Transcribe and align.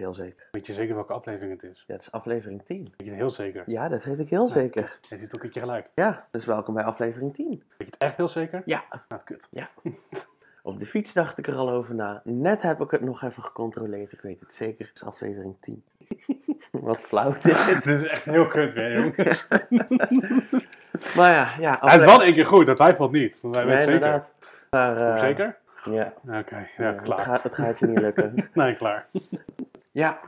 heel 0.00 0.14
zeker. 0.14 0.46
Weet 0.50 0.66
je 0.66 0.72
zeker 0.72 0.94
welke 0.94 1.12
aflevering 1.12 1.52
het 1.52 1.70
is? 1.70 1.84
Ja, 1.86 1.92
het 1.94 2.02
is 2.02 2.12
aflevering 2.12 2.62
10. 2.64 2.82
Weet 2.82 2.92
je 2.96 3.04
het 3.04 3.14
heel 3.14 3.30
zeker? 3.30 3.62
Ja, 3.66 3.88
dat 3.88 4.04
weet 4.04 4.18
ik 4.18 4.28
heel 4.30 4.48
zeker. 4.48 4.82
Heeft 4.82 5.08
hij 5.08 5.18
het 5.18 5.26
ook 5.26 5.32
een 5.32 5.40
keertje 5.40 5.60
gelijk? 5.60 5.88
Ja, 5.94 6.26
dus 6.30 6.44
welkom 6.44 6.74
bij 6.74 6.84
aflevering 6.84 7.34
10. 7.34 7.48
Weet 7.48 7.62
je 7.78 7.84
het 7.84 7.96
echt 7.98 8.16
heel 8.16 8.28
zeker? 8.28 8.62
Ja. 8.64 8.84
Nou, 9.08 9.22
kut. 9.24 9.48
Op 10.62 10.78
de 10.80 10.86
fiets 10.86 11.12
dacht 11.12 11.38
ik 11.38 11.46
er 11.46 11.56
al 11.56 11.70
over 11.70 11.94
na. 11.94 12.20
Net 12.24 12.62
heb 12.62 12.80
ik 12.80 12.90
het 12.90 13.00
nog 13.00 13.22
even 13.22 13.42
gecontroleerd. 13.42 14.12
Ik 14.12 14.20
weet 14.20 14.40
het 14.40 14.52
zeker. 14.52 14.86
Het 14.86 14.94
is 14.96 15.04
aflevering 15.04 15.56
10. 15.60 15.84
Wat 16.72 17.00
flauw 17.02 17.32
dit. 17.42 17.66
Dit 17.84 17.86
is 17.86 18.06
echt 18.06 18.24
heel 18.24 18.46
kut 18.46 18.74
weer, 18.74 18.92
jongens. 18.92 19.46
Maar 21.16 21.32
ja, 21.34 21.48
ja. 21.58 21.78
Hij 21.80 21.98
is 21.98 22.04
wel 22.04 22.22
één 22.22 22.34
keer 22.34 22.46
goed, 22.46 22.66
dat 22.66 22.76
twijfelt 22.76 23.12
niet. 23.12 23.40
Wij 23.42 23.50
Nee, 23.50 23.64
weten 23.64 23.92
zeker. 23.92 24.24
Maar, 24.70 24.96
eh, 24.96 25.18
Zeker? 25.18 25.56
Ja, 25.84 26.12
Oké, 26.26 26.56
ja, 26.56 26.66
ja, 26.76 26.92
het, 26.92 27.02
klaar. 27.02 27.18
gaat, 27.18 27.42
het 27.42 27.54
gaat 27.54 27.78
je 27.78 27.86
niet 27.86 28.00
lukken. 28.00 28.48
Nee, 28.54 28.76
klaar. 28.76 29.06
Ja. 30.00 30.18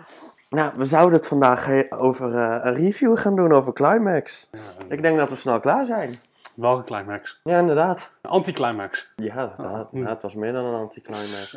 Nou, 0.48 0.73
we 0.77 0.84
zouden 0.84 1.18
het 1.18 1.29
vandaag 1.29 1.64
he- 1.67 1.86
over 1.90 2.35
eh, 2.36 2.64
een 2.64 2.72
review 2.75 3.18
gaan 3.18 3.36
doen 3.36 3.53
over 3.53 3.72
Climax. 3.72 4.49
Ja, 4.53 4.58
Ik 4.89 5.03
denk 5.03 5.18
dat 5.18 5.29
we 5.29 5.35
snel 5.36 5.61
klaar 5.61 5.86
zijn. 5.86 6.14
welke 6.54 6.85
climax? 6.85 7.40
Ja, 7.44 7.58
inderdaad. 7.58 8.13
Een 8.22 8.30
Anticlimax. 8.30 9.13
Ja, 9.16 9.35
dat, 9.35 9.57
dat- 9.57 9.89
ja, 9.93 10.08
het 10.08 10.22
was 10.22 10.35
meer 10.35 10.53
dan 10.53 10.64
een 10.64 10.75
anticlimax. 10.80 11.53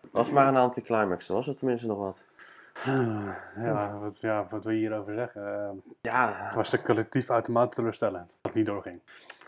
Het 0.00 0.12
was 0.12 0.30
maar 0.30 0.46
een 0.48 0.56
anticlimax, 0.56 1.26
dan 1.26 1.36
was 1.36 1.46
het 1.46 1.58
tenminste 1.58 1.86
nog 1.86 1.98
wat. 1.98 2.22
Ja, 3.56 3.98
wat, 4.00 4.18
ja, 4.20 4.46
wat 4.50 4.64
wil 4.64 4.72
je 4.72 4.78
hierover 4.78 5.14
zeggen? 5.14 5.46
Eh, 5.54 5.68
Ja, 6.00 6.32
het 6.44 6.54
was 6.54 6.70
de 6.70 6.82
collectief 6.82 7.30
uitermate 7.30 7.76
teleurstellend 7.76 8.28
dat 8.28 8.38
het 8.42 8.54
niet 8.54 8.66
doorging. 8.66 9.00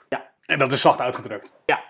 Ja. 0.08 0.22
En 0.46 0.58
dat 0.58 0.72
is 0.72 0.80
zacht 0.80 1.00
uitgedrukt. 1.00 1.60
Ja. 1.64 1.80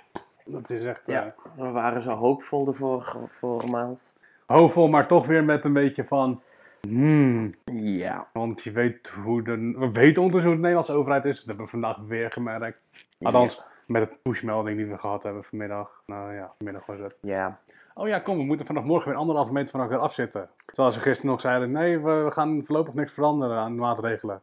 Dat 0.44 0.70
is 0.70 0.84
echt 0.84 1.06
Ja. 1.06 1.24
eh, 1.24 1.30
we 1.64 1.70
waren 1.70 2.02
zo 2.02 2.10
hoopvol 2.10 2.64
de 2.64 2.72
vorige, 2.72 3.18
vorige 3.38 3.66
maand. 3.66 4.12
Hoopvol, 4.46 4.88
maar 4.88 5.06
toch 5.06 5.26
weer 5.26 5.44
met 5.44 5.64
een 5.64 5.72
beetje 5.72 6.04
van... 6.04 6.42
Hmm, 6.88 7.54
Ja. 7.72 8.26
want 8.32 8.62
je 8.62 8.70
weet 8.70 9.08
hoe 9.08 9.42
de... 9.42 9.56
We 9.78 9.90
weten 9.90 10.22
ondertussen 10.22 10.42
hoe 10.42 10.54
de 10.54 10.56
Nederlandse 10.56 10.92
overheid 10.92 11.24
is. 11.24 11.36
Dat 11.36 11.46
hebben 11.46 11.64
we 11.64 11.70
vandaag 11.70 11.96
weer 12.06 12.30
gemerkt. 12.32 13.06
Althans, 13.20 13.62
met 13.86 14.02
het 14.02 14.22
pushmelding 14.22 14.76
die 14.76 14.86
we 14.86 14.98
gehad 14.98 15.22
hebben 15.22 15.44
vanmiddag. 15.44 16.02
Nou 16.06 16.34
ja, 16.34 16.52
vanmiddag 16.56 16.86
was 16.86 16.98
het. 16.98 17.18
Ja. 17.20 17.58
Oh 17.94 18.08
ja, 18.08 18.18
kom, 18.18 18.36
we 18.36 18.44
moeten 18.44 18.66
vanaf 18.66 18.84
morgen 18.84 19.08
weer 19.08 19.18
anderhalve 19.18 19.52
meter 19.52 19.70
van 19.70 19.80
elkaar 19.80 19.98
afzitten. 19.98 20.48
Terwijl 20.66 20.90
ze 20.90 21.00
gisteren 21.00 21.30
nog 21.30 21.40
zeiden, 21.40 21.70
nee, 21.72 21.98
we, 21.98 22.26
gaan 22.30 22.62
voorlopig 22.64 22.94
niks 22.94 23.12
veranderen 23.12 23.56
aan 23.56 23.74
de 23.74 23.80
maatregelen. 23.80 24.42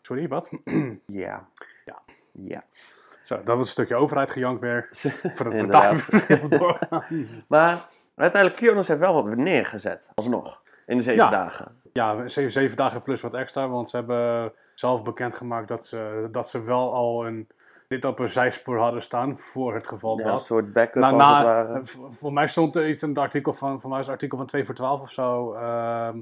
Sorry, 0.00 0.28
wat? 0.28 0.50
Ja. 1.06 1.48
Ja. 1.84 1.98
Ja. 2.32 2.64
Zo, 3.22 3.36
dat 3.36 3.56
was 3.56 3.58
een 3.58 3.72
stukje 3.72 3.94
overheid 3.94 4.30
gejankt 4.30 4.60
weer. 4.60 4.88
Voordat 5.34 5.56
we 5.56 5.66
daar 5.66 6.08
doorgaan. 6.48 7.04
Maar 7.48 7.78
uiteindelijk, 8.16 8.60
Kionos 8.62 8.88
heeft 8.88 9.00
wel 9.00 9.14
wat 9.14 9.36
neergezet. 9.36 10.08
Alsnog. 10.14 10.62
In 10.86 10.96
de 10.96 11.02
zeven 11.02 11.24
Ja. 11.24 11.30
dagen. 11.30 11.80
Ja, 11.92 12.28
zeven, 12.28 12.50
zeven 12.50 12.76
dagen 12.76 13.02
plus 13.02 13.20
wat 13.20 13.34
extra, 13.34 13.68
want 13.68 13.90
ze 13.90 13.96
hebben 13.96 14.52
zelf 14.74 15.02
bekendgemaakt 15.02 15.68
dat 15.68 15.86
ze, 15.86 16.28
dat 16.30 16.48
ze 16.48 16.62
wel 16.62 16.92
al 16.94 17.26
een, 17.26 17.48
dit 17.88 18.04
op 18.04 18.18
een 18.18 18.28
zijspoor 18.28 18.78
hadden 18.78 19.02
staan 19.02 19.38
voor 19.38 19.74
het 19.74 19.86
geval 19.86 20.18
Ja, 20.18 20.24
een 20.24 20.30
dat. 20.30 20.46
soort 20.46 20.72
backup 20.72 21.02
Nou, 21.02 21.16
na, 21.16 21.80
voor 22.08 22.32
mij 22.32 22.46
stond 22.46 22.76
er 22.76 22.88
iets 22.88 23.02
in 23.02 23.08
het 23.08 23.18
artikel 23.18 23.52
van, 23.52 23.80
voor 23.80 23.90
mij 23.90 23.98
is 23.98 24.04
het 24.04 24.14
artikel 24.14 24.38
van 24.38 24.46
2 24.46 24.64
voor 24.64 24.74
12 24.74 25.00
of 25.00 25.10
zo. 25.10 25.52
ehm, 25.54 26.18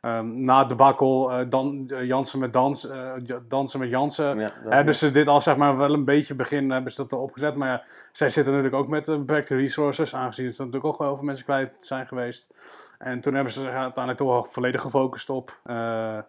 ehm, 0.00 0.44
na 0.44 0.64
de 0.64 0.74
bakkel 0.74 1.30
uh, 1.40 1.46
dan, 1.48 1.84
eh, 1.88 2.04
Jansen 2.04 2.38
met 2.38 2.52
dans, 2.52 2.88
eh, 2.88 3.12
dansen 3.48 3.80
met 3.80 3.88
Jansen. 3.88 4.38
Ja, 4.38 4.50
Hebben 4.68 4.94
ze 4.94 5.10
dit 5.10 5.28
al 5.28 5.40
zeg 5.40 5.56
maar 5.56 5.76
wel 5.76 5.92
een 5.92 6.04
beetje 6.04 6.34
begin 6.34 6.70
hebben 6.70 6.92
ze 6.92 7.02
dat 7.02 7.12
al 7.12 7.20
opgezet. 7.20 7.54
Maar 7.54 7.68
ja, 7.68 7.82
zij 8.12 8.28
zitten 8.28 8.52
natuurlijk 8.52 8.82
ook 8.82 8.88
met 8.88 9.08
eh, 9.08 9.16
beperkte 9.16 9.56
resources. 9.56 10.14
Aangezien 10.14 10.50
ze 10.50 10.58
natuurlijk 10.62 10.92
ook 10.92 10.98
wel 10.98 11.06
heel 11.06 11.16
veel 11.16 11.26
mensen 11.26 11.44
kwijt 11.44 11.70
zijn 11.78 12.06
geweest. 12.06 12.54
En 12.98 13.20
toen 13.20 13.34
hebben 13.34 13.52
ze 13.52 13.60
zich 13.60 13.70
uiteindelijk 13.72 14.16
toch 14.16 14.28
wel 14.28 14.44
volledig 14.44 14.80
gefocust 14.80 15.30
op, 15.30 15.58
eh, 15.64 15.74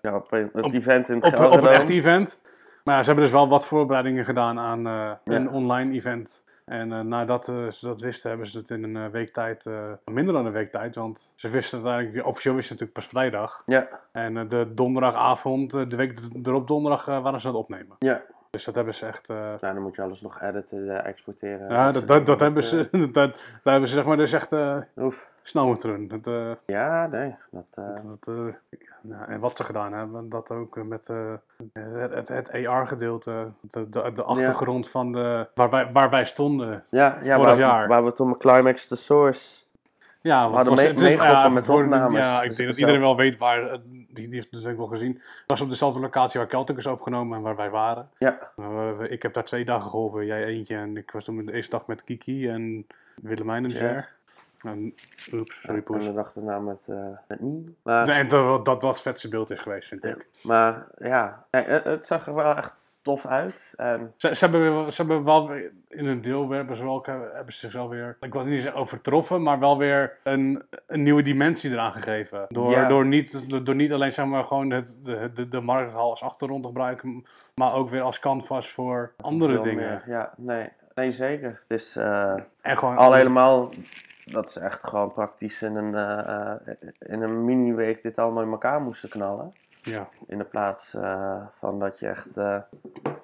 ja, 0.01 0.15
op 0.15 0.29
het 0.29 0.65
op- 0.65 0.73
event 0.73 1.09
in 1.09 1.15
het 1.15 1.25
op, 1.25 1.45
op 1.45 1.61
het 1.61 1.71
echte 1.71 1.93
event. 1.93 2.41
Maar 2.83 2.95
ja, 2.95 2.99
ze 3.01 3.05
hebben 3.07 3.23
dus 3.23 3.33
wel 3.33 3.47
wat 3.47 3.65
voorbereidingen 3.65 4.25
gedaan 4.25 4.59
aan 4.59 4.87
eh, 4.87 5.11
een 5.23 5.49
online 5.49 5.93
event. 5.93 6.43
En 6.69 6.91
eh, 6.91 6.99
nadat 6.99 7.47
eh, 7.47 7.67
ze 7.67 7.85
dat 7.85 8.01
wisten, 8.01 8.29
hebben 8.29 8.47
ze 8.47 8.57
het 8.57 8.69
in 8.69 8.83
een 8.83 9.05
eh, 9.05 9.11
week 9.11 9.29
tijd, 9.29 9.65
minder 10.05 10.33
dan 10.33 10.45
een 10.45 10.51
week 10.51 10.71
tijd, 10.71 10.95
want 10.95 11.33
ze 11.35 11.49
wisten 11.49 11.77
het 11.77 11.87
eigenlijk, 11.87 12.25
officieel 12.25 12.55
wisten 12.55 12.75
het 12.75 12.81
natuurlijk 12.81 13.11
pas 13.11 13.21
vrijdag. 13.21 13.63
Ja, 13.65 13.87
En 14.11 14.47
de 14.47 14.71
donderdagavond, 14.73 15.71
de 15.71 15.95
week 15.95 16.19
erop 16.43 16.67
donderdag, 16.67 17.05
waren 17.05 17.41
ze 17.41 17.47
aan 17.47 17.53
het 17.53 17.63
opnemen. 17.63 17.95
ja. 17.99 18.21
Dus 18.49 18.63
dat 18.63 18.75
hebben 18.75 18.93
ze 18.93 19.05
echt, 19.05 19.29
eh, 19.29 19.37
Nou, 19.37 19.57
dan 19.59 19.81
moet 19.81 19.95
je 19.95 20.01
alles 20.01 20.21
nog 20.21 20.41
editen, 20.41 21.05
exporteren. 21.05 21.69
ja, 21.69 21.91
dat, 21.91 22.25
dat, 22.25 22.39
hebben 22.39 22.63
ze, 22.63 22.87
dat, 22.91 23.13
dat 23.13 23.39
hebben 23.63 23.87
ze 23.87 23.95
zeg 23.95 24.05
maar 24.05 24.17
dus 24.17 24.33
echt 24.33 24.55
Oef. 24.97 25.29
Dat, 26.07 26.27
eh, 26.27 26.51
Ja, 26.65 27.07
nee. 27.07 27.35
Dat, 27.51 27.67
eh, 27.75 27.85
Dat, 28.05 28.27
eh, 28.27 28.79
nou, 29.01 29.31
en 29.31 29.39
wat 29.39 29.57
ze 29.57 29.63
gedaan 29.63 29.93
hebben, 29.93 30.29
dat 30.29 30.51
ook 30.51 30.83
met 30.83 31.07
het, 31.73 32.27
het, 32.27 32.51
AR-gedeelte, 32.67 33.47
de, 33.61 33.89
de, 33.89 34.11
de 34.13 34.23
achtergrond 34.23 34.89
van 34.89 35.11
de, 35.11 35.47
waar, 35.55 35.69
wij, 35.69 35.91
waar 35.91 36.09
wij 36.09 36.25
stonden. 36.25 36.83
ja, 36.89 37.17
ja 37.23 37.35
vorig 37.35 37.49
waar, 37.51 37.59
jaar. 37.59 37.87
waar 37.87 38.05
we 38.05 38.11
toen 38.11 38.29
met 38.29 38.37
Climax 38.37 38.87
the 38.87 38.95
Source... 38.95 39.67
Ja, 40.21 40.49
want 40.49 40.55
hadden 40.55 40.73
meegeholpen 41.03 41.25
ja, 41.25 41.49
met 41.49 41.65
voor- 41.65 41.83
opnames. 41.83 42.13
Ja, 42.13 42.41
ik 42.41 42.47
Dus 42.47 42.57
denk 42.57 42.69
dat 42.69 42.79
iedereen 42.79 43.01
wel 43.01 43.15
weet 43.15 43.37
waar, 43.37 43.77
die, 43.89 44.07
die 44.13 44.27
heeft 44.29 44.43
het 44.43 44.51
natuurlijk 44.51 44.77
wel 44.77 44.87
gezien. 44.87 45.13
Het 45.13 45.43
was 45.45 45.61
op 45.61 45.69
dezelfde 45.69 45.99
locatie 45.99 46.39
waar 46.39 46.49
Celtic 46.49 46.77
is 46.77 46.85
opgenomen 46.85 47.37
en 47.37 47.43
waar 47.43 47.55
wij 47.55 47.69
waren. 47.69 48.09
Ja, 48.17 48.51
we- 48.55 48.95
we- 48.97 49.09
ik 49.09 49.21
heb 49.21 49.33
daar 49.33 49.43
twee 49.43 49.65
dagen 49.65 49.89
geholpen, 49.89 50.25
jij 50.25 50.43
eentje. 50.45 50.75
En 50.75 50.97
ik 50.97 51.11
was 51.11 51.23
toen 51.23 51.45
de 51.45 51.53
eerste 51.53 51.71
dag 51.71 51.87
met 51.87 52.03
Kiki 52.03 52.49
en 52.49 52.87
Willemijn 53.21 53.63
en. 53.63 53.69
Jer. 53.71 54.09
En, 54.65 54.93
oeps, 55.33 55.61
sorry 55.61 55.77
en 55.77 55.83
poes. 55.83 56.05
de 56.05 56.13
dag 56.13 56.31
daarna 56.33 56.59
met, 56.59 56.85
eh 56.89 57.07
met 57.27 57.39
Nie. 57.39 57.75
Maar, 57.83 58.07
En 58.07 58.27
dat, 58.27 58.65
dat 58.65 58.81
was 58.81 58.93
het 58.93 59.01
vetste 59.01 59.29
beeld 59.29 59.49
is 59.49 59.59
geweest, 59.59 59.87
vind 59.87 60.05
ik. 60.05 60.27
maar 60.43 60.87
ja, 60.97 61.45
het, 61.51 62.07
zag 62.07 62.27
er 62.27 62.33
wel 62.33 62.55
echt 62.55 62.99
tof 63.01 63.25
uit. 63.25 63.73
En 63.77 64.13
Ze, 64.17 64.35
ze, 64.35 64.43
hebben, 64.45 64.73
wel- 64.73 64.91
ze 64.91 65.01
hebben 65.01 65.23
wel 65.23 65.51
in 65.87 66.05
een 66.05 66.21
deel 66.21 66.49
hebben 66.49 66.75
ze, 66.75 66.83
wel, 66.83 67.03
hebben 67.05 67.53
ze 67.53 67.59
zichzelf 67.59 67.89
weer, 67.89 68.17
ik 68.19 68.33
was 68.33 68.45
niet 68.45 68.61
zeggen 68.61 68.81
overtroffen, 68.81 69.43
maar 69.43 69.59
wel 69.59 69.77
weer 69.77 70.17
een, 70.23 70.63
een 70.87 71.03
nieuwe 71.03 71.21
dimensie 71.21 71.71
eraan 71.71 71.93
gegeven. 71.93 72.45
Door, 72.49 72.71
Ja. 72.71 72.87
door, 72.87 73.05
niet, 73.05 73.49
door, 73.49 73.63
door 73.63 73.75
niet 73.75 73.91
alleen 73.93 74.11
zeg 74.11 74.25
maar, 74.25 74.43
gewoon 74.43 74.69
het, 74.71 74.99
de, 75.03 75.31
de, 75.33 75.47
de 75.47 75.61
markthal 75.61 76.09
als 76.09 76.23
achtergrond 76.23 76.61
te 76.61 76.67
gebruiken, 76.67 77.25
maar 77.55 77.73
ook 77.73 77.89
weer 77.89 78.01
als 78.01 78.19
canvas 78.19 78.71
voor 78.71 79.11
andere 79.21 79.53
veel 79.53 79.61
dingen. 79.61 79.89
meer. 79.89 80.03
Ja, 80.15 80.33
nee, 80.37 80.69
nee 80.95 81.11
zeker. 81.11 81.63
Is 81.67 81.95
eh, 81.95 82.33
En 82.61 82.77
gewoon 82.77 82.97
al 82.97 83.13
helemaal 83.13 83.69
dat 84.31 84.51
ze 84.51 84.59
echt 84.59 84.87
gewoon 84.87 85.11
praktisch 85.11 85.61
in 85.61 85.75
een, 85.75 85.95
eh, 85.95 86.73
in 86.99 87.21
een 87.21 87.45
mini-week 87.45 88.01
dit 88.01 88.17
allemaal 88.17 88.43
in 88.43 88.51
elkaar 88.51 88.81
moesten 88.81 89.09
knallen. 89.09 89.51
Ja, 89.81 90.09
In 90.27 90.37
de 90.37 90.43
plaats 90.43 90.93
eh, 90.93 91.35
van 91.59 91.79
dat 91.79 91.99
je 91.99 92.07
echt 92.07 92.37
eh, 92.37 92.57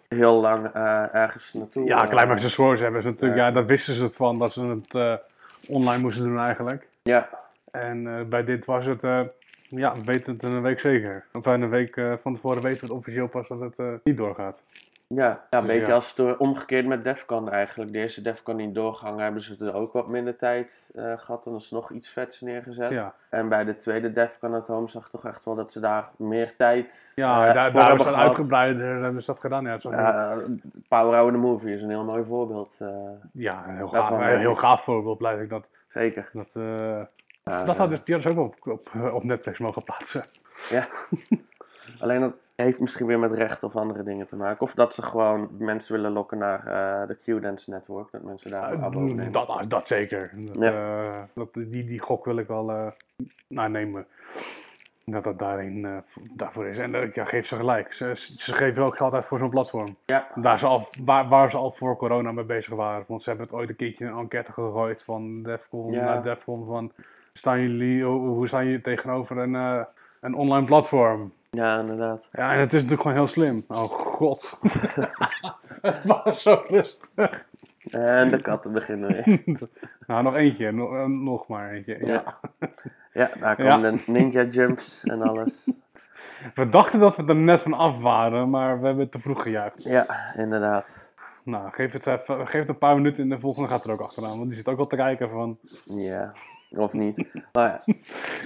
heel 0.07 0.41
lang 0.41 0.65
ergens 1.13 1.53
naartoe... 1.53 1.85
ja 1.85 2.07
Climax 2.07 2.41
de 2.41 2.49
Source 2.49 2.83
hebben 2.83 3.01
ze 3.01 3.07
natuurlijk, 3.07 3.39
Ja. 3.39 3.51
daar 3.51 3.65
wisten 3.65 3.93
ze 3.93 4.03
het 4.03 4.15
van, 4.15 4.39
dat 4.39 4.51
ze 4.51 4.81
het 4.81 5.21
online 5.67 6.01
moesten 6.01 6.23
doen 6.23 6.39
eigenlijk. 6.39 6.87
Ja, 7.03 7.29
En 7.71 8.29
bij 8.29 8.43
dit 8.43 8.65
was 8.65 8.85
het, 8.85 9.01
ja, 9.69 9.93
we 9.93 10.03
weten 10.05 10.33
het 10.33 10.43
een 10.43 10.61
week 10.61 10.79
zeker. 10.79 11.25
Of 11.33 11.45
een 11.45 11.69
week 11.69 12.01
van 12.17 12.33
tevoren 12.33 12.61
weten 12.61 12.79
we 12.79 12.85
het 12.85 12.95
officieel 12.95 13.27
pas 13.27 13.47
dat 13.47 13.59
het 13.77 14.03
niet 14.03 14.17
doorgaat. 14.17 14.63
Ja, 15.07 15.25
ja 15.25 15.39
een 15.49 15.59
Dus 15.59 15.67
beetje 15.69 15.87
ja. 15.87 15.93
als 15.93 16.15
door, 16.15 16.37
omgekeerd 16.37 16.85
met 16.85 17.03
Defcon 17.03 17.49
eigenlijk. 17.49 17.91
De 17.93 17.97
eerste 17.99 18.21
Defcon 18.21 18.55
niet 18.55 18.75
doorgang 18.75 19.19
hebben 19.19 19.41
ze 19.41 19.65
er 19.65 19.73
ook 19.73 19.93
wat 19.93 20.07
minder 20.07 20.35
tijd 20.37 20.89
eh, 20.95 21.13
gehad 21.17 21.45
en 21.45 21.51
er 21.51 21.57
is 21.57 21.71
nog 21.71 21.91
iets 21.91 22.09
vets 22.09 22.41
neergezet. 22.41 22.91
Ja, 22.91 23.13
En 23.29 23.49
bij 23.49 23.63
de 23.63 23.75
tweede 23.75 24.11
Defcon 24.13 24.53
at 24.53 24.67
Home 24.67 24.87
zag 24.87 25.03
ik 25.05 25.09
toch 25.11 25.25
echt 25.25 25.45
wel 25.45 25.55
dat 25.55 25.71
ze 25.71 25.79
daar 25.79 26.09
meer 26.17 26.55
tijd 26.55 27.11
ja 27.15 27.47
eh, 27.47 27.53
daar, 27.53 27.71
voor 27.71 27.79
daar 27.79 27.89
hebben 27.89 28.05
is 28.07 28.13
dat 28.13 28.13
hebben 29.01 29.21
ze 29.21 29.25
dat 29.31 29.39
gedaan. 29.39 29.65
Ja, 29.65 29.73
ook- 29.73 29.81
Ja, 29.93 30.37
Power 30.87 31.15
Hour 31.17 31.31
the 31.31 31.37
Movie 31.37 31.73
is 31.73 31.81
een 31.81 31.89
heel 31.89 32.03
mooi 32.03 32.23
voorbeeld. 32.27 32.75
eh, 32.79 32.87
ja 33.33 33.67
een 33.67 33.75
heel 33.75 33.87
gaaf, 33.87 34.09
een 34.09 34.37
heel 34.37 34.55
gaaf 34.55 34.83
voorbeeld 34.83 35.17
blijf 35.17 35.39
ik 35.41 35.49
dat. 35.49 35.69
zeker. 35.87 36.29
Dat, 36.33 36.55
eh, 36.55 37.01
dat 37.43 37.67
eh, 37.69 37.75
hadden 37.77 38.21
ze 38.21 38.29
ook 38.29 38.37
op, 38.37 38.55
op, 38.67 38.89
op 39.13 39.23
Netflix 39.23 39.59
mogen 39.59 39.83
plaatsen. 39.83 40.23
Ja. 40.69 40.87
Alleen 41.99 42.21
dat 42.21 42.33
heeft 42.55 42.79
misschien 42.79 43.05
weer 43.05 43.19
met 43.19 43.31
rechten 43.31 43.67
of 43.67 43.75
andere 43.75 44.03
dingen 44.03 44.27
te 44.27 44.35
maken. 44.35 44.61
Of 44.61 44.73
dat 44.73 44.93
ze 44.93 45.01
gewoon 45.01 45.49
mensen 45.57 45.93
willen 45.95 46.11
lokken 46.11 46.37
naar 46.37 46.59
eh, 46.67 47.07
de 47.07 47.17
Q-Dance 47.23 47.69
Network. 47.69 48.11
Dat 48.11 48.21
mensen 48.23 48.51
daar 48.51 48.71
een 48.71 48.83
abo 48.83 48.99
op 48.99 49.05
nemen. 49.05 49.31
dat, 49.31 49.63
dat 49.67 49.87
zeker. 49.87 50.31
Dat, 50.35 50.63
Ja. 50.63 50.71
eh, 50.71 51.21
dat, 51.33 51.53
die, 51.53 51.83
die 51.85 51.99
gok 51.99 52.25
wil 52.25 52.37
ik 52.37 52.47
wel 52.47 52.69
eh 52.71 52.87
nou, 53.47 53.69
nemen. 53.69 54.07
Dat 55.05 55.23
dat 55.23 55.39
daarin, 55.39 55.85
eh, 55.85 55.97
daarvoor 56.33 56.65
is. 56.65 56.77
En 56.77 56.95
eh, 56.95 57.11
ja, 57.11 57.25
geef 57.25 57.47
ze 57.47 57.55
gelijk. 57.55 57.93
Ze, 57.93 58.11
ze 58.37 58.53
geven 58.53 58.83
ook 58.83 58.97
geld 58.97 59.13
uit 59.13 59.25
voor 59.25 59.37
zo'n 59.37 59.49
platform. 59.49 59.95
Ja, 60.05 60.27
Daar 60.35 60.59
ze 60.59 60.65
al, 60.65 60.83
waar, 61.03 61.27
waar 61.27 61.49
ze 61.49 61.57
al 61.57 61.71
voor 61.71 61.95
corona 61.97 62.31
mee 62.31 62.45
bezig 62.45 62.73
waren. 62.73 63.05
Want 63.07 63.23
ze 63.23 63.29
hebben 63.29 63.47
het 63.47 63.55
ooit 63.55 63.69
een 63.69 63.75
keertje 63.75 64.05
in 64.05 64.11
een 64.11 64.17
enquête 64.19 64.51
gegooid 64.51 65.03
van 65.03 65.43
Defcon 65.43 65.91
naar 65.91 66.21
Defcon. 66.23 66.65
Van, 66.65 66.91
staan 67.33 67.61
jullie, 67.61 68.03
hoe, 68.03 68.27
hoe 68.27 68.47
staan 68.47 68.65
jullie 68.65 68.81
tegenover 68.81 69.37
een, 69.37 69.55
eh, 69.55 69.81
een 70.21 70.35
online 70.35 70.65
platform? 70.65 71.33
Ja, 71.55 71.79
inderdaad. 71.79 72.29
Ja, 72.31 72.53
en 72.53 72.59
het 72.59 72.73
is 72.73 72.81
natuurlijk 72.81 73.01
gewoon 73.01 73.17
heel 73.17 73.27
slim. 73.27 73.63
Oh 73.67 73.83
god. 73.83 74.59
het 75.81 76.03
was 76.03 76.41
zo 76.41 76.63
rustig. 76.67 77.45
En 77.91 78.29
de 78.29 78.41
katten 78.41 78.71
beginnen 78.71 79.09
weer. 79.13 79.43
Nou, 80.07 80.23
nog 80.23 80.35
eentje. 80.35 80.71
Nog, 80.71 80.93
eh, 80.93 81.05
nog 81.05 81.47
maar 81.47 81.71
eentje. 81.71 81.97
Ja. 82.05 82.13
Ja. 82.13 82.37
Ja, 83.13 83.29
daar 83.39 83.63
Ja. 83.63 83.69
komen 83.69 83.95
de 83.95 84.11
ninja 84.11 84.43
jumps 84.43 85.03
en 85.03 85.21
alles. 85.21 85.71
We 86.53 86.69
dachten 86.69 86.99
dat 86.99 87.15
we 87.15 87.25
er 87.25 87.35
net 87.35 87.61
van 87.61 87.73
af 87.73 88.01
waren, 88.01 88.49
maar 88.49 88.79
we 88.79 88.85
hebben 88.85 89.03
het 89.03 89.11
te 89.11 89.19
vroeg 89.19 89.41
gejuicht. 89.41 89.83
Ja, 89.83 90.05
inderdaad. 90.37 91.09
Nou, 91.43 91.71
geef 91.71 91.91
het, 91.91 92.07
even, 92.07 92.47
geef 92.47 92.59
het 92.59 92.69
een 92.69 92.77
paar 92.77 92.95
minuten 92.95 93.23
en 93.23 93.29
de 93.29 93.39
volgende 93.39 93.69
gaat 93.69 93.83
er 93.85 93.91
ook 93.91 93.99
achteraan. 94.01 94.37
Want 94.37 94.47
die 94.47 94.57
zit 94.57 94.67
ook 94.69 94.79
al 94.79 94.87
te 94.87 94.95
kijken 94.95 95.29
van... 95.29 95.57
Ja, 95.85 96.31
of 96.69 96.93
niet. 96.93 97.25
Maar 97.51 97.81
ja, 97.85 97.93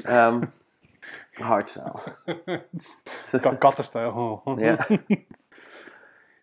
Ehm 0.04 0.42
hardstyle. 1.40 1.94
ka- 3.42 3.56
Kattenstijl. 3.56 4.42
Ja. 4.58 4.78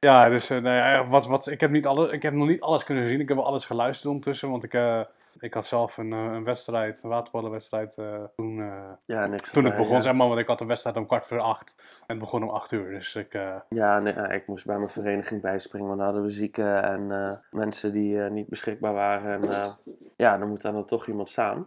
Ja, 0.01 0.29
dus 0.29 0.51
eh, 0.51 0.59
nee, 0.59 0.81
eh, 0.81 1.11
wat, 1.11 1.27
wat, 1.27 1.47
ik, 1.47 1.61
heb 1.61 1.71
niet 1.71 1.87
ik 2.11 2.23
heb 2.23 2.33
nog 2.35 2.47
niet 2.47 2.61
alles 2.61 2.85
kunnen 2.85 3.09
zien. 3.09 3.21
Ik 3.21 3.29
heb 3.29 3.37
wel 3.37 3.47
alles 3.47 3.65
geluisterd 3.65 4.09
ondertussen. 4.09 4.51
Want 4.51 4.65
ik, 4.65 4.75
eh, 4.75 5.01
ik 5.41 5.55
had 5.55 5.67
zelf 5.67 5.97
een, 5.97 6.13
eh, 6.13 6.19
een 6.19 6.45
wedstrijd, 6.45 7.03
een 7.03 7.11
waterballenwedstrijd 7.11 7.99
toen, 8.37 8.57
Ja, 9.05 9.27
niks 9.27 9.51
toen 9.51 9.65
het 9.65 9.77
begon. 9.77 9.95
ja. 9.95 10.01
Zeg 10.01 10.13
maar, 10.15 10.29
want 10.29 10.41
ik 10.41 10.47
had 10.47 10.61
een 10.61 10.67
wedstrijd 10.67 10.97
om 10.97 11.07
kwart 11.07 11.27
voor 11.27 11.41
acht. 11.41 11.75
En 11.79 12.05
het 12.07 12.19
begon 12.19 12.43
om 12.43 12.49
acht 12.49 12.73
uur. 12.73 12.91
Dus 12.91 13.15
ik, 13.15 13.33
Ja, 13.69 13.99
nee, 13.99 14.15
ik 14.15 14.47
moest 14.47 14.67
bij 14.67 14.77
mijn 14.77 14.89
vereniging 14.91 15.41
bijspringen, 15.41 15.87
want 15.87 15.99
dan 15.99 16.09
hadden 16.09 16.25
we 16.27 16.33
zieken 16.33 16.83
en 16.83 17.41
mensen 17.51 17.93
die 17.93 18.19
niet 18.19 18.49
beschikbaar 18.49 18.93
waren. 18.95 19.43
En 19.43 19.75
ja, 20.17 20.39
dan 20.39 20.49
moet 20.49 20.63
dan 20.63 20.85
toch 20.85 21.07
iemand 21.07 21.29
staan. 21.29 21.67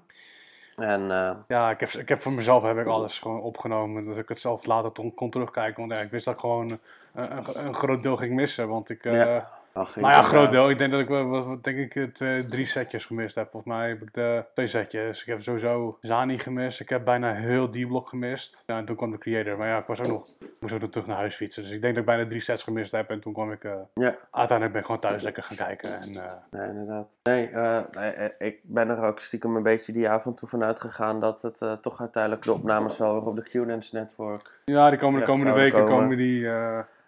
En 0.82 1.12
eh, 1.12 1.32
ja, 1.48 1.70
ik 1.70 1.80
heb, 1.80 1.90
ik 1.90 2.10
heb 2.10 2.20
voor 2.22 2.34
mezelf 2.34 2.64
heb 2.64 2.78
ik 2.78 2.88
alles 2.88 3.20
gewoon 3.20 3.42
opgenomen. 3.42 4.06
Dat 4.06 4.18
ik 4.18 4.30
het 4.30 4.40
zelf 4.40 4.66
later 4.66 4.92
kon 5.16 5.30
terugkijken. 5.30 5.88
Want 5.88 5.98
ja, 6.00 6.04
ik 6.06 6.12
wist 6.12 6.26
dat 6.26 6.34
ik 6.34 6.40
gewoon 6.40 6.80
een, 7.14 7.66
een 7.66 7.74
groot 7.74 8.04
deel 8.04 8.18
ging 8.18 8.34
missen. 8.34 8.68
Want 8.68 8.90
ik... 8.90 9.06
eh, 9.06 9.14
Ja. 9.14 9.50
Nou 9.96 10.14
ja, 10.14 10.22
groot 10.22 10.50
deel. 10.50 10.70
Ik 10.70 10.78
denk 10.78 10.92
dat 10.92 11.00
ik 11.00 11.08
wel, 11.08 11.58
denk 11.62 11.78
ik, 11.78 11.96
eh, 11.96 12.04
twee, 12.04 12.46
drie 12.46 12.66
setjes 12.66 13.06
gemist 13.06 13.36
heb. 13.36 13.52
Volgens 13.52 13.74
mij 13.74 13.88
heb 13.88 14.02
ik 14.02 14.14
de 14.14 14.46
twee 14.54 14.68
setjes. 14.68 15.22
Ik 15.22 15.28
heb 15.28 15.42
sowieso 15.42 15.98
Zani 16.02 16.38
gemist. 16.38 16.80
Ik 16.80 16.90
heb 16.90 17.06
bijna 17.06 17.34
heel 17.34 17.70
D-block 17.70 18.08
gemist. 18.08 18.64
Ja, 18.66 18.78
en 18.78 18.86
toen 18.86 18.96
kwam 18.96 19.12
de 19.12 19.18
creator. 19.18 19.58
Maar 19.58 19.68
ja, 19.68 19.78
ik 19.78 19.86
was 19.86 20.00
ook 20.00 20.08
nog, 20.08 20.28
moest 20.60 20.74
ook 20.74 20.80
nog 20.82 20.90
terug 20.90 21.08
naar 21.08 21.18
huis 21.18 21.36
fietsen. 21.36 21.64
Dus 21.64 21.72
ik 21.72 21.82
denk 21.82 21.94
dat 21.94 22.04
ik 22.04 22.10
bijna 22.10 22.26
drie 22.26 22.42
sets 22.42 22.64
gemist 22.64 22.92
heb. 22.92 23.10
En 23.10 23.20
toen 23.20 23.34
kwam 23.34 23.52
ik, 23.52 23.64
eh, 23.64 23.72
Ja, 23.94 24.16
uiteindelijk 24.32 24.72
ben 24.72 24.80
ik 24.80 24.86
gewoon 24.86 25.02
thuis 25.02 25.24
lekker 25.24 25.44
gaan 25.44 25.58
kijken. 25.58 26.02
En, 26.02 26.12
nee, 26.52 26.68
inderdaad. 26.68 27.08
Nee, 27.24 27.48
eh, 27.50 27.80
nee, 27.92 28.12
eh, 28.12 28.48
ik 28.48 28.60
ben 28.64 28.90
er 28.90 29.02
ook 29.02 29.20
stiekem 29.20 29.56
een 29.56 29.64
beetje 29.64 29.94
die 29.94 30.10
avond 30.10 30.38
toe 30.38 30.50
vanuit 30.50 30.82
gegaan 30.82 31.20
dat 31.20 31.42
het 31.42 31.82
toch 31.82 32.00
uiteindelijk 32.00 32.44
de 32.44 32.54
opnames 32.54 32.98
wel 32.98 33.14
weer 33.14 33.26
op 33.26 33.36
de 33.36 33.42
Q-Dance 33.44 33.96
Network. 33.96 34.52
ja, 34.66 34.90
die 34.90 35.00
komen 35.00 35.20
de 35.20 35.26
komende 35.26 35.54
weken 35.54 35.80
komen. 35.80 35.98
komen 35.98 36.18
die... 36.18 36.48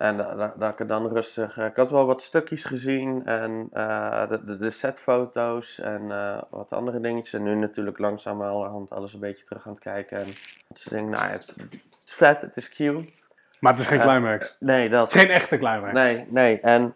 En 0.01 0.17
da- 0.17 0.35
da- 0.35 0.53
dat 0.57 0.79
ik 0.79 0.87
dan 0.87 1.07
rustig. 1.07 1.57
eh, 1.57 1.65
ik 1.65 1.75
had 1.75 1.89
wel 1.91 2.05
wat 2.05 2.21
stukjes 2.21 2.63
gezien 2.63 3.25
en 3.25 3.67
eh, 3.73 4.29
de, 4.29 4.45
de, 4.45 4.57
de 4.57 4.69
setfoto's 4.69 5.79
en 5.79 6.11
eh, 6.11 6.41
wat 6.49 6.71
andere 6.71 6.99
dingetjes. 6.99 7.33
En 7.33 7.43
nu 7.43 7.55
natuurlijk 7.55 7.97
langzamerhand 7.99 8.89
alles 8.91 9.13
een 9.13 9.19
beetje 9.19 9.45
terug 9.45 9.65
aan 9.67 9.71
het 9.73 9.81
kijken. 9.81 10.17
En 10.17 10.25
dat 10.67 10.77
soort 10.79 10.95
dingen. 10.95 11.09
Nou, 11.09 11.25
ja, 11.25 11.31
het, 11.31 11.47
het 11.57 11.81
is 12.05 12.13
vet, 12.13 12.41
het 12.41 12.57
is 12.57 12.69
cute. 12.69 13.05
maar 13.59 13.71
het 13.71 13.81
is 13.81 13.87
geen 13.87 13.99
Eh, 13.99 14.05
climax. 14.05 14.55
Nee, 14.59 14.81
Het 14.83 14.91
dat. 14.91 15.13
is 15.15 15.21
geen 15.21 15.29
echte 15.29 15.57
climax. 15.57 15.93
Nee, 15.93 16.25
nee. 16.29 16.59
En 16.59 16.93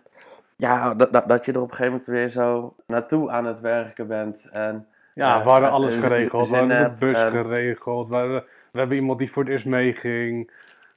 ja, 0.56 0.94
dat, 0.94 1.14
dat, 1.14 1.28
dat 1.30 1.46
je 1.46 1.52
er 1.52 1.58
op 1.62 1.64
een 1.70 1.76
gegeven 1.76 1.92
moment 1.92 2.08
weer 2.08 2.28
zo 2.28 2.76
naartoe 2.88 3.30
aan 3.32 3.46
het 3.46 3.60
werken 3.60 4.08
bent. 4.08 4.50
En 4.52 4.88
Ja, 5.14 5.44
we 5.44 5.50
hadden 5.50 5.72
alles 5.72 5.96
geregeld. 5.96 6.50
We 6.50 6.56
hadden 6.56 6.84
de 6.84 7.00
bus 7.00 7.18
geregeld. 7.24 8.10
We, 8.10 8.44
we 8.72 8.80
hebben 8.80 8.98
iemand 8.98 9.20
die 9.20 9.32
voor 9.32 9.44
het 9.44 9.52
eerst 9.52 9.66
meeging. 9.66 10.52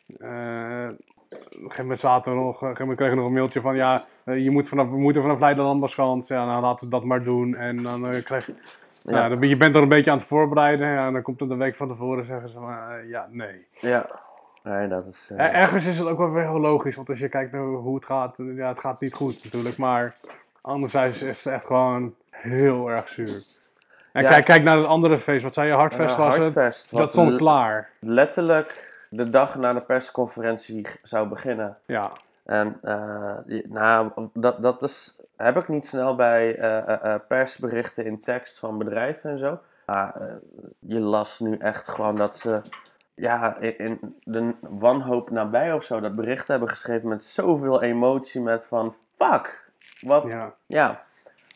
Op 0.08 1.07
een 1.30 1.38
gegeven 1.50 1.82
moment 1.82 1.98
zaten 1.98 2.32
we 2.32 2.38
nog, 2.38 2.46
een 2.52 2.58
gegeven 2.58 2.80
moment 2.80 2.96
kregen 2.98 3.14
we 3.14 3.20
nog 3.20 3.30
een 3.30 3.36
mailtje 3.36 3.60
van 3.60 3.76
ja, 3.76 4.04
eh, 4.24 4.38
je 4.44 4.50
moet 4.50 4.68
vanaf, 4.68 4.88
we 4.88 4.98
moeten 4.98 5.22
vanaf 5.22 5.38
Leiden-Landbaaschans. 5.38 6.28
Ja, 6.28 6.46
nou 6.46 6.62
laten 6.62 6.84
we 6.84 6.90
dat 6.90 7.04
maar 7.04 7.22
doen. 7.22 7.54
En 7.54 7.82
dan 7.82 8.08
eh, 8.08 8.24
krijg 8.24 8.46
je, 8.46 8.54
Ja. 9.02 9.36
ben 9.36 9.48
je 9.48 9.56
bent 9.56 9.74
er 9.76 9.82
een 9.82 9.88
beetje 9.88 10.10
aan 10.10 10.16
het 10.16 10.26
voorbereiden. 10.26 10.88
Ja, 10.88 11.06
en 11.06 11.12
dan 11.12 11.22
komt 11.22 11.40
het 11.40 11.50
een 11.50 11.58
week 11.58 11.74
van 11.74 11.88
tevoren 11.88 12.24
zeggen 12.24 12.48
ze 12.48 12.58
maar 12.60 12.98
eh, 12.98 13.08
ja, 13.08 13.26
nee. 13.30 13.66
ja, 13.70 14.06
nee, 14.62 14.88
dat 14.88 15.06
is. 15.06 15.30
ergens 15.36 15.84
is 15.86 15.98
het 15.98 16.08
ook 16.08 16.18
wel 16.18 16.30
weer 16.30 16.48
heel 16.48 16.60
logisch, 16.60 16.96
want 16.96 17.08
als 17.08 17.18
je 17.18 17.28
kijkt 17.28 17.52
naar 17.52 17.62
hoe 17.62 17.94
het 17.94 18.04
gaat, 18.06 18.36
ja, 18.36 18.68
het 18.68 18.78
gaat 18.78 19.00
niet 19.00 19.14
goed 19.14 19.44
natuurlijk. 19.44 19.76
Maar 19.76 20.14
anderzijds 20.60 21.22
is 21.22 21.44
het 21.44 21.52
echt 21.54 21.64
gewoon 21.66 22.14
heel 22.30 22.90
erg 22.90 23.08
zuur. 23.08 23.42
En 24.12 24.22
Ja. 24.22 24.28
kijk, 24.28 24.44
kijk 24.44 24.62
naar 24.62 24.76
het 24.76 24.86
andere 24.86 25.18
feest. 25.18 25.42
Wat 25.42 25.54
zei 25.54 25.68
je, 25.68 25.74
Hardfest 25.74 26.16
was 26.16 26.36
het? 26.36 26.88
Dat 26.90 27.08
stond 27.10 27.36
klaar. 27.36 27.90
letterlijk 28.00 28.87
de 29.10 29.30
dag 29.30 29.56
na 29.56 29.72
de 29.72 29.80
persconferentie 29.80 30.86
zou 31.02 31.28
beginnen. 31.28 31.78
Ja. 31.86 32.12
En 32.44 32.78
eh, 32.82 33.62
nou, 33.64 34.10
dat, 34.32 34.62
dat 34.62 34.82
is, 34.82 35.16
heb 35.36 35.56
ik 35.56 35.68
niet 35.68 35.86
snel 35.86 36.14
bij 36.14 36.56
eh, 36.56 37.14
eh, 37.14 37.20
persberichten 37.28 38.04
in 38.04 38.20
tekst 38.20 38.58
van 38.58 38.78
bedrijven 38.78 39.30
en 39.30 39.38
zo. 39.38 39.58
Maar 39.86 40.14
je 40.78 41.00
las 41.00 41.38
nu 41.38 41.56
echt 41.56 41.88
gewoon 41.88 42.16
dat 42.16 42.36
ze 42.36 42.62
ja, 43.14 43.56
in, 43.56 43.76
in 43.76 44.16
de 44.24 44.54
wanhoop 44.60 45.30
nabij 45.30 45.72
of 45.72 45.84
zo 45.84 46.00
dat 46.00 46.14
bericht 46.14 46.48
hebben 46.48 46.68
geschreven 46.68 47.08
met 47.08 47.22
zoveel 47.22 47.82
emotie 47.82 48.40
met 48.40 48.66
van 48.66 48.94
fuck, 49.14 49.70
wat, 50.00 50.24
ja, 50.24 50.54
ja. 50.66 51.02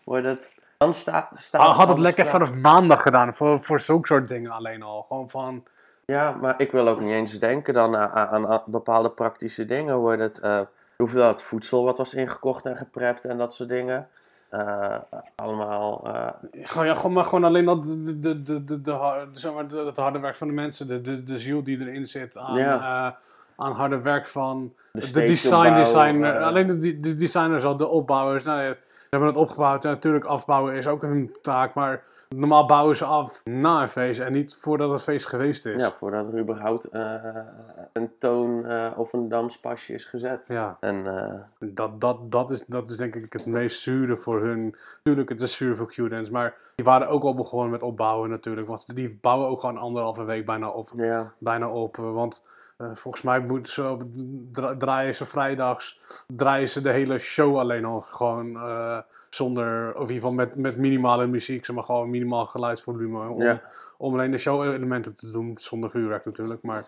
wordt 0.05 0.27
het, 0.27 0.53
dan 0.79 0.95
staat, 0.95 1.29
staat 1.35 1.77
Had 1.77 1.89
het 1.89 1.99
lekker 1.99 2.27
vanaf 2.27 2.55
maandag 2.55 3.03
gedaan, 3.03 3.35
voor, 3.35 3.61
voor 3.61 3.81
zulke 3.81 4.07
soort 4.07 4.29
dingen 4.29 4.51
alleen 4.51 4.83
al. 4.83 5.03
Gewoon 5.09 5.31
van, 5.31 5.65
Ja, 6.13 6.37
maar 6.41 6.55
ik 6.57 6.73
wil 6.73 6.89
ook 6.89 7.01
niet 7.01 7.11
eens 7.11 7.39
denken 7.39 7.75
dan 7.75 7.97
aan, 7.97 8.11
aan, 8.29 8.47
aan 8.49 8.63
bepaalde 8.67 9.11
praktische 9.11 9.67
dingen. 9.67 9.97
Wordt 9.97 10.21
het 10.21 10.39
eh 10.41 10.61
hoeveelheid 10.97 11.43
voedsel 11.43 11.85
wat 11.85 11.99
was 11.99 12.15
ingekocht 12.15 12.67
en 12.67 12.77
geprept 12.77 13.25
en 13.25 13.39
dat 13.39 13.55
soort 13.55 13.69
dingen. 13.69 14.09
Eh, 14.51 14.95
allemaal, 15.35 16.01
eh, 16.07 16.29
gewoon, 16.53 16.87
ja, 16.87 16.95
gewoon, 16.95 17.13
maar 17.13 17.25
gewoon 17.25 17.45
alleen 17.45 17.65
dat 17.65 17.83
de, 17.85 18.21
de, 18.21 18.43
de, 18.43 18.65
de, 18.65 18.81
de, 18.81 18.91
har- 18.91 19.27
zeg 19.33 19.53
maar, 19.55 19.69
de- 19.69 19.77
het 19.85 19.97
harde 19.97 20.19
werk 20.19 20.37
van 20.37 20.47
de 20.49 20.53
mensen, 20.55 20.89
de, 20.89 21.01
de, 21.01 21.23
de 21.23 21.39
ziel 21.39 21.63
die 21.65 21.81
erin 21.81 22.07
zit 22.07 22.39
aan, 22.39 22.59
Ja. 22.59 23.17
aan 23.57 23.73
harde 23.73 24.01
werk 24.01 24.27
van 24.27 24.73
de, 24.93 25.11
de, 25.13 25.25
design 25.25 25.75
designer, 25.75 26.43
alleen 26.43 26.67
de, 26.67 26.77
de, 26.79 27.01
de 27.01 27.15
designers 27.15 27.65
al, 27.65 27.77
de 27.77 27.89
opbouwers. 27.89 28.43
Nou, 28.45 28.61
ja, 28.63 28.69
ze 28.73 29.07
hebben 29.11 29.29
het 29.29 29.39
opgebouwd 29.39 29.85
en 29.85 29.91
natuurlijk 29.91 30.25
afbouwen 30.25 30.75
is 30.75 30.87
ook 30.87 31.03
hun 31.03 31.37
taak, 31.43 31.75
maar 31.75 32.03
normaal 32.35 32.67
bouwen 32.67 32.97
ze 32.97 33.05
af 33.05 33.41
na 33.45 33.83
een 33.83 33.89
feest 33.89 34.21
en 34.21 34.33
niet 34.33 34.55
voordat 34.61 34.91
het 34.91 35.03
feest 35.03 35.27
geweest 35.27 35.67
is. 35.67 35.83
Ja, 35.83 35.93
voordat 35.93 36.27
er 36.33 36.39
überhaupt 36.39 36.85
eh, 36.85 37.15
een 37.93 38.11
toon 38.19 38.67
eh, 38.67 38.91
of 38.97 39.13
een 39.13 39.29
danspasje 39.29 39.93
is 39.93 40.05
gezet. 40.05 40.41
Ja. 40.47 40.77
En 40.81 41.07
eh, 41.29 41.35
Dat, 41.59 42.01
dat, 42.01 42.31
dat, 42.31 42.51
is, 42.51 42.65
dat 42.67 42.91
is 42.91 42.97
denk 42.97 43.15
ik 43.15 43.33
het 43.33 43.47
meest 43.47 43.81
zure 43.81 44.17
voor 44.17 44.41
hun. 44.41 44.77
Natuurlijk, 44.97 45.29
het 45.29 45.41
is 45.41 45.57
zuur 45.57 45.77
voor 45.77 45.87
Q-Dance, 45.93 46.33
maar 46.33 46.55
die 46.75 46.85
waren 46.85 47.09
ook 47.09 47.23
al 47.23 47.35
begonnen 47.35 47.71
met 47.71 47.83
opbouwen 47.83 48.31
natuurlijk. 48.31 48.67
Want 48.67 48.95
die 48.95 49.19
bouwen 49.21 49.49
ook 49.49 49.61
gewoon 49.61 49.79
anderhalve 49.79 50.25
week 50.25 50.47
bijna 50.47 50.69
op. 50.69 50.91
ja, 50.97 51.33
Bijna 51.39 51.69
op 51.69 51.97
want 51.97 52.47
volgens 52.93 53.23
mij 53.23 53.41
moeten 53.41 53.73
ze 53.73 53.89
op, 53.91 54.03
dra- 54.53 54.77
draaien 54.77 55.15
ze 55.15 55.25
vrijdags, 55.25 56.01
draaien 56.27 56.69
ze 56.69 56.81
de 56.83 56.91
hele 56.91 57.19
show 57.19 57.59
alleen 57.59 57.85
al 57.85 58.01
gewoon 58.01 58.57
zonder, 59.35 59.89
of 59.89 60.09
in 60.09 60.15
ieder 60.15 60.15
geval 60.15 60.33
met, 60.33 60.57
met 60.57 60.77
minimale 60.77 61.27
muziek, 61.27 61.65
zeg 61.65 61.75
maar 61.77 61.85
gewoon 61.85 62.11
minimaal 62.11 62.47
geluidsvolume. 62.47 63.29
Om, 63.29 63.43
Ja. 63.43 63.61
om 63.99 64.13
alleen 64.15 64.31
de 64.31 64.39
show-elementen 64.39 65.17
te 65.17 65.31
doen, 65.31 65.53
zonder 65.61 65.91
vuurwerk 65.91 66.25
natuurlijk, 66.25 66.63
maar... 66.63 66.85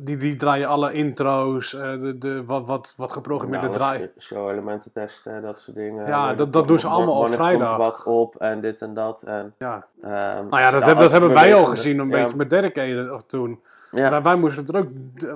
Die, 0.00 0.16
die 0.16 0.36
draaien 0.36 0.68
alle 0.68 0.92
intro's, 0.92 1.74
eh, 1.74 1.80
de, 2.00 2.18
de, 2.18 2.44
wat, 2.44 2.66
wat, 2.66 2.94
wat 2.96 3.12
geprogrammeerde 3.12 3.66
nou, 3.66 3.78
draai. 3.78 4.10
show-elementen 4.18 4.92
testen, 4.92 5.42
dat 5.42 5.60
soort 5.60 5.76
dingen. 5.76 6.06
Ja, 6.06 6.34
dat- 6.34 6.52
dat 6.52 6.68
doen 6.68 6.78
ze 6.78 6.86
allemaal 6.86 7.20
op 7.20 7.28
vrijdag. 7.28 7.76
wat 7.76 8.02
op 8.04 8.36
en 8.36 8.60
dit 8.60 8.80
en 8.82 8.94
dat. 8.94 9.22
En, 9.22 9.54
Ja. 9.58 9.86
ehm, 10.02 10.10
Nou 10.12 10.22
ja, 10.34 10.48
dat, 10.48 10.50
nou, 10.60 10.84
hebben, 10.84 11.02
dat 11.02 11.10
hebben 11.12 11.32
wij 11.32 11.54
al 11.54 11.64
gezien 11.64 11.98
een 11.98 12.08
ja, 12.08 12.22
beetje 12.22 12.36
met 12.36 12.50
Dedicated 12.50 13.10
of 13.10 13.22
toen. 13.22 13.60
Ja, 13.90 14.22
wij 14.22 14.36
moesten 14.36 14.66
er 14.66 14.76
ook, 14.76 14.88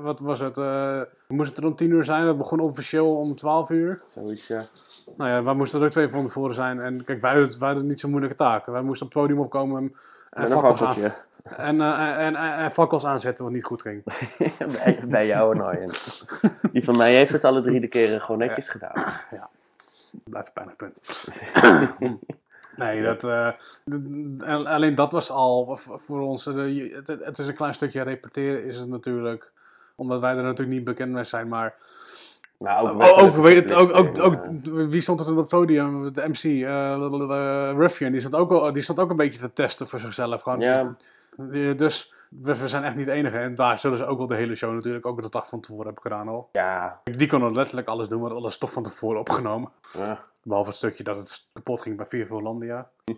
wat 0.03 0.21
was 0.21 0.41
het, 0.41 0.59
eh, 0.59 1.01
we 1.27 1.35
moesten 1.35 1.63
er 1.63 1.69
om 1.69 1.77
10 1.77 1.91
uur 1.91 2.05
zijn. 2.05 2.27
Het 2.27 2.39
begon 2.39 2.61
officieel 2.61 3.17
om 3.17 3.37
12 3.37 3.71
uur. 3.71 4.01
zoiets, 4.15 4.47
ja. 4.47 4.63
Nou 5.17 5.31
ja, 5.31 5.43
wij 5.43 5.55
moesten 5.55 5.79
er 5.79 5.85
ook 5.85 5.91
twee 5.91 6.09
van 6.09 6.25
tevoren 6.25 6.55
zijn. 6.55 6.81
En 6.81 7.05
kijk, 7.05 7.21
wij 7.21 7.33
hadden, 7.33 7.59
wij 7.59 7.69
hadden 7.69 7.87
niet 7.87 8.01
zo'n 8.01 8.11
moeilijke 8.11 8.37
taak. 8.37 8.67
Wij 8.67 8.83
moesten 8.83 9.07
op 9.07 9.13
het 9.13 9.23
podium 9.23 9.41
opkomen 9.41 9.83
en, 10.31 10.43
en, 10.43 10.49
fakkels, 10.49 10.83
aan, 10.83 10.97
en, 11.57 11.81
eh, 11.81 12.27
en, 12.27 12.37
en, 12.37 12.55
en 12.55 12.71
fakkels 12.71 13.07
aanzetten 13.07 13.45
wat 13.45 13.53
niet 13.53 13.65
goed 13.65 13.83
ging. 13.83 14.03
bij, 14.85 15.01
bij 15.09 15.27
jou 15.27 15.55
en 15.55 15.63
Arjen. 15.63 15.91
Die 16.73 16.85
van 16.85 16.97
mij 16.97 17.15
heeft 17.15 17.33
het 17.33 17.45
alle 17.45 17.63
drie 17.63 17.81
de 17.81 17.89
keren 17.89 18.21
gewoon 18.21 18.41
netjes 18.41 18.69
gedaan. 18.69 18.93
Blijft 20.25 20.47
een 20.47 20.53
pijnlijk 20.53 20.77
punt. 20.77 21.01
nee, 22.77 23.03
dat, 23.03 23.25
eh, 23.25 24.65
alleen 24.67 24.95
dat 24.95 25.13
was 25.13 25.31
al 25.31 25.77
voor 25.77 26.21
ons. 26.21 26.47
eh, 26.47 26.95
het, 26.95 27.09
het 27.09 27.39
is 27.39 27.47
een 27.47 27.55
klein 27.55 27.75
stukje 27.75 28.03
repeteren, 28.03 28.65
is 28.65 28.77
het 28.77 28.89
natuurlijk. 28.89 29.51
Omdat 29.97 30.21
wij 30.21 30.31
er 30.37 30.43
natuurlijk 30.43 30.77
niet 30.77 30.85
bekend 30.85 31.13
mee 31.13 31.25
zijn. 31.25 31.49
Maar 31.49 31.75
Nou, 32.59 32.89
ook, 32.91 32.97
wettelijk 32.99 33.37
ook, 33.37 33.43
weet 33.45 33.55
het, 33.71 33.73
ook, 33.73 34.19
ook, 34.21 34.37
wie 34.91 35.01
stond 35.01 35.21
er 35.21 35.31
op 35.31 35.37
het 35.37 35.49
podium? 35.49 36.13
De 36.13 36.29
MC, 36.29 36.45
eh 36.65 37.73
Ruffian, 37.77 38.13
die 38.13 38.21
stond, 38.21 38.35
ook, 38.35 38.51
al- 38.53 38.73
die 38.73 38.83
stond 38.83 38.99
ook 38.99 39.11
een 39.11 39.17
beetje 39.17 39.39
te 39.41 39.53
testen 39.53 39.89
voor 39.89 39.99
zichzelf. 40.01 40.43
Gewoon, 40.43 40.61
Ja. 40.61 40.95
Dus 41.77 42.15
we, 42.43 42.57
we 42.59 42.69
zijn 42.69 42.85
echt 42.85 42.95
niet 42.97 43.07
de 43.07 43.13
enige. 43.13 43.39
En 43.39 43.55
daar 43.55 43.79
zullen 43.79 43.99
ze 43.99 44.07
ook 44.07 44.19
wel 44.19 44.27
de 44.27 44.35
hele 44.35 44.55
show 44.55 44.73
natuurlijk 44.75 45.07
ook 45.07 45.23
de 45.23 45.29
dag 45.31 45.49
van 45.49 45.61
tevoren 45.61 45.85
hebben 45.85 46.03
gedaan 46.03 46.29
al. 46.29 46.49
ja, 46.53 47.01
Die 47.05 47.29
konden 47.29 47.55
letterlijk 47.55 47.89
alles 47.89 48.09
doen, 48.09 48.21
want 48.21 48.33
alles 48.35 48.53
is 48.53 48.59
toch 48.59 48.73
van 48.73 48.83
tevoren 48.83 49.21
opgenomen. 49.21 49.71
ja. 49.93 50.25
Behalve 50.45 50.69
het 50.69 50.79
stukje 50.79 51.05
dat 51.05 51.17
het 51.17 51.47
kapot 51.53 51.81
ging 51.83 51.97
bij 51.97 52.07
Vier 52.07 52.29
Hollandia. 52.29 52.91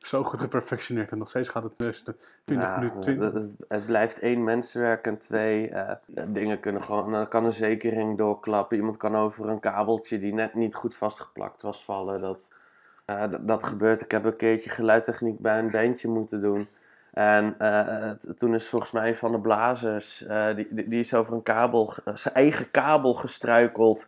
Zo 0.00 0.22
goed 0.24 0.40
geperfectioneerd 0.40 1.12
en 1.12 1.18
nog 1.18 1.28
steeds 1.28 1.48
gaat 1.48 1.62
het 1.62 1.72
dus 1.76 2.04
de 2.04 2.14
20 2.44 2.68
Ja, 2.68 2.76
minuten, 2.76 2.96
het, 2.96 3.02
20. 3.02 3.32
het- 3.42 3.56
het 3.68 3.86
blijft 3.86 4.18
één 4.18 4.44
mensenwerk 4.44 5.06
en 5.06 5.18
twee 5.18 5.68
eh, 5.68 5.96
dingen 6.28 6.60
kunnen 6.60 6.82
gewoon. 6.82 7.12
Dan 7.12 7.28
kan 7.28 7.44
een 7.44 7.52
zekering 7.52 8.18
doorklappen. 8.18 8.76
Iemand 8.76 8.96
kan 8.96 9.16
over 9.16 9.48
een 9.48 9.60
kabeltje 9.60 10.18
die 10.18 10.34
net 10.34 10.54
niet 10.54 10.74
goed 10.74 10.94
vastgeplakt 10.94 11.62
was 11.62 11.84
vallen. 11.84 12.20
Dat, 12.20 12.48
eh, 13.04 13.24
dat, 13.40 13.64
gebeurt. 13.64 14.00
Ik 14.00 14.10
heb 14.10 14.24
een 14.24 14.36
keertje 14.36 14.70
geluidtechniek 14.70 15.38
bij 15.38 15.58
een 15.58 15.70
bandje 15.70 16.08
moeten 16.08 16.40
doen. 16.40 16.68
En 17.12 17.54
eh, 17.58 18.10
toen 18.10 18.54
is 18.54 18.68
volgens 18.68 18.90
mij 18.90 19.08
een 19.08 19.16
van 19.16 19.32
de 19.32 19.40
blazers, 19.40 20.26
eh, 20.26 20.54
die, 20.54 20.68
die, 20.70 20.88
die 20.88 21.00
is 21.00 21.14
over 21.14 21.32
een 21.32 21.42
kabel, 21.42 21.94
zijn 22.14 22.34
eigen 22.34 22.70
kabel 22.70 23.14
gestruikeld. 23.14 24.06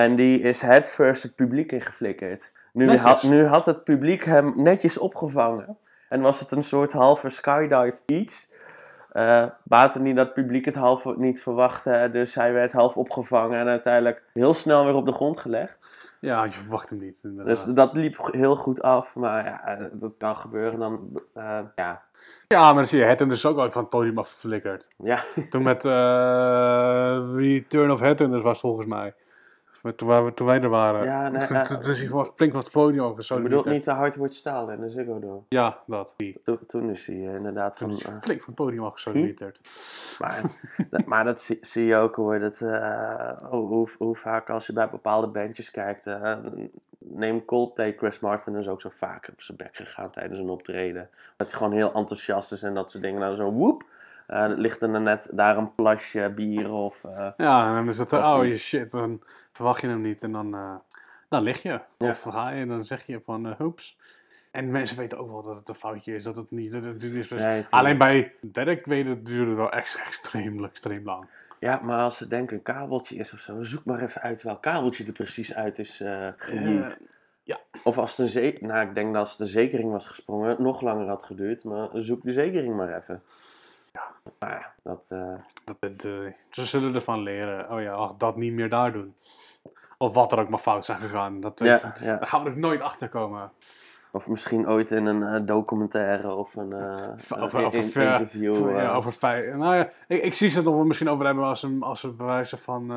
En 0.00 0.16
die 0.16 0.40
is 0.40 0.60
het 0.60 0.88
first 0.88 1.22
het 1.22 1.34
publiek 1.34 1.72
ingeflikkerd. 1.72 2.50
Nu 2.72 2.96
had, 2.96 3.22
nu 3.22 3.44
had 3.44 3.66
het 3.66 3.84
publiek 3.84 4.24
hem 4.24 4.52
netjes 4.56 4.98
opgevangen. 4.98 5.76
En 6.08 6.20
was 6.20 6.40
het 6.40 6.50
een 6.50 6.62
soort 6.62 6.92
halve 6.92 7.28
skydive 7.28 7.96
iets. 8.06 8.52
Eh 9.12 9.44
baatte 9.62 10.00
niet 10.00 10.16
dat 10.16 10.24
het 10.24 10.34
publiek 10.34 10.64
het 10.64 10.74
half 10.74 11.16
niet 11.16 11.42
verwachtte. 11.42 12.08
Dus 12.12 12.34
hij 12.34 12.52
werd 12.52 12.72
half 12.72 12.96
opgevangen 12.96 13.58
en 13.58 13.66
uiteindelijk 13.66 14.22
heel 14.32 14.54
snel 14.54 14.84
weer 14.84 14.94
op 14.94 15.06
de 15.06 15.12
grond 15.12 15.38
gelegd. 15.38 15.78
Ja, 16.20 16.44
je 16.44 16.50
verwacht 16.50 16.90
hem 16.90 16.98
niet. 16.98 17.20
inderdaad. 17.24 17.64
Dus 17.64 17.74
dat 17.74 17.92
liep 17.92 18.28
heel 18.32 18.56
goed 18.56 18.82
af. 18.82 19.14
Maar 19.14 19.44
ja, 19.44 19.66
eh, 19.66 19.86
dat 19.92 20.12
kan 20.18 20.36
gebeuren. 20.36 20.78
Dan, 20.78 21.20
eh, 21.34 21.58
ja. 21.74 22.02
Ja, 22.48 22.60
maar 22.60 22.74
dan 22.74 22.86
zie 22.86 22.98
je 22.98 23.04
Headhunters 23.04 23.42
dus 23.42 23.50
ook 23.50 23.58
ooit 23.58 23.72
van 23.72 23.82
het 23.82 23.90
podium 23.90 24.18
afgeflikkerd. 24.18 24.88
Ja. 24.98 25.22
Toen 25.50 25.62
met 25.62 25.84
eh 25.84 27.18
Return 27.34 27.90
of 27.90 28.00
Headhunters 28.00 28.42
was 28.42 28.60
volgens 28.60 28.86
mij. 28.86 29.14
Toen, 29.96 30.08
wij, 30.08 30.30
toen 30.30 30.46
wij 30.46 30.60
er 30.62 30.68
waren. 30.68 31.04
Ja, 31.04 31.28
nee, 31.28 31.46
toen, 31.46 31.56
eh, 31.56 31.62
toen, 31.62 31.80
toen 31.80 31.92
is 31.92 31.98
hij 31.98 32.06
gewoon 32.08 32.30
flink 32.34 32.52
wat 32.52 32.70
podium 32.70 33.04
Ik 33.04 33.10
afgesodemieterd. 33.10 33.60
bedoel 33.62 33.76
niet 33.76 33.84
de 33.86 33.90
Hardwood 33.90 34.34
Staal 34.34 34.70
en 34.70 34.80
de 34.80 34.90
Ziggo 34.90 35.18
Dome. 35.18 35.40
Ja, 35.48 35.78
dat. 35.86 36.14
Toen, 36.66 36.90
is 36.90 37.06
hij 37.06 37.16
eh, 37.16 37.34
inderdaad 37.34 37.76
Toen 37.76 37.88
van... 37.88 37.96
is 37.98 38.02
hij 38.04 38.14
eh, 38.14 38.20
flink 38.20 38.38
van 38.42 38.52
het 38.54 38.64
podium 38.64 38.84
afgesodemieterd. 38.84 39.60
Maar, 40.18 40.42
dat- 40.90 41.04
maar 41.04 41.24
dat 41.24 41.40
zie, 41.40 41.58
zie 41.60 41.86
je 41.86 41.96
ook 41.96 42.16
hoor. 42.16 42.38
Dat, 42.38 42.58
hoe, 43.50 43.88
hoe, 43.98 44.16
vaak 44.16 44.50
als 44.50 44.66
je 44.66 44.72
bij 44.72 44.90
bepaalde 44.90 45.26
bandjes 45.26 45.70
kijkt. 45.70 46.06
eh, 46.06 46.36
neem 46.98 47.44
Coldplay, 47.44 47.94
Chris 47.98 48.20
Martin 48.20 48.56
is 48.56 48.68
ook 48.68 48.80
zo 48.80 48.88
vaak 48.98 49.28
op 49.32 49.42
zijn 49.42 49.56
bek 49.56 49.76
gegaan 49.76 50.10
tijdens 50.10 50.38
een 50.40 50.48
optreden. 50.48 51.08
Dat 51.36 51.46
hij 51.48 51.56
gewoon 51.56 51.72
heel 51.72 51.92
enthousiast 51.92 52.52
is 52.52 52.62
en 52.62 52.74
dat 52.74 52.90
soort 52.90 53.02
dingen. 53.02 53.20
Nou 53.20 53.36
zo 53.36 53.50
woep. 53.50 53.84
Eh, 54.28 54.44
ligt 54.56 54.80
er 54.80 54.92
dan 54.92 55.02
net 55.02 55.28
daar 55.32 55.56
een 55.56 55.74
plasje 55.74 56.32
bier 56.34 56.70
of... 56.72 57.04
eh, 57.04 57.30
Ja, 57.36 57.68
en 57.68 57.74
dan 57.74 57.88
is 57.88 57.98
het, 57.98 58.12
oh 58.12 58.46
iets. 58.46 58.62
shit, 58.62 58.90
dan 58.90 59.22
verwacht 59.52 59.80
je 59.80 59.86
hem 59.86 60.00
niet. 60.00 60.22
En 60.22 60.32
dan, 60.32 60.54
eh, 60.54 60.74
dan 61.28 61.42
lig 61.42 61.62
je. 61.62 61.80
Ja. 61.98 62.08
Of 62.10 62.22
ga 62.22 62.50
je 62.50 62.60
en 62.60 62.68
dan 62.68 62.84
zeg 62.84 63.06
je 63.06 63.20
van, 63.24 63.46
uh, 63.46 63.52
hoeps. 63.58 63.98
En 64.50 64.70
mensen 64.70 64.96
weten 64.96 65.18
ook 65.18 65.30
wel 65.30 65.42
dat 65.42 65.56
het 65.56 65.68
een 65.68 65.74
foutje 65.74 66.14
is, 66.14 66.24
dat 66.24 66.36
het 66.36 66.50
niet... 66.50 66.72
Dat 66.72 66.84
het, 66.84 67.02
is 67.04 67.12
nee, 67.12 67.22
tuurlijk. 67.24 67.66
Alleen 67.70 67.98
bij 67.98 68.32
Derek 68.40 68.86
weet 68.86 69.06
het 69.06 69.26
duurde 69.26 69.54
wel 69.54 69.70
echt 69.72 69.96
extreem, 70.06 70.64
extreem 70.64 71.04
lang. 71.04 71.26
Ja, 71.60 71.80
maar 71.82 71.98
als 71.98 72.16
ze 72.16 72.28
denken 72.28 72.56
een 72.56 72.62
kabeltje 72.62 73.16
is 73.16 73.32
of 73.32 73.38
zo, 73.38 73.62
zoek 73.62 73.84
maar 73.84 74.02
even 74.02 74.20
uit 74.20 74.42
welk 74.42 74.62
kabeltje 74.62 75.04
er 75.04 75.12
precies 75.12 75.54
uit 75.54 75.78
is 75.78 76.02
gejiet. 76.36 76.84
Eh, 76.84 77.06
ja. 77.42 77.58
Of 77.84 77.98
als 77.98 78.16
de 78.16 78.56
nou, 78.60 78.88
ik 78.88 78.94
denk 78.94 79.12
dat 79.12 79.22
als 79.22 79.36
de 79.36 79.46
zekering 79.46 79.90
was 79.90 80.06
gesprongen, 80.06 80.48
het 80.48 80.58
nog 80.58 80.80
langer 80.80 81.06
had 81.06 81.24
geduurd, 81.24 81.64
maar 81.64 81.88
zoek 81.92 82.22
de 82.22 82.32
zekering 82.32 82.76
maar 82.76 82.96
even. 82.96 83.22
Ja. 83.92 84.02
Maar 84.38 84.50
ja, 84.50 84.72
dat, 84.82 85.04
eh, 85.08 85.34
Dat, 85.64 85.76
eh, 86.04 86.32
ze 86.50 86.64
zullen 86.64 86.94
ervan 86.94 87.22
leren, 87.22 87.70
oh 87.70 87.82
ja, 87.82 87.92
ach, 87.92 88.14
dat 88.16 88.36
niet 88.36 88.52
meer 88.52 88.68
daar 88.68 88.92
doen. 88.92 89.14
Of 89.98 90.14
wat 90.14 90.32
er 90.32 90.38
ook 90.38 90.48
maar 90.48 90.58
fout 90.58 90.84
zijn 90.84 90.98
gegaan. 90.98 91.40
Dat, 91.40 91.58
ja, 91.58 91.78
Daar 91.78 91.98
ja. 92.04 92.18
gaan 92.24 92.44
we 92.44 92.50
er 92.50 92.58
nooit 92.58 92.80
achter 92.80 93.08
komen. 93.08 93.50
Of 94.12 94.28
misschien 94.28 94.68
ooit 94.68 94.90
in 94.90 95.06
een 95.06 95.22
eh, 95.22 95.46
documentaire 95.46 96.30
of 96.34 96.54
een 96.56 96.74
Over- 97.38 97.64
over 97.64 97.74
in- 97.78 97.88
ver- 97.88 98.12
interview. 98.12 98.76
ja, 98.76 98.92
over 98.92 99.12
feit. 99.12 99.56
Nou 99.56 99.74
ja, 99.76 99.88
ik, 100.08 100.22
ik 100.22 100.34
zie 100.34 100.48
ze 100.48 100.56
het 100.56 100.64
nog 100.64 100.74
wel 100.74 100.84
misschien 100.84 101.08
over 101.08 101.26
hebben 101.26 101.44
als 101.44 101.62
een, 101.62 101.82
als 101.82 102.02
een 102.02 102.16
bewijzen 102.16 102.58
van. 102.58 102.90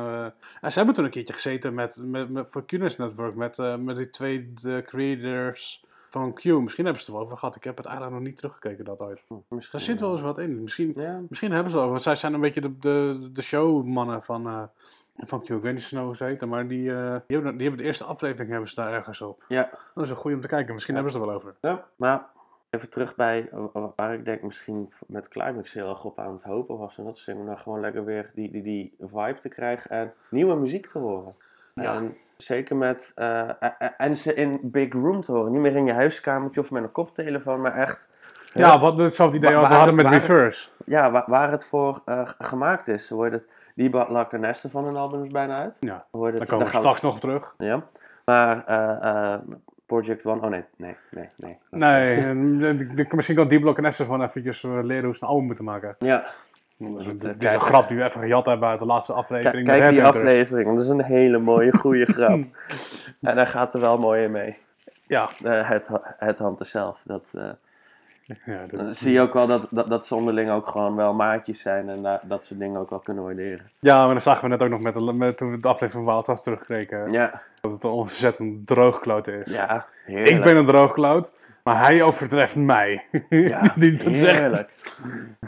en 0.60 0.70
ze 0.72 0.76
hebben 0.76 0.94
toen 0.94 1.04
een 1.04 1.10
keertje 1.10 1.34
gezeten 1.34 1.74
met, 1.74 2.02
met, 2.04 2.30
met 2.30 2.50
voor 2.50 2.64
QNS 2.66 2.96
Network 2.96 3.34
met, 3.34 3.56
met 3.78 3.96
die 3.96 4.10
twee 4.10 4.52
de 4.54 4.82
creators 4.86 5.84
van 6.12 6.32
Q. 6.34 6.44
Misschien 6.44 6.84
hebben 6.84 7.02
ze 7.02 7.06
het 7.06 7.06
er 7.06 7.12
wel 7.12 7.22
over 7.22 7.36
gehad. 7.38 7.56
Ik 7.56 7.64
heb 7.64 7.76
het 7.76 7.86
eigenlijk 7.86 8.16
nog 8.16 8.24
niet 8.26 8.36
teruggekeken 8.36 8.84
dat 8.84 9.00
ooit. 9.00 9.24
misschien, 9.28 9.68
Daar 9.72 9.80
zit 9.80 10.00
wel 10.00 10.10
eens 10.12 10.20
wat 10.20 10.38
in. 10.38 10.62
Misschien, 10.62 10.92
Ja, 10.96 11.20
misschien 11.28 11.52
hebben 11.52 11.70
ze 11.70 11.76
het 11.78 11.86
wel 11.86 11.90
over. 11.90 11.90
Want 11.90 12.02
zij 12.02 12.14
zijn 12.14 12.34
een 12.34 12.40
beetje 12.40 12.60
de, 12.60 12.78
de, 12.78 13.28
de 13.32 13.42
showmannen 13.42 14.22
van, 14.22 14.46
eh, 14.46 14.62
van 15.16 15.40
Q. 15.42 15.48
Ik 15.48 15.62
weet 15.62 15.72
niet 15.74 15.82
ze 15.82 16.14
heten, 16.18 16.48
maar 16.48 16.68
die, 16.68 16.94
eh, 16.94 17.16
die, 17.26 17.36
hebben, 17.36 17.52
die 17.52 17.62
hebben 17.66 17.76
de 17.76 17.84
eerste 17.84 18.04
aflevering 18.04 18.50
hebben 18.50 18.68
ze 18.68 18.74
daar 18.74 18.92
ergens 18.92 19.20
op. 19.20 19.44
ja, 19.48 19.70
Dat 19.94 20.04
is 20.04 20.10
een 20.10 20.16
goeie 20.16 20.36
om 20.36 20.42
te 20.42 20.48
kijken. 20.48 20.72
Misschien 20.74 20.94
Ja. 20.94 21.02
hebben 21.02 21.20
ze 21.20 21.26
het 21.26 21.36
er 21.36 21.42
wel 21.42 21.50
over. 21.52 21.58
ja, 21.70 21.86
maar 21.96 22.26
even 22.70 22.90
terug 22.90 23.14
bij 23.16 23.48
waar 23.96 24.14
ik 24.14 24.24
denk 24.24 24.42
misschien 24.42 24.92
met 25.06 25.28
Climax 25.28 25.72
heel 25.72 25.88
erg 25.88 26.04
op 26.04 26.18
aan 26.18 26.32
het 26.32 26.42
hopen 26.42 26.78
was. 26.78 26.98
En 26.98 27.04
dat 27.04 27.16
is 27.16 27.26
nou 27.26 27.56
gewoon 27.58 27.80
lekker 27.80 28.04
weer 28.04 28.30
die, 28.34 28.50
die, 28.50 28.62
die 28.62 28.94
vibe 28.98 29.38
te 29.40 29.48
krijgen 29.48 29.90
en 29.90 30.12
nieuwe 30.30 30.54
muziek 30.54 30.86
te 30.86 30.98
horen. 30.98 31.34
Ja. 31.74 31.94
En 31.94 32.16
zeker 32.42 32.76
met, 32.76 33.12
eh, 33.14 33.40
eh, 33.40 33.52
eh, 33.78 33.88
en 33.96 34.16
ze 34.16 34.34
in 34.34 34.58
big 34.62 34.92
room 34.92 35.22
te 35.24 35.32
horen. 35.32 35.52
Niet 35.52 35.60
meer 35.60 35.76
in 35.76 35.84
je 35.86 35.92
huiskamertje 35.92 36.60
of 36.60 36.70
met 36.70 36.82
een 36.82 36.92
koptelefoon, 36.92 37.60
maar 37.60 37.74
echt 37.76 38.08
Ja, 38.54 38.78
wat 38.78 38.98
hetzelfde 38.98 39.36
idee 39.36 39.54
Wa- 39.54 39.60
wat 39.60 39.70
we 39.70 39.76
hadden 39.76 39.94
met 39.94 40.04
waar- 40.04 40.14
Reverse. 40.14 40.68
ja, 40.84 41.10
waar, 41.10 41.24
waar 41.26 41.50
het 41.50 41.64
voor 41.64 42.00
gemaakt 42.38 42.88
is. 42.88 43.06
Zo 43.06 43.14
wordt 43.14 43.32
het, 43.32 43.48
die 43.74 43.90
Lakker 43.90 44.38
Nesten 44.38 44.70
van 44.70 44.86
een 44.86 44.96
album 44.96 45.24
is 45.24 45.30
bijna 45.30 45.58
uit. 45.60 45.76
Ja, 45.80 46.04
wordt 46.10 46.32
daar 46.32 46.40
het, 46.40 46.50
komen 46.50 46.66
we 46.66 46.76
straks 46.76 47.00
nog 47.00 47.20
terug. 47.20 47.54
Ja. 47.58 47.82
Maar 48.24 48.64
Project 49.86 50.24
One, 50.26 50.40
oh 50.40 50.50
nee, 50.50 50.64
nee, 50.76 50.96
nee, 51.10 51.28
nee. 51.36 51.58
Nee, 51.70 52.16
en, 52.16 52.58
de- 52.58 52.94
de- 52.94 53.06
misschien 53.10 53.36
kan 53.36 53.48
D-Block 53.48 53.78
en 53.78 53.84
Esther 53.84 54.06
van 54.06 54.22
eventjes 54.22 54.62
leren 54.62 55.04
hoe 55.04 55.14
ze 55.14 55.22
een 55.22 55.28
album 55.28 55.46
moeten 55.46 55.64
maken. 55.64 55.96
Ja, 55.98 56.24
Dat, 56.90 57.20
dit 57.20 57.42
eh, 57.42 57.48
is 57.48 57.54
een 57.54 57.60
grap 57.60 57.88
die 57.88 57.96
we 57.96 58.04
even 58.04 58.20
gejat 58.20 58.46
hebben 58.46 58.68
uit 58.68 58.78
de 58.78 58.86
laatste 58.86 59.12
aflevering. 59.12 59.66
kijk, 59.66 59.80
kijk 59.80 59.90
die 59.94 60.04
aflevering, 60.04 60.68
dat 60.74 60.80
is 60.84 60.88
een 60.90 61.02
hele 61.04 61.38
mooie, 61.38 61.72
goede 61.72 62.04
grap. 62.16 62.40
en 63.20 63.34
daar 63.34 63.46
gaat 63.46 63.74
er 63.74 63.80
wel 63.80 63.98
mooi 63.98 64.24
in 64.24 64.30
mee. 64.30 64.56
Ja, 65.06 65.28
Eh, 65.44 65.68
het, 65.68 65.88
het 66.18 66.38
Hunter 66.38 66.66
zelf. 66.66 67.02
Dat, 67.04 67.32
eh, 67.34 67.42
ja 68.44 68.66
dat- 68.70 68.80
dan 68.80 68.94
zie 68.94 69.12
je 69.12 69.20
ook 69.20 69.32
wel 69.32 69.46
dat, 69.46 69.66
dat, 69.70 69.88
dat 69.88 70.06
ze 70.06 70.14
onderling 70.14 70.50
ook 70.50 70.66
gewoon 70.68 70.96
wel 70.96 71.14
maatjes 71.14 71.60
zijn 71.60 71.88
en 71.88 72.02
da- 72.02 72.20
dat 72.24 72.44
ze 72.44 72.58
dingen 72.58 72.80
ook 72.80 72.90
wel 72.90 72.98
kunnen 72.98 73.24
waarderen. 73.24 73.70
ja, 73.78 74.04
maar 74.04 74.14
dat 74.14 74.22
zagen 74.22 74.42
we 74.42 74.48
net 74.48 74.62
ook 74.62 74.68
nog 74.68 74.80
met, 74.80 74.94
de, 74.94 75.12
met 75.12 75.36
toen 75.36 75.50
we 75.50 75.60
de 75.60 75.68
aflevering 75.68 76.04
van 76.06 76.14
House 76.24 76.42
terugkregen. 76.42 77.12
Ja, 77.12 77.42
Dat 77.60 77.72
het 77.72 77.82
een 77.84 77.90
ontzettend 77.90 78.66
droogkloot 78.66 79.26
is. 79.26 79.50
ja, 79.50 79.86
heerlijk. 80.04 80.28
Ik 80.30 80.42
ben 80.42 80.56
een 80.56 80.64
droogkloot, 80.66 81.32
maar 81.62 81.84
hij 81.84 82.02
overtreft 82.02 82.56
mij. 82.56 83.04
ja, 83.28 83.58
dat 83.76 84.16
zegt. 84.16 84.68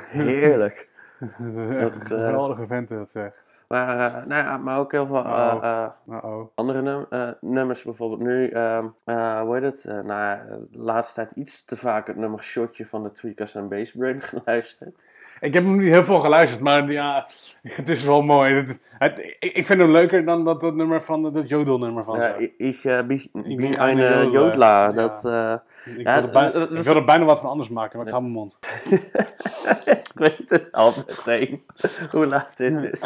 heerlijk. 0.08 0.88
Dat, 1.80 1.94
een 1.94 2.00
eh, 2.00 2.08
geweldige 2.08 2.66
vent 2.66 2.88
dat 2.88 3.10
zegt. 3.10 3.42
Maar, 3.68 3.98
eh, 3.98 4.26
nou 4.26 4.44
ja, 4.44 4.58
maar 4.58 4.78
ook 4.78 4.92
heel 4.92 5.06
veel 5.06 5.16
Oh. 5.16 5.58
eh, 5.62 5.82
eh, 5.82 5.90
Uh-oh. 6.08 6.48
andere 6.54 6.82
num- 6.82 7.34
nummers. 7.40 7.82
Bijvoorbeeld 7.82 8.20
nu, 8.20 8.48
ehm 8.48 8.86
eh, 9.04 9.40
hoe 9.40 9.54
heet 9.54 9.62
het? 9.84 10.04
Nou, 10.04 10.38
de 10.70 10.78
laatste 10.78 11.14
tijd 11.14 11.32
iets 11.32 11.64
te 11.64 11.76
vaak 11.76 12.06
het 12.06 12.16
nummer 12.16 12.42
Shotje 12.42 12.86
van 12.86 13.02
de 13.02 13.10
Tweakers 13.10 13.54
en 13.54 13.68
Bassbrain 13.68 14.20
geluisterd. 14.30 15.04
Ik 15.44 15.52
heb 15.54 15.64
hem 15.64 15.76
niet 15.76 15.88
heel 15.88 16.04
veel 16.04 16.20
geluisterd, 16.20 16.60
maar 16.62 16.90
ja, 16.92 17.26
het 17.62 17.88
is 17.88 18.02
wel 18.02 18.22
mooi. 18.22 18.54
Het, 18.54 18.80
het- 18.98 19.36
ik, 19.38 19.66
vind 19.66 19.78
hem 19.80 19.90
leuker 19.90 20.24
dan 20.24 20.44
dat, 20.44 20.60
dat 20.60 20.74
nummer 20.74 21.02
van 21.02 21.32
dat 21.32 21.48
jodelnummer 21.48 22.04
van 22.04 22.16
Ja, 22.18 22.34
ze. 22.38 22.42
ik, 22.42 22.54
ik, 22.56 22.84
eh, 22.84 22.98
ben. 23.06 24.30
Ja. 24.58 24.92
Dat, 24.92 25.24
eh, 25.24 25.54
Ik, 25.96 26.00
Ja, 26.06 26.12
wilde 26.14 26.32
bijna, 26.32 26.50
dat- 26.50 26.70
ik 26.70 26.78
is- 26.78 26.84
wilde 26.84 27.04
bijna 27.04 27.24
wat 27.24 27.40
van 27.40 27.50
anders 27.50 27.68
maken, 27.68 27.96
maar 27.98 28.06
ik 28.06 28.12
hou 28.12 28.22
mijn 28.24 28.34
mond. 28.34 28.56
ik 29.84 30.10
weet 30.14 30.44
het 30.48 30.72
al 30.72 30.92
meteen 31.06 31.62
hoe 32.10 32.26
laat 32.26 32.56
dit 32.56 32.82
is. 32.92 33.04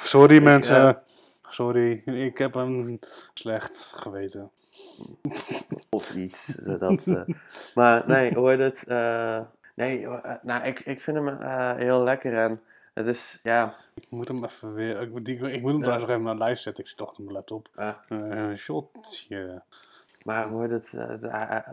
Sorry 0.00 0.36
Ik, 0.36 0.42
mensen. 0.42 0.88
eh, 0.88 0.94
Sorry, 1.48 2.02
ik 2.04 2.38
heb 2.38 2.54
een 2.54 3.00
slecht 3.34 3.94
geweten. 3.96 4.50
Of 5.90 6.14
iets. 6.14 6.46
Dat, 6.78 7.06
eh, 7.06 7.22
maar 7.74 8.02
nee, 8.06 8.34
hoe 8.34 8.48
heet 8.50 8.58
het? 8.58 8.84
Nee, 9.82 10.06
eh, 10.06 10.34
nou, 10.42 10.64
ik, 10.64 10.80
ik 10.80 11.00
vind 11.00 11.16
hem 11.16 11.28
eh, 11.28 11.74
heel 11.76 12.02
lekker 12.02 12.38
en 12.38 12.60
het 12.94 13.06
is, 13.06 13.40
ja... 13.42 13.74
Ik 13.94 14.06
moet 14.10 14.28
hem 14.28 14.44
even 14.44 14.74
weer. 14.74 15.00
Ik, 15.00 15.24
die- 15.24 15.38
ik 15.52 15.60
moet 15.62 15.70
hem 15.72 15.80
trouwens 15.82 16.08
nog 16.08 16.16
even 16.16 16.22
naar 16.22 16.36
lijst 16.36 16.62
zetten. 16.62 16.82
Ik 16.82 16.88
zit 16.88 16.98
toch 16.98 17.10
op 17.10 17.18
mijn 17.18 17.32
laptop. 17.32 17.68
eh, 17.74 17.88
Eh 18.08 18.56
shotje. 18.56 19.62
Maar 20.24 20.50
heet 20.60 20.70
het? 20.70 20.92
hij- 21.22 21.64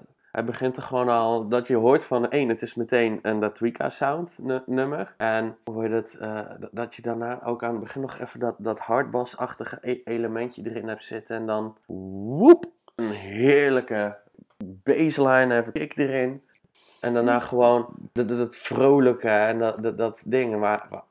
begint 0.46 0.78
er 0.78 0.84
gewoon 0.84 1.10
al 1.10 1.48
dat 1.48 1.68
je 1.68 1.76
hoort 1.76 2.06
van 2.06 2.30
één, 2.30 2.50
het 2.50 2.62
is 2.62 2.74
meteen 2.76 3.20
een 3.22 3.40
Datwika 3.40 3.90
sound 3.90 4.40
nu- 4.42 4.62
nummer. 4.66 5.14
En 5.18 5.58
eh, 6.20 6.42
dat- 6.60 6.70
dat 6.72 6.96
je 6.96 7.02
daarna 7.02 7.44
ook 7.44 7.64
aan 7.64 7.72
het 7.72 7.80
begin 7.84 8.02
nog 8.02 8.20
even 8.20 8.40
dat, 8.40 8.56
dat 8.58 8.80
hardbass-achtige 8.80 9.78
e- 9.82 10.02
elementje 10.06 10.70
erin 10.70 10.88
hebt 10.88 11.04
zitten. 11.04 11.36
En 11.36 11.46
dan 11.46 11.78
woep, 11.86 12.66
een 12.96 13.10
heerlijke 13.12 14.18
baseline, 14.64 15.58
even 15.58 15.72
kick 15.74 15.98
erin. 15.98 16.44
En 17.02 17.14
daarna 17.14 17.40
gewoon 17.40 17.88
dat, 18.14 18.28
dat, 18.28 18.38
dat 18.38 18.56
vrolijke 18.56 19.30
en 19.30 19.60
dat, 19.60 19.84
dat, 19.84 19.98
dat 19.98 20.22
ding. 20.26 20.60
Maar 20.60 20.86
wa- 20.90 21.04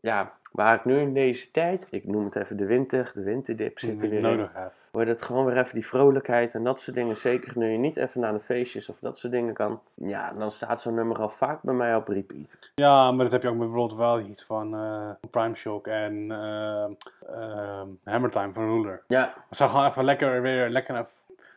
ja, 0.00 0.32
waar 0.52 0.74
ik 0.74 0.84
nu 0.84 0.98
in 1.00 1.14
deze 1.14 1.50
tijd, 1.50 1.86
ik 1.90 2.06
noem 2.06 2.24
het 2.24 2.36
even 2.36 2.56
de 2.56 2.66
winter, 2.66 3.10
de 3.14 3.22
winterdip 3.22 3.78
zit 3.78 4.02
er 4.02 4.08
weer 4.08 4.12
in. 4.12 4.22
nodig 4.22 4.50
je 4.92 5.04
het 5.04 5.22
gewoon 5.22 5.44
weer 5.44 5.56
even 5.56 5.74
die 5.74 5.86
vrolijkheid 5.86 6.54
en 6.54 6.64
dat 6.64 6.80
soort 6.80 6.96
dingen. 6.96 7.16
Zeker 7.16 7.52
nu 7.58 7.70
je 7.70 7.78
niet 7.78 7.96
even 7.96 8.20
naar 8.20 8.32
de 8.32 8.40
feestjes 8.40 8.88
of 8.88 8.96
dat 9.00 9.18
soort 9.18 9.32
dingen 9.32 9.54
kan. 9.54 9.80
Ja, 9.94 10.32
dan 10.38 10.50
staat 10.50 10.80
zo'n 10.80 10.94
nummer 10.94 11.18
al 11.20 11.28
vaak 11.28 11.62
bij 11.62 11.74
mij 11.74 11.96
op 11.96 12.08
repeat. 12.08 12.58
Ja, 12.74 13.10
maar 13.10 13.24
dat 13.24 13.32
heb 13.32 13.42
je 13.42 13.48
ook 13.48 13.56
met 13.56 13.68
bijvoorbeeld 13.68 13.98
wel 13.98 14.20
iets 14.20 14.44
van 14.44 14.74
eh, 14.74 15.10
Prime 15.30 15.54
Shock 15.54 15.86
en 15.86 16.26
eh, 16.30 16.84
eh, 17.26 17.82
Hammer 18.04 18.30
Time 18.30 18.52
van 18.52 18.64
Ruler. 18.64 19.02
Ja, 19.06 19.34
Het 19.48 19.56
zijn 19.56 19.70
gewoon 19.70 19.86
even 19.86 20.04
lekker 20.04 20.42
weer 20.42 20.68
lekkere, 20.68 21.06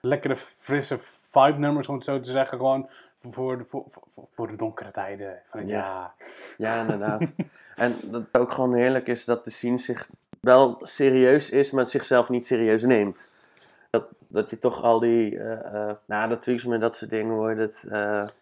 lekkere 0.02 0.36
frisse 0.36 0.98
vibe 1.32 1.58
nummers, 1.60 1.88
om 1.88 1.96
het 1.96 2.04
zo 2.04 2.20
te 2.20 2.32
zeggen. 2.32 2.58
Gewoon 2.58 2.90
voor 3.16 3.58
de, 3.58 3.66
voor, 3.66 3.84
voor, 3.88 4.28
voor 4.36 4.48
de 4.48 4.58
donkere 4.58 4.92
tijden 4.92 5.40
van 5.46 5.60
het 5.60 5.70
Ja. 5.70 5.76
jaar. 5.78 6.14
ja 6.58 6.82
inderdaad. 6.82 7.22
en 7.76 7.96
dat 8.12 8.24
ook 8.32 8.52
gewoon 8.52 8.74
heerlijk 8.74 9.08
is 9.08 9.26
dat 9.26 9.46
de 9.46 9.52
scene 9.52 9.78
zich 9.78 10.10
wel 10.42 10.78
serieus 10.82 11.50
is, 11.50 11.72
maar 11.72 11.88
zichzelf 11.88 12.30
niet 12.30 12.46
serieus 12.46 12.84
neemt. 12.84 13.30
Dat, 13.90 14.06
dat 14.28 14.50
je 14.50 14.60
toch 14.60 14.82
al 14.84 15.00
die, 15.00 15.40
eh 15.40 15.88
eh 15.90 15.96
nou, 16.06 16.38
tweaks 16.38 16.66
met 16.66 16.82
dat 16.82 16.96
soort 16.96 17.10
dingen 17.12 17.36
wordt 17.36 17.60
het. 17.60 17.84
eh, 17.84 17.92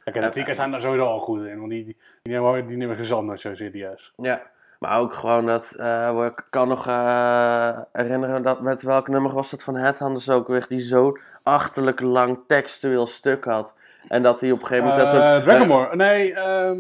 Kijk, 0.04 0.16
en 0.16 0.22
de 0.22 0.30
tweakers 0.30 0.58
zijn 0.58 0.72
daar 0.72 0.82
sowieso 0.82 1.06
al 1.06 1.20
goed 1.20 1.46
in, 1.46 1.58
want 1.60 1.70
die, 1.72 1.84
die, 1.84 1.98
die 2.22 2.34
nemen, 2.34 2.66
die 2.66 2.78
nemen 2.78 2.98
zichzelf 2.98 3.24
nooit 3.24 3.40
zo 3.40 3.54
serieus. 3.54 4.14
Ja, 4.18 4.42
maar 4.80 5.00
ook 5.00 5.14
gewoon 5.14 5.46
dat, 5.46 5.72
eh, 5.72 6.26
ik 6.26 6.46
kan 6.50 6.68
nog 6.68 6.88
eh, 6.88 7.80
herinneren, 7.92 8.44
dat 8.44 8.62
met 8.62 8.82
welk 8.82 9.08
nummer 9.08 9.34
was 9.34 9.50
dat 9.50 9.64
van 9.64 9.76
Headhunters 9.76 10.30
ook 10.30 10.48
weer, 10.48 10.66
die 10.68 10.80
zo'n 10.80 11.20
achterlijk 11.44 12.00
lang 12.00 12.40
textueel 12.48 13.08
stuk 13.08 13.46
had. 13.46 13.74
En 14.08 14.24
dat 14.24 14.42
hij 14.42 14.52
op 14.52 14.62
een 14.62 14.68
gegeven 14.68 14.90
moment... 14.90 15.08
Eh 15.08 15.32
dat 15.32 15.44
Dragonmore, 15.44 15.96
nee, 15.96 16.34
ehm 16.34 16.78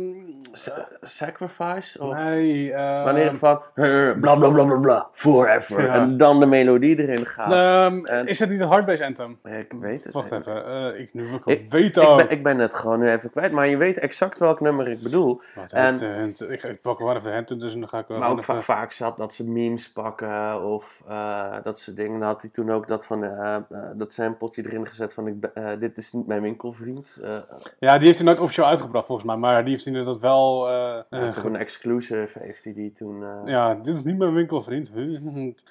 Sacrifice? 1.01 2.01
Of, 2.01 2.13
nee, 2.13 2.72
eh, 2.74 2.77
maar 2.77 3.10
in 3.10 3.15
ieder 3.17 3.31
geval, 3.31 3.62
eh, 3.75 4.12
bla 4.19 4.36
bla 4.36 4.50
bla 4.50 4.63
bla 4.65 4.79
bla, 4.79 5.07
forever. 5.13 5.81
Ja. 5.81 5.93
En 5.93 6.17
dan 6.17 6.39
de 6.39 6.46
melodie 6.46 7.00
erin 7.07 7.25
gaat. 7.25 7.51
ehm, 7.51 8.05
En- 8.05 8.27
is 8.27 8.39
het 8.39 8.50
niet 8.50 8.60
een 8.60 8.67
hardbase 8.67 9.05
anthem? 9.05 9.39
Ik 9.43 9.72
weet 9.79 10.03
het 10.03 10.13
Wacht 10.13 10.31
even, 10.31 10.65
eh, 10.65 11.00
ik 11.00 11.13
nu 11.13 11.24
wil 11.27 11.36
ik 11.36 11.60
het 11.62 11.72
weten 11.72 12.03
Ik 12.03 12.15
ben, 12.17 12.29
ik 12.29 12.43
ben 12.43 12.57
het 12.57 12.74
gewoon 12.75 13.00
nu 13.00 13.10
even 13.10 13.29
kwijt, 13.29 13.51
maar 13.51 13.67
je 13.67 13.77
weet 13.77 13.98
exact 14.00 14.39
welk 14.39 14.62
nummer 14.62 14.89
ik 14.89 15.01
bedoel. 15.01 15.41
En- 15.72 15.86
het, 15.86 16.01
eh, 16.01 16.15
het- 16.15 16.46
ik, 16.50 16.63
ik 16.63 16.81
pak 16.81 16.98
gewoon 16.98 17.15
even 17.15 17.34
hand 17.34 17.60
dus 17.60 17.74
dan 17.74 17.89
ga 17.89 18.00
ik 18.00 18.07
wel 18.07 18.19
Maar 18.19 18.29
ook 18.29 18.39
even... 18.39 18.63
vaak 18.63 18.91
zat 18.91 19.17
dat 19.17 19.34
ze 19.34 19.50
memes 19.50 19.91
pakken 19.91 20.63
of 20.63 21.01
eh, 21.07 21.53
dat 21.63 21.79
soort 21.79 21.98
dingen. 21.98 22.19
Dan 22.19 22.27
had 22.27 22.41
hij 22.41 22.51
toen 22.51 22.72
ook 22.72 22.88
dat 22.88 23.05
van 23.05 23.24
eh, 23.24 23.55
eh, 23.55 23.62
dat 23.93 24.12
sampletje 24.13 24.63
erin 24.65 24.88
gezet 24.88 25.13
van 25.13 25.27
ik, 25.27 25.36
eh, 25.53 25.67
dit 25.79 25.98
is 25.98 26.13
niet 26.13 26.27
mijn 26.27 26.41
winkelvriend. 26.41 27.16
Eh 27.21 27.38
Ja, 27.79 27.97
die 27.97 28.05
heeft 28.05 28.17
hij 28.17 28.27
nooit 28.27 28.39
officieel 28.39 28.67
uitgebracht 28.67 29.05
volgens 29.05 29.27
mij, 29.27 29.38
maar 29.38 29.62
die 29.63 29.71
heeft 29.74 29.86
hij 29.86 29.93
inderdaad 29.93 30.21
wel... 30.21 30.67
eh, 30.69 30.97
eh, 31.09 31.33
toch 31.33 31.43
een 31.43 31.55
exclusive 31.55 32.39
heeft 32.39 32.63
hij 32.63 32.74
die 32.74 32.91
toen. 32.91 33.24
ja, 33.45 33.74
dit 33.75 33.95
is 33.95 34.03
niet 34.03 34.17
mijn 34.17 34.33
winkelvriend. 34.33 34.91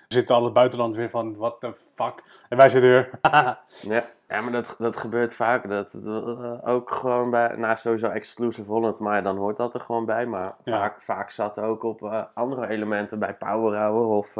Zitten 0.08 0.36
alle 0.36 0.50
buitenlanders 0.50 0.98
weer 0.98 1.10
van, 1.10 1.36
what 1.36 1.60
the 1.60 1.72
fuck. 1.94 2.22
En 2.48 2.56
wij 2.56 2.68
zitten 2.68 2.90
weer... 2.90 3.10
ja. 3.22 4.04
ja, 4.28 4.40
maar 4.40 4.52
dat, 4.52 4.74
dat 4.78 4.96
gebeurt 4.96 5.34
vaak. 5.34 5.68
Dat, 5.68 5.98
dat, 6.02 6.38
ook 6.64 6.90
gewoon 6.90 7.30
bij, 7.30 7.56
nou 7.56 7.76
sowieso 7.76 8.08
exclusive 8.08 8.70
Holland, 8.70 9.00
maar 9.00 9.22
dan 9.22 9.36
hoort 9.36 9.56
dat 9.56 9.74
er 9.74 9.80
gewoon 9.80 10.04
bij. 10.04 10.26
Maar 10.26 10.54
Ja. 10.64 10.78
vaak, 10.78 11.02
vaak 11.02 11.30
zat 11.30 11.60
ook 11.60 11.82
op 11.82 12.28
andere 12.34 12.68
elementen 12.68 13.18
bij 13.18 13.34
Power 13.34 13.78
Hour 13.78 14.06
of 14.06 14.34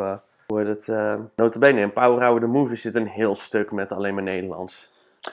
hoe 0.46 0.58
heet 0.58 0.66
het. 0.66 0.88
eh 0.88 1.14
notabene 1.36 1.80
in 1.80 1.92
Power 1.92 2.22
Hour 2.24 2.40
the 2.40 2.46
Movie 2.46 2.76
zit 2.76 2.94
een 2.94 3.06
heel 3.08 3.34
stuk 3.34 3.72
met 3.72 3.92
alleen 3.92 4.14
maar 4.14 4.22
Nederlands. 4.22 4.90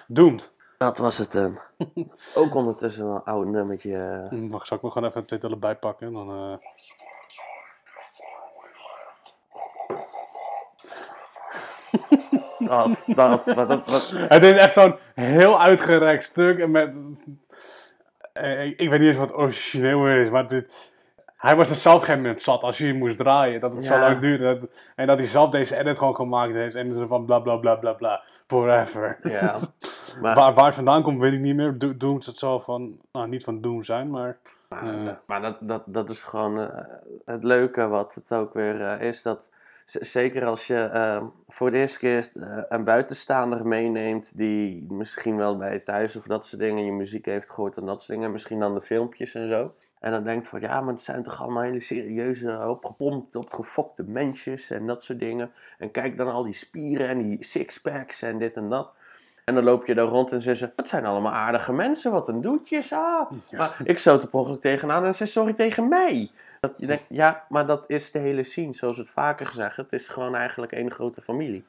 Doomed. 0.08 0.53
Dat 0.84 0.98
was 0.98 1.18
het 1.18 1.32
dan. 1.32 1.60
ook 2.36 2.56
ondertussen 2.56 3.06
wel 3.06 3.16
een 3.16 3.24
oud 3.24 3.46
nummertje. 3.46 3.98
eh. 3.98 4.30
Hm, 4.30 4.48
Wacht, 4.50 4.68
zal 4.68 4.78
ik 4.78 4.84
me 4.84 4.90
gewoon 4.92 5.10
even 5.10 5.26
titel 5.26 5.50
erbij 5.52 5.76
pakken? 5.76 6.14
Dan, 6.14 6.30
eh, 6.30 6.58
Dat, 12.68 13.04
dat, 13.16 13.46
wat- 13.46 14.14
Het 14.16 14.44
is 14.44 14.56
echt 14.56 14.74
zo'n 14.74 14.96
heel 15.16 15.62
uitgerekt 15.62 16.24
stuk. 16.24 16.60
En 16.60 16.72
met, 16.72 17.00
eh, 18.34 18.66
ik, 18.66 18.80
ik 18.80 18.90
weet 18.90 19.00
niet 19.00 19.08
eens 19.08 19.18
wat 19.18 19.34
origineel 19.36 20.08
is, 20.08 20.30
maar 20.30 20.48
dit, 20.48 20.93
hij 21.44 21.56
was 21.56 21.70
er 21.70 21.76
zelf 21.76 21.96
op 21.96 22.00
een 22.02 22.06
gegeven 22.06 22.26
moment 22.26 22.42
zat 22.42 22.64
als 22.64 22.78
hij 22.78 22.94
moest 22.94 23.18
draaien. 23.18 23.60
Dat 23.60 23.74
het 23.74 23.84
zo 23.84 24.00
lang 24.00 24.18
duurde. 24.20 24.44
Dat, 24.44 24.92
en 24.96 25.08
dat 25.08 25.18
hij 25.18 25.28
zelf 25.28 25.50
deze 25.50 25.78
edit 25.78 25.98
gewoon 25.98 26.16
gemaakt 26.16 26.54
heeft. 26.54 26.76
En 26.76 26.94
zo 26.94 27.08
van 27.08 27.26
bla 27.26 27.40
bla 27.40 27.56
bla 27.58 27.76
bla 27.76 27.94
bla. 27.94 28.24
Forever. 28.48 29.20
ja. 29.24 29.56
Maar, 30.22 30.36
Waar, 30.36 30.54
waar 30.54 30.66
het 30.66 30.76
vandaan 30.76 31.04
komt, 31.04 31.20
weet 31.20 31.34
ik 31.34 31.40
niet 31.40 31.56
meer. 31.56 31.78
Do- 31.78 31.98
Doom 31.98 32.16
het 32.16 32.38
zal 32.38 32.60
van, 32.60 32.98
nou 33.12 33.28
niet 33.28 33.44
van 33.44 33.62
Doom 33.62 33.84
zijn, 33.84 34.10
maar... 34.10 34.38
maar, 34.70 35.20
maar 35.26 35.42
dat, 35.42 35.58
dat, 35.60 35.84
dat 35.86 36.10
is 36.10 36.24
gewoon 36.24 36.60
eh, 36.60 36.86
het 37.26 37.44
leuke 37.44 37.88
wat 37.88 38.14
het 38.14 38.32
ook 38.32 38.54
weer 38.54 38.82
eh, 38.82 39.08
is. 39.08 39.22
Dat, 39.22 39.50
zeker 39.86 40.46
als 40.46 40.68
je 40.68 40.78
eh, 40.84 41.24
voor 41.48 41.72
de 41.72 41.78
eerste 41.78 42.00
keer 42.00 42.30
eh, 42.34 42.58
een 42.70 42.84
buitenstaander 42.84 43.68
meeneemt 43.68 44.38
die 44.38 44.86
misschien 44.90 45.38
wel 45.38 45.58
bij 45.58 45.80
thuis 45.80 46.16
of 46.16 46.24
dat 46.24 46.46
soort 46.46 46.62
dingen 46.62 46.86
je 46.86 46.92
muziek 46.92 47.26
heeft 47.26 47.50
gehoord 47.50 47.78
en 47.78 47.86
dat 47.86 48.02
soort 48.02 48.18
dingen. 48.18 48.32
Misschien 48.32 48.60
dan 48.60 48.74
de 48.74 48.82
filmpjes 48.82 49.34
en 49.34 49.50
zo. 49.50 49.74
En 50.04 50.12
dan 50.12 50.24
denkt 50.24 50.48
van 50.48 50.62
ja, 50.62 50.82
maar 50.82 50.94
het 50.94 51.02
zijn 51.02 51.24
toch 51.24 51.42
allemaal 51.42 51.64
hele 51.64 51.80
serieuze, 51.80 52.68
opgepompt, 52.68 53.36
opgefokte 53.36 54.04
mensjes 54.04 54.70
en 54.70 54.88
dat 54.88 55.04
soort 55.04 55.20
dingen. 55.20 55.52
En 55.78 55.92
kijk 55.92 56.18
dan 56.18 56.32
al 56.32 56.44
die 56.44 56.54
spieren 56.54 57.08
en 57.08 57.18
die 57.18 57.44
sixpacks 57.44 58.22
en 58.22 58.38
dit 58.38 58.56
en 58.56 58.70
dat. 58.70 58.92
En 59.44 59.56
dan 59.56 59.64
loop 59.64 59.86
je 59.86 59.96
daar 59.96 60.06
rond 60.06 60.32
en 60.32 60.42
zeggen 60.42 60.68
ze, 60.68 60.74
het 60.76 60.88
zijn 60.88 61.06
allemaal 61.06 61.32
aardige 61.32 61.74
mensen, 61.74 62.12
wat 62.12 62.28
een 62.28 62.42
doetjes, 62.42 62.94
ah. 62.94 63.32
Maar 63.52 63.78
ik 63.84 64.00
stoot 64.00 64.24
er 64.24 64.30
ongeluk 64.32 64.62
tegenaan 64.62 65.06
en 65.06 65.16
zei 65.16 65.30
sorry 65.30 65.54
tegen 65.54 65.88
mij. 65.88 66.32
Dat 66.60 66.74
je 66.78 66.86
denkt, 66.86 67.06
ja, 67.10 67.46
maar 67.50 67.66
dat 67.66 67.90
is 67.90 68.12
de 68.12 68.20
hele 68.20 68.44
scene, 68.44 68.74
zoals 68.74 68.96
we 68.96 69.02
het 69.02 69.12
vaker 69.12 69.46
gezegd. 69.46 69.78
Het 69.78 69.94
is 69.94 70.08
gewoon 70.08 70.36
eigenlijk 70.36 70.72
één 70.72 70.92
grote 70.92 71.22
familie. 71.22 71.66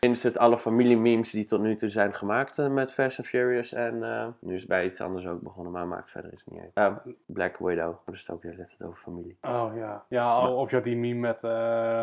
In 0.00 0.10
het 0.10 0.38
alle 0.38 0.58
familiememes 0.58 1.30
die 1.30 1.44
tot 1.44 1.60
nu 1.60 1.76
toe 1.76 1.88
zijn 1.88 2.14
gemaakt 2.14 2.58
eh, 2.58 2.68
met 2.68 2.92
Fast 2.92 3.18
and 3.18 3.28
Furious. 3.28 3.72
En 3.72 4.02
eh, 4.02 4.26
nu 4.40 4.54
is 4.54 4.60
het 4.60 4.68
bij 4.68 4.84
iets 4.84 5.00
anders 5.00 5.26
ook 5.26 5.40
begonnen, 5.40 5.72
maar 5.72 5.86
maakt 5.86 6.10
verder 6.10 6.32
is 6.32 6.42
het 6.44 6.54
niet 6.54 6.62
uit. 6.74 6.98
Black 7.26 7.56
Widow, 7.58 7.96
dat 8.04 8.14
is 8.14 8.20
het 8.20 8.30
ook 8.30 8.42
weer 8.42 8.54
net 8.56 8.76
over 8.84 8.98
familie. 9.02 9.36
Oh 9.42 9.70
ja. 9.76 10.04
Ja, 10.08 10.48
of 10.50 10.70
je 10.70 10.74
had 10.76 10.84
die 10.84 10.96
meme 10.96 11.20
met... 11.20 11.44
eh, 11.44 12.02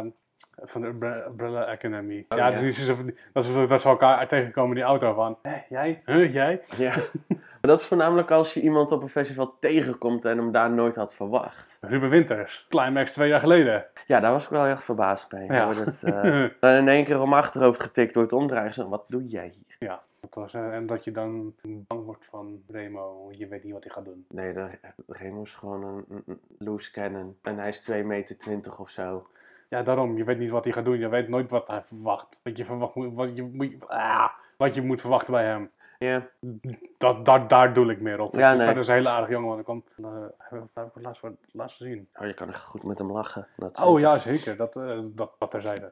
van 0.62 0.81
de 0.81 0.88
Umbre- 0.88 1.25
Umbrella 1.27 1.65
Academy. 1.65 2.25
Oh, 2.29 2.38
ja, 2.38 2.47
ja. 2.47 2.51
Dat, 2.51 2.62
is, 2.62 2.88
dat, 3.34 3.43
is, 3.45 3.67
dat 3.67 3.81
ze 3.81 3.89
elkaar 3.89 4.27
tegenkomen 4.27 4.69
in 4.69 4.75
die 4.75 4.84
auto 4.84 5.13
van... 5.13 5.38
Hé, 5.41 5.58
jij? 5.69 6.01
Huh, 6.05 6.34
jij? 6.34 6.62
Ja, 6.77 6.93
maar 7.65 7.73
dat 7.73 7.84
is 7.84 7.89
voornamelijk 7.89 8.32
als 8.32 8.54
je 8.54 8.62
iemand 8.62 8.91
op 8.91 9.01
een 9.01 9.10
festival 9.10 9.58
tegenkomt 9.60 10.25
en 10.25 10.38
hem 10.38 10.51
daar 10.51 10.71
nooit 10.71 10.95
had 10.95 11.13
verwacht. 11.13 11.78
Ruben 11.82 12.10
Winters. 12.10 12.65
Climax 12.69 13.13
twee 13.13 13.30
jaar 13.30 13.39
geleden. 13.39 13.86
Ja, 14.08 14.19
daar 14.19 14.32
was 14.32 14.43
ik 14.43 14.49
wel 14.49 14.65
echt 14.65 14.84
verbaasd 14.84 15.32
mee. 15.32 15.51
Ja. 15.51 15.73
Dat, 15.73 16.04
eh, 16.60 16.78
in 16.78 16.88
één 16.88 17.04
keer 17.04 17.21
om 17.21 17.34
achterhoofd 17.34 17.80
getikt 17.82 18.13
door 18.13 18.23
het 18.23 18.34
omdraaien. 18.34 18.89
Wat 18.89 19.06
doe 19.08 19.23
jij 19.23 19.54
hier? 19.56 19.75
Ja. 19.80 20.01
Dat 20.21 20.36
was, 20.36 20.54
eh, 20.54 20.73
en 20.73 20.86
dat 20.86 21.04
je 21.04 21.12
dan 21.12 21.56
bang 21.63 22.06
wordt 22.06 22.25
van 22.25 22.62
Remo. 22.67 23.28
Je 23.32 23.47
weet 23.47 23.63
niet 23.63 23.73
wat 23.73 23.84
hij 23.84 23.93
gaat 23.93 24.06
doen. 24.06 24.25
Nee, 24.30 24.54
de, 24.54 24.69
Remo 25.08 25.41
is 25.41 25.54
gewoon 25.54 26.06
een, 26.10 26.39
loose 26.58 26.91
cannon. 26.91 27.38
En 27.41 27.58
hij 27.58 27.69
is 27.69 27.82
2 27.82 28.04
meter 28.04 28.38
20 28.38 28.80
of 28.80 28.89
zo. 28.89 29.23
Ja, 29.69 29.82
daarom. 29.82 30.17
Je 30.17 30.23
weet 30.23 30.38
niet 30.38 30.49
wat 30.49 30.63
hij 30.63 30.73
gaat 30.73 30.86
doen. 30.86 30.99
Je 30.99 31.10
weet 31.10 31.28
nooit 31.28 31.49
wat 31.49 31.67
hij 31.67 31.82
verwacht. 31.82 32.39
Wat 32.43 32.58
je, 32.58 32.65
verwacht, 32.65 32.93
wat 32.95 33.36
je, 33.36 33.43
moet- 33.43 33.88
ah, 33.88 34.30
wat 34.58 34.75
je 34.75 34.82
moet 34.82 35.01
verwachten 35.01 35.34
bij 35.34 35.43
hem. 35.45 35.71
Ja, 35.99 36.27
Dat, 36.97 37.25
daar, 37.25 37.47
daar 37.47 37.73
doe 37.73 37.91
ik 37.91 38.01
meer 38.01 38.19
op. 38.19 38.34
Ja, 38.34 38.47
Het- 38.47 38.55
nee. 38.58 38.65
Verder 38.65 38.84
is 38.84 38.88
een 38.88 38.93
hele 38.95 39.10
aardige 39.10 39.31
jongen. 39.31 39.47
Want 39.47 39.60
ik 39.60 39.65
kwam, 39.65 39.84
uh, 39.97 40.25
heb 40.38 40.62
ik 40.62 40.91
het 40.93 41.03
laatst, 41.03 41.21
het 41.21 41.36
laatst 41.51 41.77
gezien. 41.77 42.08
oh, 42.19 42.25
je 42.27 42.34
kan 42.34 42.49
echt 42.49 42.63
goed 42.63 42.84
met 42.84 42.97
hem 42.97 43.12
lachen. 43.12 43.47
Dat 43.58 43.79
Oh 43.79 43.99
ja, 43.99 44.17
zeker. 44.17 44.55
Dat, 44.58 44.75
eh, 44.75 44.99
dat, 45.13 45.31
dat 45.39 45.51
terzijde. 45.51 45.91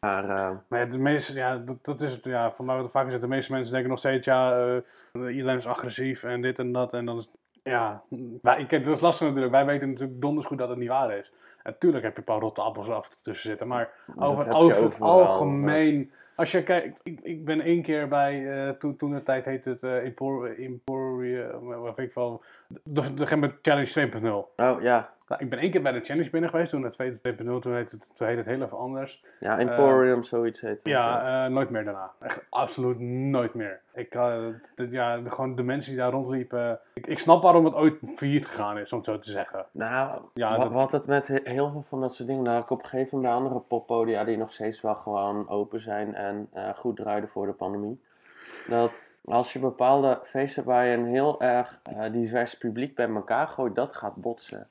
Maar 0.00 0.28
eh, 0.30 0.56
Maar 0.68 0.88
de 0.90 0.98
meeste, 0.98 1.34
ja, 1.34 1.56
dat, 1.56 1.84
dat 1.84 2.00
is 2.00 2.12
het. 2.12 2.24
Ja, 2.24 2.52
mij 2.62 2.76
wat 2.76 2.84
er 2.84 2.90
vaak 2.90 3.06
is, 3.06 3.12
dat 3.12 3.20
de 3.20 3.28
meeste 3.28 3.52
mensen 3.52 3.72
denken 3.72 3.90
nog 3.90 3.98
steeds, 3.98 4.26
ja, 4.26 4.66
eh, 5.12 5.34
iedereen 5.36 5.56
is 5.56 5.66
agressief 5.66 6.22
en 6.22 6.40
dit 6.40 6.58
en 6.58 6.72
dat. 6.72 6.92
En 6.92 7.04
dan 7.04 7.16
is, 7.16 7.28
ja, 7.62 8.02
wij, 8.42 8.60
ik, 8.60 8.70
dat 8.70 8.96
is 8.96 9.00
lastig 9.00 9.26
natuurlijk. 9.26 9.54
Wij 9.54 9.66
weten 9.66 9.88
natuurlijk 9.88 10.20
donders 10.20 10.46
goed 10.46 10.58
dat 10.58 10.68
het 10.68 10.78
niet 10.78 10.88
waar 10.88 11.18
is. 11.18 11.32
En 11.62 11.78
tuurlijk 11.78 12.04
heb 12.04 12.12
je 12.12 12.18
een 12.18 12.24
paar 12.24 12.40
rotte 12.40 12.60
appels 12.60 12.88
af 12.88 13.08
tussen 13.08 13.48
zitten. 13.48 13.68
Maar 13.68 13.90
over, 14.16 14.44
het, 14.44 14.54
over 14.54 14.82
het 14.82 15.00
algemeen, 15.00 16.10
als 16.36 16.52
je 16.52 16.62
kijkt, 16.62 17.00
ik, 17.02 17.20
ik 17.20 17.44
ben 17.44 17.60
één 17.60 17.82
keer 17.82 18.08
bij, 18.08 18.66
eh, 18.66 18.70
toen, 18.70 18.96
toen 18.96 19.10
de 19.10 19.22
tijd 19.22 19.44
heette 19.44 19.70
het 19.70 19.82
eh 19.82 20.04
Empor, 20.04 20.58
Emporium, 20.58 21.66
wat 21.80 21.96
weet 21.96 22.06
ik 22.06 22.14
wel, 22.14 22.42
de, 22.68 23.14
de, 23.14 23.38
de 23.38 23.54
Challenge 23.62 24.10
2.0. 24.10 24.26
oh 24.56 24.82
ja. 24.82 25.12
Nou, 25.32 25.44
ik 25.44 25.50
ben 25.50 25.58
één 25.58 25.70
keer 25.70 25.82
bij 25.82 25.92
de 25.92 26.00
Challenge 26.00 26.30
binnen 26.30 26.50
geweest, 26.50 26.70
toen 26.70 26.82
het 26.82 26.96
2.0, 27.02 27.58
toen 27.58 27.74
heette 27.74 27.96
het, 27.96 28.10
toen 28.16 28.26
heette 28.26 28.40
het 28.42 28.46
heel 28.50 28.62
even 28.62 28.78
anders. 28.78 29.22
Ja, 29.40 29.58
Emporium, 29.58 30.22
zoiets 30.22 30.60
heet 30.60 30.70
het. 30.70 30.80
Ja, 30.86 31.44
eh, 31.44 31.50
nooit 31.52 31.70
meer 31.70 31.84
daarna. 31.84 32.10
Echt 32.20 32.44
absoluut 32.50 32.98
nooit 32.98 33.54
meer. 33.54 33.80
Ik, 33.94 34.14
eh, 34.14 34.38
ja, 34.90 35.18
de, 35.18 35.30
gewoon 35.30 35.54
de 35.54 35.62
mensen 35.62 35.90
die 35.90 36.00
daar 36.00 36.10
rondliepen. 36.10 36.78
Ik, 36.94 37.06
ik 37.06 37.18
snap 37.18 37.42
waarom 37.42 37.64
het 37.64 37.74
ooit 37.74 37.94
failliet 38.16 38.46
gegaan 38.46 38.78
is, 38.78 38.92
om 38.92 38.98
het 38.98 39.06
zo 39.06 39.18
te 39.18 39.30
zeggen. 39.30 39.66
Nou, 39.72 40.20
Ja, 40.34 40.50
wat, 40.50 40.62
dat- 40.62 40.72
wat 40.72 40.92
het 40.92 41.06
met 41.06 41.26
he- 41.26 41.40
heel 41.44 41.70
veel 41.70 41.84
van 41.88 42.00
dat 42.00 42.14
soort 42.14 42.28
dingen. 42.28 42.42
Nou, 42.44 42.62
ik 42.62 42.70
op 42.70 42.82
een 42.82 42.88
gegeven 42.88 43.16
moment 43.18 43.34
andere 43.34 43.60
poppodia 43.60 44.24
die 44.24 44.36
nog 44.36 44.52
steeds 44.52 44.80
wel 44.80 44.94
gewoon 44.94 45.48
open 45.48 45.80
zijn 45.80 46.14
en 46.14 46.48
eh, 46.52 46.68
goed 46.74 46.96
draaiden 46.96 47.28
voor 47.30 47.46
de 47.46 47.52
pandemie. 47.52 48.00
Dat 48.68 48.92
als 49.24 49.52
je 49.52 49.58
bepaalde 49.58 50.20
feesten 50.24 50.64
waar 50.64 50.86
je 50.86 50.96
een 50.96 51.06
heel 51.06 51.40
erg 51.40 51.80
divers 52.12 52.58
publiek 52.58 52.94
bij 52.94 53.08
elkaar 53.08 53.48
gooit, 53.48 53.74
dat 53.74 53.94
gaat 53.94 54.14
botsen. 54.16 54.66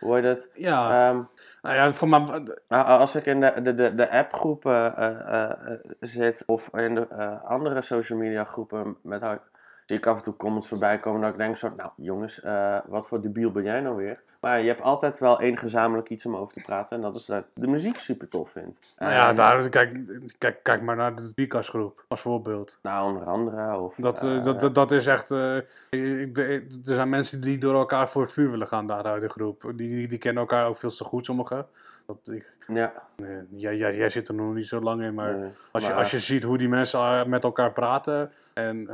Hoe 0.00 0.14
heet 0.14 0.24
het? 0.24 0.50
Ja, 0.54 1.08
Ehm, 1.08 1.22
nou 1.62 1.74
ja, 1.74 1.92
voor 1.92 2.08
mij, 2.08 2.20
Nou, 2.68 2.86
als 2.86 3.14
ik 3.14 3.26
in 3.26 3.40
de, 3.40 3.62
de, 3.62 3.74
de, 3.74 3.94
de 3.94 4.10
appgroepen 4.10 4.96
eh, 4.96 5.06
eh, 5.08 5.50
eh, 5.50 5.78
zit 6.00 6.42
of 6.46 6.68
in 6.74 6.94
de 6.94 7.08
andere 7.44 7.80
social 7.82 8.18
media 8.18 8.44
groepen 8.44 8.96
met 9.02 9.20
haar, 9.20 9.40
zie 9.86 9.96
ik 9.96 10.06
af 10.06 10.16
en 10.16 10.22
toe 10.22 10.36
comments 10.36 10.68
voorbij 10.68 10.98
komen 10.98 11.20
dat 11.20 11.30
ik 11.30 11.38
denk 11.38 11.56
zo, 11.56 11.72
nou 11.76 11.90
jongens, 11.96 12.40
wat 12.86 13.08
voor 13.08 13.20
debiel 13.20 13.52
ben 13.52 13.64
jij 13.64 13.80
nou 13.80 13.96
weer? 13.96 14.20
Maar 14.40 14.60
je 14.60 14.66
hebt 14.66 14.82
altijd 14.82 15.18
wel 15.18 15.40
één 15.40 15.56
gezamenlijk 15.56 16.08
iets 16.08 16.26
om 16.26 16.36
over 16.36 16.52
te 16.52 16.60
praten 16.60 16.96
en 16.96 17.02
dat 17.02 17.14
is 17.14 17.26
dat 17.26 17.44
de 17.54 17.66
muziek 17.66 17.98
super 17.98 18.28
tof 18.28 18.50
vind. 18.50 18.78
nou 18.98 19.12
ja, 19.12 19.28
En, 19.28 19.34
daar, 19.34 19.68
kijk, 19.68 19.98
kijk, 20.38 20.62
kijk 20.62 20.82
maar 20.82 20.96
naar 20.96 21.16
de 21.16 21.32
Dicas 21.34 21.68
groep 21.68 22.04
als 22.08 22.20
voorbeeld. 22.20 22.78
Nou, 22.82 23.08
onder 23.08 23.26
andere. 23.26 23.78
Of, 23.78 23.94
Dat, 23.96 24.22
eh, 24.22 24.36
eh, 24.36 24.44
dat, 24.44 24.60
dat, 24.60 24.74
dat 24.74 24.90
is 24.90 25.06
echt. 25.06 25.30
eh, 25.30 25.56
er 25.90 26.62
zijn 26.82 27.08
mensen 27.08 27.40
die 27.40 27.58
door 27.58 27.74
elkaar 27.74 28.08
voor 28.08 28.22
het 28.22 28.32
vuur 28.32 28.50
willen 28.50 28.66
gaan 28.66 28.86
daar 28.86 29.04
uit 29.04 29.22
de 29.22 29.28
groep. 29.28 29.72
Die, 29.74 30.08
die, 30.08 30.18
kennen 30.18 30.42
elkaar 30.42 30.66
ook 30.66 30.76
veel 30.76 30.90
te 30.90 31.04
goed, 31.04 31.24
sommigen. 31.24 31.66
Dat, 32.06 32.30
ik, 32.32 32.52
ja, 32.66 32.92
nee, 33.16 33.38
jij, 33.50 33.76
jij, 33.76 33.96
jij 33.96 34.08
zit 34.08 34.28
er 34.28 34.34
nog 34.34 34.54
niet 34.54 34.66
zo 34.66 34.80
lang 34.80 35.02
in, 35.02 35.14
maar 35.14 35.36
nee, 35.36 35.50
als, 35.70 35.86
je, 35.86 35.94
als 35.94 36.10
je 36.10 36.18
ziet 36.18 36.42
hoe 36.42 36.58
die 36.58 36.68
mensen 36.68 37.28
met 37.28 37.44
elkaar 37.44 37.72
praten. 37.72 38.32
En 38.54 38.88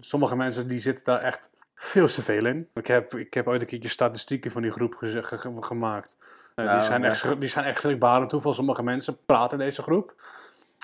sommige 0.00 0.36
mensen 0.36 0.68
die 0.68 0.78
zitten 0.78 1.04
daar 1.04 1.20
echt 1.20 1.50
veel 1.76 2.06
te 2.06 2.22
veel 2.22 2.46
in. 2.46 2.68
Ik 2.74 2.86
heb, 2.86 3.14
ik 3.14 3.34
heb 3.34 3.48
ooit 3.48 3.60
een 3.60 3.66
keertje 3.66 3.88
statistieken 3.88 4.50
van 4.50 4.62
die 4.62 4.70
groep 4.70 4.94
geze- 4.94 5.22
ge- 5.22 5.38
ge- 5.38 5.56
gemaakt. 5.60 6.16
Eh, 6.54 6.64
Nou, 6.64 6.76
die, 6.78 6.86
zijn 6.86 7.04
echt, 7.04 7.40
die 7.40 7.48
zijn 7.48 7.64
echt 7.64 7.80
schrikbarend 7.80 8.32
hoeveel 8.32 8.52
sommige 8.52 8.82
mensen 8.82 9.16
praten 9.26 9.58
in 9.58 9.64
deze 9.64 9.82
groep. 9.82 10.14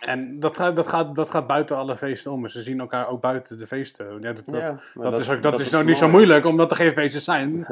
En 0.05 0.41
dat 0.41 0.57
gaat, 0.57 0.77
dat, 0.77 0.87
gaat, 0.87 1.15
dat 1.15 1.31
gaat 1.31 1.47
buiten 1.47 1.77
alle 1.77 1.97
feesten 1.97 2.33
om. 2.33 2.49
Ze 2.49 2.63
zien 2.63 2.81
elkaar 2.81 3.09
ook 3.09 3.21
buiten 3.21 3.59
de 3.59 3.67
feesten. 3.67 4.21
Ja, 4.21 4.33
dat, 4.33 4.45
dat, 4.45 4.67
Ja, 4.67 4.79
maar 4.95 5.11
dat, 5.11 5.21
is, 5.21 5.31
ook, 5.31 5.43
dat, 5.43 5.61
is 5.61 5.71
nou 5.71 5.85
niet 5.85 5.97
zo 5.97 6.09
moeilijk, 6.09 6.45
omdat 6.45 6.71
er 6.71 6.77
geen 6.77 6.93
feesten 6.93 7.21
zijn. 7.21 7.67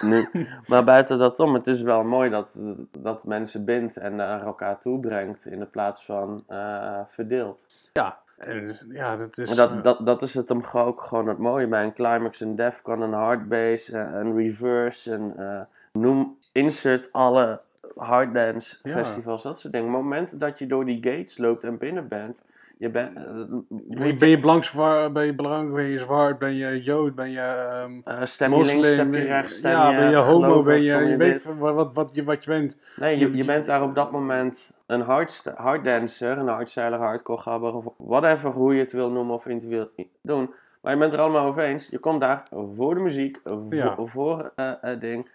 Maar 0.66 0.84
buiten 0.84 1.18
dat 1.18 1.38
om, 1.38 1.54
het 1.54 1.66
is 1.66 1.82
wel 1.82 2.04
mooi 2.04 2.30
dat, 2.30 2.56
dat 2.98 3.24
mensen 3.24 3.64
bindt 3.64 3.96
en 3.96 4.16
naar 4.16 4.42
elkaar 4.42 4.78
toe 4.78 5.00
brengt 5.00 5.46
in 5.46 5.58
de 5.58 5.66
plaats 5.66 6.04
van 6.04 6.44
eh, 6.48 7.00
verdeelt. 7.08 7.64
Ja, 7.92 8.18
en 8.36 8.66
dus- 8.66 8.86
ja 8.88 9.16
dat 9.16 9.38
is... 9.38 9.54
Maar 9.54 9.66
eh, 9.68 9.72
dat, 9.74 9.84
dat, 9.84 10.06
dat 10.06 10.22
is 10.22 10.34
het 10.34 10.48
hem 10.48 10.62
gewoon 10.62 10.86
ook 10.86 11.00
gewoon 11.00 11.28
het 11.28 11.38
mooie 11.38 11.66
bij 11.66 11.84
een 11.84 11.92
climax, 11.94 12.40
een 12.40 12.56
defcon, 12.56 13.00
een 13.00 13.12
hardbass, 13.12 13.90
eh, 13.90 14.00
een 14.12 14.36
reverse, 14.36 15.12
een 15.12 15.36
eh, 15.36 15.60
noem, 15.92 16.38
insert 16.52 17.12
alle 17.12 17.60
harddance 17.96 18.76
Ja. 18.82 18.90
festivals, 18.92 19.42
dat 19.42 19.58
soort 19.60 19.72
dingen. 19.72 19.90
Momenten 19.90 20.38
dat 20.38 20.58
je 20.58 20.66
door 20.66 20.84
die 20.84 21.02
gates 21.02 21.38
loopt 21.38 21.64
en 21.64 21.78
binnen 21.78 22.08
bent, 22.08 22.42
je 22.78 22.90
bent, 22.90 23.16
eh, 23.16 23.22
ben, 23.68 24.06
je, 24.06 24.16
ben 24.16 24.28
je 24.28 24.40
blank, 24.40 24.64
ben 25.12 25.24
je 25.26 25.34
blank, 25.34 25.74
ben 25.74 25.84
je 25.84 25.98
zwart, 25.98 26.38
ben 26.38 26.54
je 26.54 26.82
jood, 26.82 27.14
ben 27.14 27.30
je... 27.30 27.40
ehm, 27.40 27.92
eh, 28.02 28.24
stem 28.26 28.50
je 28.50 28.56
moslim, 28.56 28.80
links, 28.80 28.92
stem 28.92 29.14
je 29.14 29.20
rechts, 29.24 29.56
stem 29.56 29.70
ja, 29.70 29.90
je 29.90 29.96
ben 29.96 30.10
je 30.10 30.16
homo, 30.16 30.62
ben 30.62 30.82
je, 30.82 31.16
weet 31.16 31.54
wat, 31.58 31.74
wat, 31.74 31.94
wat, 31.94 32.10
je, 32.12 32.24
wat 32.24 32.44
je 32.44 32.50
bent. 32.50 32.80
Nee, 32.96 33.18
je, 33.18 33.30
Je- 33.30 33.36
je 33.36 33.44
bent 33.44 33.66
daar 33.66 33.82
op 33.82 33.94
dat 33.94 34.10
moment 34.12 34.72
een 34.86 35.00
hardst- 35.00 35.52
harddancer, 35.56 36.38
een 36.38 36.48
hardstyle, 36.48 36.96
hardcore 36.96 37.40
gabber, 37.40 37.74
of 37.74 37.84
whatever, 37.96 38.50
hoe 38.50 38.74
je 38.74 38.80
het 38.80 38.92
wil 38.92 39.10
noemen 39.10 39.34
of 39.34 39.46
in 39.46 39.60
wil 39.68 39.90
doen. 40.22 40.50
Maar 40.80 40.92
je 40.94 41.00
bent 41.00 41.12
er 41.12 41.18
allemaal 41.20 41.46
over 41.46 41.62
eens. 41.62 41.88
Je 41.88 41.98
komt 41.98 42.20
daar 42.20 42.46
voor 42.76 42.94
de 42.94 43.00
muziek, 43.00 43.40
voor, 43.44 43.66
Ja. 43.74 43.94
voor 44.04 44.52
eh 44.54 44.72
eh, 44.80 45.00
ding. 45.00 45.28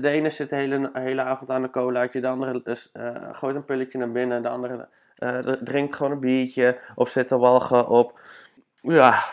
De 0.00 0.08
ene 0.08 0.30
zit 0.30 0.50
de 0.50 0.56
hele, 0.56 0.90
hele 0.92 1.22
avond 1.22 1.50
aan 1.50 1.62
de 1.62 1.70
colaatje, 1.70 2.20
de 2.20 2.28
andere 2.28 2.60
dus, 2.64 2.92
gooit 3.32 3.56
een 3.56 3.64
pilletje 3.64 3.98
naar 3.98 4.10
binnen, 4.12 4.42
de 4.42 4.48
andere 4.48 4.88
drinkt 5.64 5.94
gewoon 5.94 6.12
een 6.12 6.20
biertje 6.20 6.78
of 6.94 7.08
zit 7.08 7.28
te 7.28 7.38
walgen 7.38 7.88
op. 7.88 8.20
Ja, 8.80 9.24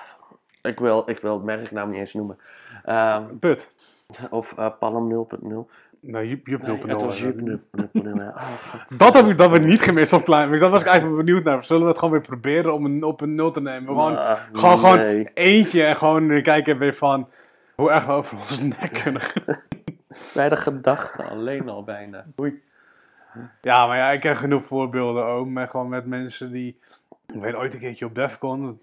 ik 0.62 0.80
wil, 0.80 1.04
ik 1.06 1.20
wil 1.20 1.34
het 1.34 1.44
merknaam 1.44 1.90
niet 1.90 2.00
eens 2.00 2.14
noemen. 2.14 2.38
Ehm, 2.86 3.24
Put. 3.40 3.72
of 4.30 4.54
eh 4.58 4.70
Palm 4.80 5.28
0.0. 5.30 5.68
Nou, 6.02 6.26
Jup, 6.26 6.48
Jup 6.48 6.62
Nee, 6.62 6.78
0.0. 6.78 6.88
het 6.88 7.02
was 7.02 7.20
hè. 7.20 7.26
Jup 7.26 7.40
0.0. 7.40 7.90
ja. 8.16 8.28
Oh, 8.36 8.54
god. 8.70 9.00
Dat 9.00 9.14
heb 9.14 9.26
ik 9.28 9.38
dat 9.38 9.52
we 9.52 9.58
niet 9.60 9.82
gemist 9.82 10.14
op 10.14 10.24
Climax. 10.24 10.60
Dat 10.60 10.70
was 10.70 10.82
ik 10.82 10.88
eigenlijk 10.88 11.26
benieuwd 11.26 11.44
naar. 11.44 11.64
Zullen 11.64 11.82
we 11.82 11.88
het 11.88 11.98
gewoon 12.00 12.14
weer 12.14 12.24
proberen 12.24 12.74
om 12.74 12.86
een, 12.86 13.04
op 13.04 13.22
een 13.22 13.36
nul 13.36 13.52
te 13.52 13.62
nemen? 13.62 13.88
Gewoon, 13.88 14.18
Ah, 14.18 14.40
gewoon, 14.54 14.98
eentje 15.34 15.84
en 15.84 15.96
gewoon 15.98 16.28
weer 16.28 16.42
kijken 16.42 16.78
weer 16.78 16.94
van 16.96 17.30
hoe 17.76 17.92
erg 17.92 18.06
we 18.06 18.12
over 18.12 18.38
ons 18.38 18.62
nek 18.62 19.00
kunnen. 19.04 19.22
Bij 20.34 20.50
de 20.50 20.56
gedachte 20.56 21.24
alleen 21.24 21.70
al 21.70 21.84
bijna. 21.84 22.26
Oei. 22.40 22.62
Ja, 23.62 23.88
maar 23.88 23.98
ja, 23.98 24.12
ik 24.12 24.24
heb 24.24 24.38
genoeg 24.38 24.66
voorbeelden 24.66 25.26
ook. 25.26 25.48
Met, 25.48 25.70
gewoon 25.70 25.90
met 25.90 26.06
mensen 26.06 26.52
die... 26.52 26.80
Ik 27.28 27.42
weet 27.42 27.56
ooit 27.56 27.74
een 27.74 27.80
keertje 27.80 28.06
op 28.06 28.16
Defcon. 28.16 28.82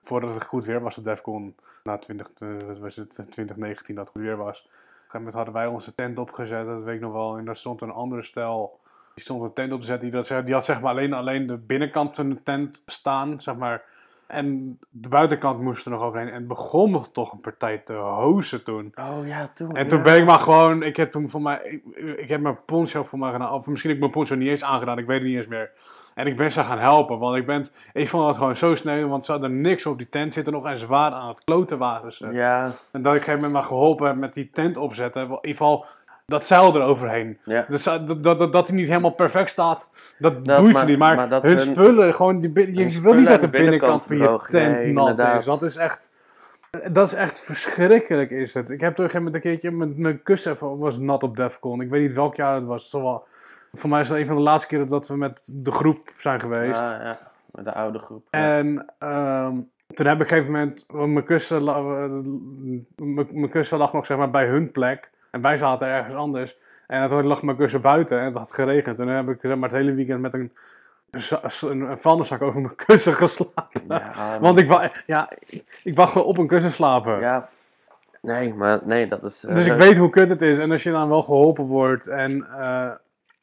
voordat 0.00 0.34
het 0.34 0.44
goed 0.44 0.64
weer 0.64 0.80
was 0.80 0.98
op 0.98 1.04
Defcon. 1.04 1.56
Na 1.82 1.98
20, 1.98 2.30
eh, 2.34 2.48
was 2.80 2.96
het, 2.96 3.10
2019 3.10 3.94
dat 3.94 4.04
het 4.04 4.12
goed 4.12 4.22
weer 4.22 4.36
was. 4.36 4.60
Op 4.60 4.66
een 4.66 4.70
gegeven 4.70 5.18
moment 5.18 5.34
hadden 5.34 5.54
wij 5.54 5.66
onze 5.66 5.94
tent 5.94 6.18
opgezet. 6.18 6.66
Dat 6.66 6.82
weet 6.82 6.94
ik 6.94 7.00
nog 7.00 7.12
wel. 7.12 7.36
En 7.36 7.44
daar 7.44 7.56
stond 7.56 7.80
een 7.80 7.90
andere 7.90 8.22
stel. 8.22 8.80
Die 9.14 9.24
stond 9.24 9.42
een 9.42 9.52
tent 9.52 9.72
op 9.72 9.80
te 9.80 9.86
zetten. 9.86 10.10
Die, 10.10 10.20
dat, 10.20 10.44
die 10.44 10.54
had 10.54 10.64
zeg 10.64 10.80
maar 10.80 10.90
alleen, 10.90 11.12
alleen 11.12 11.46
de 11.46 11.58
binnenkant 11.58 12.16
van 12.16 12.28
de 12.28 12.42
tent 12.42 12.82
staan. 12.86 13.40
Zeg 13.40 13.56
maar. 13.56 13.82
En 14.30 14.78
de 14.90 15.08
buitenkant 15.08 15.60
moest 15.60 15.84
er 15.84 15.90
nog 15.90 16.02
overheen. 16.02 16.28
En 16.28 16.46
begon 16.46 16.90
nog 16.90 17.08
toch 17.12 17.32
een 17.32 17.40
partij 17.40 17.78
te 17.78 17.92
hozen 17.92 18.64
toen. 18.64 18.92
Oh 18.94 19.26
ja, 19.26 19.50
toen. 19.54 19.76
En 19.76 19.88
toen 19.88 20.02
ben 20.02 20.16
ik 20.16 20.26
maar 20.26 20.38
gewoon, 20.38 20.82
ik 20.82 20.96
heb 20.96 21.10
toen 21.10 21.28
voor 21.28 21.42
mij, 21.42 21.60
ik, 21.62 22.16
ik 22.18 22.28
heb 22.28 22.40
mijn 22.40 22.64
poncho 22.64 23.02
voor 23.02 23.18
mij 23.18 23.32
gedaan, 23.32 23.52
of 23.52 23.66
misschien 23.66 23.90
heb 23.90 23.98
ik 23.98 24.04
mijn 24.04 24.16
poncho 24.16 24.34
niet 24.34 24.48
eens 24.48 24.64
aangedaan, 24.64 24.98
ik 24.98 25.06
weet 25.06 25.18
het 25.18 25.28
niet 25.28 25.36
eens 25.36 25.46
meer. 25.46 25.70
En 26.14 26.26
ik 26.26 26.36
ben 26.36 26.52
ze 26.52 26.64
gaan 26.64 26.78
helpen, 26.78 27.18
want 27.18 27.36
ik 27.36 27.46
ben, 27.46 27.66
ik 27.92 28.08
vond 28.08 28.26
het 28.26 28.36
gewoon 28.36 28.56
zo 28.56 28.74
sneu, 28.74 29.06
want 29.06 29.24
ze 29.24 29.32
hadden 29.32 29.60
niks 29.60 29.86
op 29.86 29.98
die 29.98 30.08
tent 30.08 30.32
zitten 30.32 30.52
nog 30.52 30.66
en 30.66 30.78
ze 30.78 30.86
waren 30.86 31.18
aan 31.18 31.28
het 31.28 31.44
kloten 31.44 31.78
waren 31.78 32.12
ze. 32.12 32.32
Ja, 32.32 32.64
En 32.64 32.72
dat 32.72 32.82
ik 32.92 32.98
op 33.02 33.04
een 33.04 33.12
gegeven 33.12 33.34
moment 33.34 33.52
maar 33.52 33.62
geholpen 33.62 34.06
heb 34.06 34.16
met 34.16 34.34
die 34.34 34.50
tent 34.50 34.76
opzetten, 34.76 35.22
in 35.22 35.28
ieder 35.28 35.50
geval 35.50 35.86
dat 36.30 36.44
zeil 36.44 36.74
eroverheen. 36.76 37.38
ja. 37.44 37.64
Dus 37.68 37.82
dat, 37.82 38.06
dat, 38.22 38.38
dat, 38.38 38.52
dat 38.52 38.68
hij 38.68 38.76
niet 38.76 38.86
helemaal 38.88 39.10
perfect 39.10 39.50
staat, 39.50 39.88
dat, 40.18 40.44
Dat, 40.44 40.60
boeit 40.60 40.72
maar- 40.72 40.82
ze 40.82 40.88
niet. 40.88 40.98
Maar, 40.98 41.16
maar 41.16 41.28
dat 41.28 41.42
hun 41.42 41.58
spullen, 41.58 42.14
gewoon 42.14 42.40
die, 42.40 42.74
je 42.90 43.00
wil 43.00 43.14
niet 43.14 43.28
dat 43.28 43.40
de 43.40 43.48
binnenkant 43.48 44.04
van 44.06 44.16
je 44.16 44.40
tent 44.50 44.74
Nee, 44.76 44.92
nat 44.92 45.08
inderdaad. 45.08 45.38
is. 45.38 45.44
Dat 45.44 45.62
is 45.62 45.76
echt... 45.76 46.14
Dat 46.92 47.06
is 47.06 47.12
echt 47.12 47.40
verschrikkelijk, 47.42 48.30
is 48.30 48.54
het. 48.54 48.70
Ik 48.70 48.80
heb 48.80 48.94
toen 48.94 49.04
op 49.06 49.12
een 49.14 49.20
gegeven 49.20 49.24
moment 49.24 49.34
een 49.34 49.40
keertje... 49.50 49.70
Mijn, 49.70 49.94
mijn 49.96 50.22
kussen 50.22 50.78
was 50.78 50.98
nat 50.98 51.22
op 51.22 51.36
Defcon. 51.36 51.80
Ik 51.80 51.90
weet 51.90 52.00
niet 52.02 52.12
welk 52.12 52.34
jaar 52.36 52.54
het 52.54 52.64
was. 52.64 52.82
Het 52.82 52.92
wel- 52.92 53.24
voor 53.72 53.90
mij 53.90 54.00
is 54.00 54.08
het 54.08 54.18
een 54.18 54.26
van 54.26 54.36
de 54.36 54.42
laatste 54.42 54.68
keren 54.68 54.86
dat 54.86 55.08
we 55.08 55.16
met 55.16 55.52
de 55.54 55.70
groep 55.72 56.10
zijn 56.16 56.40
geweest. 56.40 56.80
Ah, 56.80 56.88
ja. 56.88 57.18
Met 57.50 57.64
de 57.64 57.72
oude 57.72 57.98
groep. 57.98 58.26
En 58.30 58.86
ehm, 58.98 59.54
toen 59.94 60.06
heb 60.06 60.14
ik 60.14 60.20
op 60.20 60.20
een 60.20 60.26
gegeven 60.26 60.52
moment... 60.52 60.86
Mijn 60.92 61.24
kussen, 61.24 61.68
eh, 61.68 62.12
mijn 63.30 63.48
kussen 63.50 63.78
lag 63.78 63.92
nog 63.92 64.06
zeg 64.06 64.16
maar 64.18 64.30
bij 64.30 64.46
hun 64.46 64.70
plek. 64.70 65.10
En 65.30 65.40
wij 65.40 65.56
zaten 65.56 65.88
ergens 65.88 66.14
anders. 66.14 66.56
En 66.86 67.08
toen 67.08 67.26
lag 67.26 67.42
mijn 67.42 67.56
kussen 67.56 67.80
buiten 67.80 68.18
en 68.18 68.24
het 68.24 68.34
had 68.34 68.52
geregend. 68.52 68.98
En 68.98 69.06
toen 69.06 69.14
heb 69.14 69.28
ik 69.28 69.38
zeg 69.42 69.56
maar, 69.56 69.68
het 69.68 69.78
hele 69.78 69.94
weekend 69.94 70.20
met 70.20 70.34
een, 70.34 70.52
een, 71.10 71.80
een 71.90 71.98
vuilniszak 71.98 72.42
over 72.42 72.60
mijn 72.60 72.74
kussen 72.86 73.14
geslapen. 73.14 73.82
Ja, 73.88 74.38
Want 74.40 74.58
ik 74.58 74.68
wou, 74.68 74.88
ja, 75.06 75.30
ik, 75.82 75.96
wou 75.96 76.08
gewoon 76.08 76.26
op 76.26 76.38
een 76.38 76.46
kussen 76.46 76.70
slapen. 76.70 77.20
ja. 77.20 77.48
Nee, 78.22 78.54
maar 78.54 78.80
nee, 78.84 79.06
dat 79.06 79.24
is... 79.24 79.44
eh, 79.44 79.54
Dus 79.54 79.66
ik 79.66 79.72
weet 79.72 79.96
hoe 79.96 80.10
kut 80.10 80.28
het 80.30 80.42
is. 80.42 80.58
En 80.58 80.70
als 80.70 80.82
je 80.82 80.90
dan 80.90 81.08
wel 81.08 81.22
geholpen 81.22 81.64
wordt. 81.64 82.06
En 82.06 82.30
eh, 82.46 82.90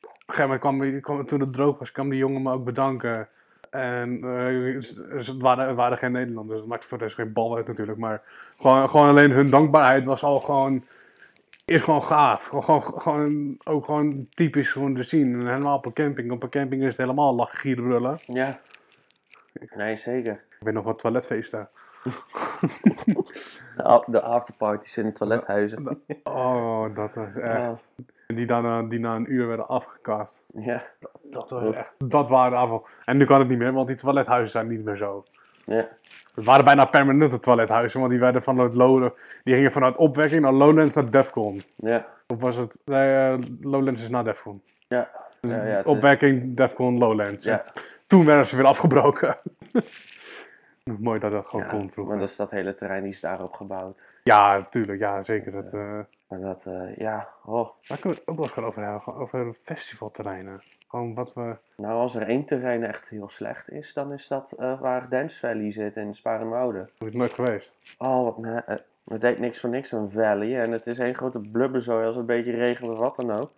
op 0.04 0.10
een 0.28 0.34
gegeven 0.36 0.60
moment 0.76 1.02
kwam, 1.02 1.26
toen 1.26 1.39
het 1.39 1.54
droog 1.54 1.80
was, 1.80 1.91
kwam 1.91 2.10
die 2.10 2.17
jongen 2.19 2.41
me 2.41 2.52
ook 2.52 2.63
bedanken. 2.65 3.28
En 3.69 4.19
eh, 4.23 4.76
z- 4.82 4.97
het, 5.28 5.41
waren, 5.41 5.67
het 5.67 5.76
waren 5.76 5.97
geen 5.97 6.12
Nederlanders. 6.12 6.60
Dat 6.60 6.67
maakt 6.67 6.86
voor 6.86 6.97
de 6.97 7.04
rest 7.04 7.15
geen 7.15 7.34
bal 7.34 7.56
uit 7.56 7.67
natuurlijk. 7.67 7.97
Maar 7.97 8.21
gewoon, 8.60 8.89
gewoon 8.89 9.08
alleen 9.10 9.32
hun 9.32 9.50
dankbaarheid 9.50 10.06
was 10.06 10.23
al 10.23 10.39
gewoon... 10.39 10.84
Is 11.67 11.82
gewoon 11.82 12.03
gaaf. 12.03 12.45
Gewoon, 12.45 12.84
gewoon, 12.84 13.58
ook 13.63 13.86
gewoon 13.86 14.27
typisch 14.30 14.71
gewoon 14.71 14.95
te 14.95 15.03
zien. 15.03 15.34
En 15.34 15.47
helemaal 15.47 15.77
op 15.77 15.86
een 15.86 15.93
camping. 15.93 16.32
Op 16.32 16.43
een 16.43 16.49
camping 16.49 16.82
is 16.82 16.88
het 16.88 16.97
helemaal 16.97 17.36
lachen, 17.36 17.58
gieren, 17.58 17.84
brullen. 17.84 18.17
Ja. 18.25 18.60
Nee, 19.75 19.95
zeker. 19.95 20.34
Ik 20.34 20.58
weet 20.60 20.73
nog 20.73 20.84
wat 20.84 20.99
toiletfeesten. 20.99 21.69
De, 24.06 24.21
afterparties 24.21 24.97
in 24.97 25.06
de 25.06 25.12
toilethuizen. 25.12 26.01
Oh, 26.23 26.95
dat 26.95 27.15
was 27.15 27.36
echt... 27.36 27.95
Die 28.27 28.45
dan 28.45 28.65
eh, 28.65 28.89
die 28.89 28.99
na 28.99 29.15
een 29.15 29.34
uur 29.34 29.47
werden 29.47 29.67
afgekast. 29.67 30.45
Ja. 30.53 30.84
Dat 31.23 31.49
was 31.49 31.73
echt... 31.73 31.93
Dat 31.97 32.30
waren 32.30 32.58
afval. 32.58 32.88
En 33.06 33.17
nu 33.17 33.25
kan 33.25 33.39
het 33.39 33.47
niet 33.47 33.58
meer, 33.58 33.73
want 33.73 33.88
die 33.88 33.95
toilethuizen 33.95 34.51
zijn 34.51 34.67
niet 34.67 34.84
meer 34.84 34.95
zo. 34.95 35.23
Ja. 35.67 35.88
Het 36.36 36.45
waren 36.45 36.65
bijna 36.65 36.86
permanente 36.86 37.39
toilethuizen, 37.39 37.99
want 37.99 38.12
die 38.12 38.19
werden 38.19 38.43
vanuit 38.43 38.75
Lowlands... 38.75 39.15
Die 39.43 39.56
gingen 39.56 39.71
vanuit 39.71 39.97
opwekking 39.97 40.41
naar 40.41 40.53
Lowlands 40.53 40.95
naar 40.95 41.10
Defcon. 41.10 41.62
Ja. 41.75 42.06
Of 42.27 42.39
was 42.39 42.56
het... 42.56 42.82
Nee, 42.86 43.15
eh, 43.15 43.38
Lowlands 43.62 44.01
is 44.01 44.10
naar 44.10 44.23
Defcon. 44.23 44.62
Ja. 44.88 45.10
Ja, 45.41 45.65
ja, 45.65 45.82
opwekking, 45.86 46.56
Defcon, 46.56 46.97
Lowlands. 46.97 47.43
Ja. 47.43 47.63
Toen 48.08 48.25
werden 48.25 48.45
ze 48.45 48.56
weer 48.56 48.65
afgebroken. 48.65 49.38
Mooi 50.99 51.19
dat 51.19 51.32
dat 51.32 51.47
gewoon 51.47 51.65
vroeger. 51.65 52.06
maar 52.06 52.19
dat 52.19 52.30
is 52.30 52.36
dat 52.36 52.51
hele 52.51 52.75
terrein 52.75 53.01
die 53.03 53.12
is 53.12 53.19
daarop 53.19 53.53
gebouwd. 53.53 54.01
Ja, 54.23 54.63
tuurlijk. 54.69 54.99
Ja, 54.99 55.23
zeker. 55.23 55.51
Dat, 55.51 55.73
eh, 55.73 55.99
Maar 56.28 56.40
dat, 56.40 56.66
eh, 56.66 56.96
ja, 56.98 57.30
oh. 57.46 57.70
Daar 57.88 57.98
kunnen 58.00 58.18
we 58.18 58.24
het 58.26 58.28
ook 58.28 58.36
wel 58.36 58.44
eens 58.44 58.54
gaan 58.54 58.66
over 58.66 58.84
hebben. 58.84 59.02
Gewoon 59.02 59.22
over 59.22 59.54
festivalterreinen. 59.63 60.62
Gewoon 60.88 61.13
wat 61.13 61.34
we... 61.34 61.56
Nou, 61.78 61.94
als 61.94 62.16
er 62.16 62.28
één 62.28 62.46
terrein 62.46 62.84
echt 62.84 63.10
heel 63.10 63.30
slecht 63.30 63.72
is, 63.72 63.94
dan 63.94 64.13
is 64.13 64.28
dat 64.28 64.52
eh, 64.52 64.80
waar 64.82 65.10
Dance 65.10 65.40
Valley 65.40 65.72
zit 65.72 65.96
in 65.96 66.13
Sparenwoude. 66.13 66.80
Ik 66.80 67.10
ben 67.10 67.18
nooit 67.18 67.34
geweest. 67.34 67.76
Oh, 67.98 68.24
wat, 68.24 68.38
nee, 68.38 68.56
eh, 68.62 68.76
Het 69.06 69.22
deed 69.22 69.40
niks 69.40 69.60
voor 69.60 69.70
niks 69.70 69.92
een 69.92 70.12
valley. 70.12 70.60
En 70.62 70.72
het 70.72 70.88
is 70.88 71.00
één 71.00 71.16
grote 71.16 71.42
blubberzooi 71.52 72.06
als 72.06 72.16
het 72.16 72.30
een 72.30 72.36
beetje 72.36 72.52
regent 72.60 72.90
of 72.90 73.00
wat 73.00 73.16
dan 73.16 73.32
ook. 73.32 73.52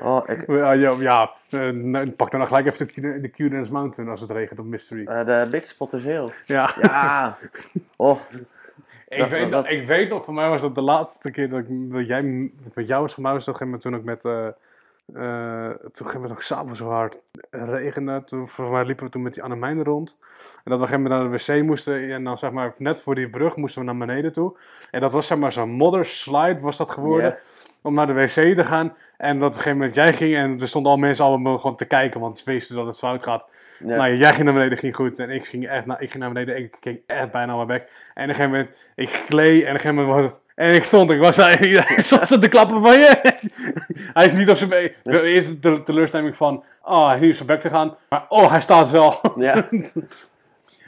Oh, 0.00 0.22
ik, 0.26 0.46
Ja, 0.62 0.72
ja, 0.72 0.94
ja 0.98 1.30
nou, 1.70 2.10
pak 2.10 2.30
dan 2.30 2.46
gelijk 2.46 2.66
even 2.66 2.88
de, 3.02 3.20
de 3.20 3.30
Cudens 3.30 3.68
Mountain 3.70 4.10
als 4.10 4.20
het 4.20 4.30
regent 4.30 4.58
op 4.58 4.66
Mystery. 4.66 5.04
de 5.04 5.46
Big 5.50 5.66
Spot 5.66 5.92
is 5.92 6.04
heel. 6.04 6.30
ja. 6.46 6.74
Ja. 6.80 7.38
Oh, 7.96 8.18
Ik, 9.16 9.28
weet, 9.30 9.50
dat- 9.50 9.62
nog- 9.62 9.72
ik 9.72 9.86
weet 9.86 10.08
nog, 10.08 10.24
voor 10.24 10.34
mij 10.34 10.48
was 10.48 10.60
dat 10.60 10.74
de 10.74 10.80
laatste 10.82 11.30
keer 11.30 11.48
dat, 11.48 11.58
ik, 11.58 11.66
dat 11.92 12.06
jij 12.06 12.22
met 12.74 12.88
jou 12.88 13.00
was. 13.02 13.14
Voor 13.14 13.22
mij 13.22 13.32
was 13.32 13.44
dat 13.44 13.80
toen 13.80 13.94
ik 13.94 14.04
met. 14.04 14.24
eh 14.24 14.46
eh, 15.14 15.70
toen 15.92 16.06
ging 16.08 16.22
het 16.22 16.32
nog 16.32 16.42
s'avonds 16.42 16.78
zo 16.78 16.88
hard 16.88 17.18
regenen. 17.50 18.24
Toen, 18.24 18.48
volgens 18.48 18.76
mij 18.76 18.86
liepen 18.86 19.04
we 19.04 19.10
toen 19.10 19.22
met 19.22 19.34
die 19.34 19.42
Annemijn 19.42 19.84
rond. 19.84 20.18
En 20.20 20.26
dat 20.64 20.64
we 20.64 20.72
op 20.74 20.80
een 20.80 20.86
gegeven 20.86 21.02
moment 21.02 21.30
naar 21.30 21.38
de 21.54 21.60
wc 21.60 21.66
moesten. 21.66 22.10
En 22.12 22.24
dan 22.24 22.38
zeg 22.38 22.50
maar 22.50 22.74
net 22.78 23.02
voor 23.02 23.14
die 23.14 23.30
brug 23.30 23.56
moesten 23.56 23.80
we 23.80 23.86
naar 23.86 24.06
beneden 24.06 24.32
toe. 24.32 24.56
En 24.90 25.00
dat 25.00 25.12
was 25.12 25.26
zeg 25.26 25.38
maar 25.38 25.52
zo'n 25.52 25.70
modderslide 25.70 26.60
was 26.60 26.76
dat 26.76 26.90
geworden. 26.90 27.30
Om 27.86 27.94
naar 27.94 28.06
de 28.06 28.12
wc 28.12 28.28
te 28.28 28.64
gaan. 28.64 28.94
En 29.16 29.38
dat 29.38 29.48
op 29.48 29.54
een 29.54 29.62
gegeven 29.62 29.78
moment 29.78 29.94
jij 29.94 30.12
ging. 30.12 30.36
En 30.36 30.60
er 30.60 30.68
stonden 30.68 30.92
al 30.92 30.98
mensen 30.98 31.24
allemaal 31.24 31.58
gewoon 31.58 31.76
te 31.76 31.84
kijken. 31.84 32.20
Want 32.20 32.38
ze 32.38 32.44
wisten 32.44 32.76
dat 32.76 32.86
het 32.86 32.98
fout 32.98 33.24
gaat. 33.24 33.48
ja. 33.78 33.96
Nou, 33.96 34.16
jij 34.16 34.32
ging 34.32 34.44
naar 34.44 34.54
beneden, 34.54 34.78
ging 34.78 34.96
goed. 34.96 35.18
En 35.18 35.30
ik 35.30 35.44
ging 35.44 35.68
echt 35.68 35.86
naar, 35.86 36.02
ik 36.02 36.10
ging 36.10 36.22
naar 36.22 36.32
beneden, 36.32 36.56
ik 36.56 36.76
ging 36.80 37.00
echt 37.06 37.30
bijna 37.30 37.54
mijn 37.54 37.66
bek. 37.66 37.82
En 38.14 38.22
op 38.22 38.28
een 38.28 38.34
gegeven 38.34 38.50
moment, 38.50 38.72
ik 38.94 39.08
gleed 39.08 39.62
en 39.62 39.68
op 39.68 39.74
een 39.74 39.80
gegeven 39.80 39.94
moment 39.94 40.22
was 40.22 40.32
het... 40.32 40.42
En 40.54 40.74
ik 40.74 40.84
stond, 40.84 41.10
ik 41.10 41.18
was 41.18 41.36
daar, 41.36 41.62
ik 41.66 42.00
stond 42.00 42.40
te 42.40 42.48
klappen 42.48 42.82
van 42.82 42.98
je. 42.98 43.34
hij 44.14 44.24
is 44.24 44.32
niet 44.32 44.50
op 44.50 44.56
zijn 44.56 44.70
bek. 44.70 45.00
Eerst 45.04 45.62
de 45.62 45.82
teleurstelling 45.82 46.36
van, 46.36 46.64
oh, 46.82 47.06
hij 47.06 47.14
is 47.14 47.20
niet 47.20 47.30
op 47.30 47.36
zijn 47.36 47.48
bek 47.48 47.60
te 47.60 47.70
gaan. 47.70 47.96
Maar 48.08 48.24
oh, 48.28 48.50
hij 48.50 48.60
staat 48.60 48.90
wel. 48.90 49.20
Ja. 49.36 49.68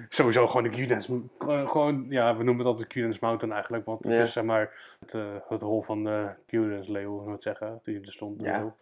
Sowieso 0.09 0.47
gewoon 0.47 0.63
de 0.63 0.85
Q-dance, 0.85 1.21
gewoon, 1.67 2.07
ja, 2.09 2.37
we 2.37 2.43
noemen 2.43 2.57
het 2.67 2.67
altijd 2.75 2.89
de 2.93 3.01
Q-dance 3.01 3.19
mountain 3.23 3.55
eigenlijk. 3.55 3.85
Want 3.85 4.05
het 4.05 4.17
Ja. 4.17 4.23
is 4.23 4.33
zeg 4.33 4.45
maar 4.45 4.97
het, 5.01 5.15
eh, 5.15 5.23
het 5.49 5.61
hol 5.61 5.83
van 5.83 6.05
de 6.05 6.29
Q-dance 6.47 6.93
leeuw, 6.93 7.25
we 7.25 7.31
het 7.31 7.43
zeggen. 7.43 7.79
Die 7.83 8.01
er 8.01 8.13
stond, 8.13 8.43
Ja. 8.43 8.59
leeuw. 8.59 8.75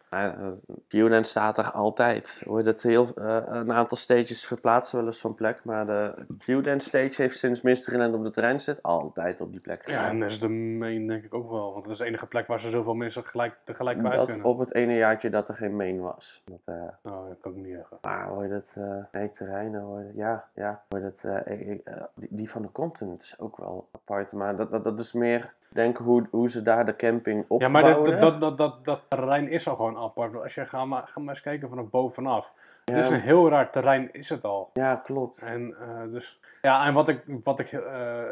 QNN 0.88 1.24
staat 1.24 1.58
er 1.58 1.70
altijd. 1.70 2.42
Hoor 2.46 2.62
dat 2.62 2.82
heel, 2.82 3.08
eh, 3.14 3.38
een 3.46 3.72
aantal 3.72 3.96
stages 3.96 4.46
verplaatsen 4.46 4.96
wel 4.98 5.06
eens 5.06 5.20
van 5.20 5.34
plek. 5.34 5.60
Maar 5.64 5.86
de 5.86 6.14
QNN 6.38 6.80
stage 6.80 7.22
heeft 7.22 7.38
sinds 7.38 7.60
Mysteryland 7.62 8.14
op 8.14 8.24
de 8.24 8.30
trein 8.30 8.60
zit 8.60 8.82
altijd 8.82 9.40
op 9.40 9.50
die 9.52 9.60
plek 9.60 9.88
Ja, 9.90 10.08
en 10.08 10.20
dat 10.20 10.30
is 10.30 10.40
de 10.40 10.48
main 10.48 11.06
denk 11.06 11.24
ik 11.24 11.34
ook 11.34 11.50
wel. 11.50 11.72
Want 11.72 11.82
dat 11.82 11.92
is 11.92 11.98
de 11.98 12.04
enige 12.04 12.26
plek 12.26 12.46
waar 12.46 12.60
ze 12.60 12.70
zoveel 12.70 12.94
mensen 12.94 13.24
gelijk, 13.24 13.56
tegelijk 13.64 13.98
kwijt 13.98 14.16
dat 14.16 14.26
kunnen. 14.28 14.46
op 14.46 14.58
het 14.58 14.74
ene 14.74 14.94
jaartje 14.94 15.30
dat 15.30 15.48
er 15.48 15.54
geen 15.54 15.76
main 15.76 16.00
was. 16.00 16.42
Dat, 16.44 16.60
eh, 16.64 16.74
Nou, 17.02 17.28
dat 17.28 17.38
kan 17.40 17.52
ik 17.52 17.58
niet 17.58 17.74
zeggen. 17.74 17.98
maar 18.02 18.26
hoor 18.26 18.42
je 18.42 18.48
dat, 18.48 18.72
eh 18.76 18.96
nee, 19.12 19.30
terreinen 19.30 19.80
hoor 19.80 20.00
je, 20.00 20.10
ja, 20.14 20.44
ja. 20.54 20.82
Hoor 20.88 20.98
je 20.98 21.03
dat, 21.04 21.24
eh, 21.24 21.70
eh, 21.70 22.02
die, 22.14 22.28
die 22.30 22.50
van 22.50 22.62
de 22.62 22.72
content 22.72 23.22
is 23.22 23.38
ook 23.38 23.56
wel 23.56 23.88
apart. 23.90 24.32
Maar 24.32 24.56
dat, 24.56 24.70
dat, 24.70 24.84
dat 24.84 25.00
is 25.00 25.12
meer, 25.12 25.54
denken 25.74 26.04
hoe, 26.04 26.26
hoe 26.30 26.50
ze 26.50 26.62
daar 26.62 26.86
de 26.86 26.96
camping 26.96 27.38
Ja, 27.38 27.44
opbouwen. 27.48 27.82
maar 27.82 27.94
dat, 28.04 28.20
dat, 28.20 28.40
dat, 28.40 28.58
dat, 28.58 28.84
dat 28.84 29.04
terrein 29.08 29.48
is 29.48 29.68
al 29.68 29.76
gewoon 29.76 29.96
apart. 29.96 30.42
Als 30.42 30.54
je 30.54 30.64
gaat 30.64 30.86
maar, 30.86 31.02
ga 31.06 31.20
maar 31.20 31.28
eens 31.34 31.40
kijken 31.42 31.68
vanaf 31.68 31.90
bovenaf. 31.90 32.54
Het 32.84 32.96
is 32.96 33.08
Ja. 33.08 33.14
een 33.14 33.20
heel 33.20 33.48
raar 33.48 33.70
terrein, 33.70 34.08
is 34.12 34.28
het 34.28 34.44
al. 34.44 34.70
Ja, 34.72 34.94
klopt. 35.04 35.42
En, 35.42 35.74
eh, 35.80 36.10
dus, 36.10 36.40
ja, 36.62 36.86
en 36.86 36.94
wat 36.94 37.08
ik, 37.08 37.22
wat 37.42 37.58
ik 37.60 37.72
eh, 37.72 37.80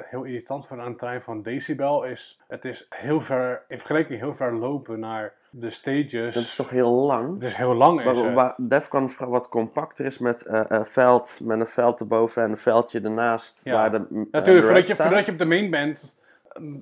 heel 0.03 0.23
irritant 0.25 0.67
vind 0.67 0.81
aan 0.81 0.89
het 0.89 0.99
terrein 0.99 1.21
van 1.21 1.43
Decibel 1.43 2.05
is... 2.05 2.41
Het 2.49 2.65
is 2.65 2.87
heel 2.89 3.21
ver, 3.21 3.63
in 3.69 3.79
vergelijking 3.79 4.21
heel 4.21 4.35
ver 4.35 4.55
lopen 4.55 5.01
naar 5.01 5.33
de 5.51 5.71
stages. 5.71 6.35
Dat 6.35 6.43
is 6.43 6.57
toch 6.57 6.71
heel 6.71 6.91
lang? 6.93 7.35
Het 7.35 7.43
is 7.43 7.55
heel 7.55 7.75
lang 7.75 8.01
is 8.05 8.23
Waar, 8.23 8.35
waar 8.35 8.55
Defcon 8.63 9.11
wat 9.19 9.49
compacter 9.49 10.05
is 10.05 10.19
met 10.19 10.43
eh 10.47 10.83
veld, 10.83 11.39
met 11.43 11.61
een 11.61 11.67
veld 11.67 12.01
erboven 12.01 12.43
en 12.43 12.51
een 12.51 12.57
veldje 12.57 13.01
ernaast. 13.01 13.61
Ja. 13.65 13.73
Waar 13.73 13.91
de, 13.91 14.27
Natuurlijk, 14.31 14.67
voordat 14.67 14.87
je, 14.87 14.97
voordat 14.97 15.27
je 15.27 15.33
op 15.33 15.39
de 15.39 15.45
main 15.45 15.71
bent, 15.71 16.22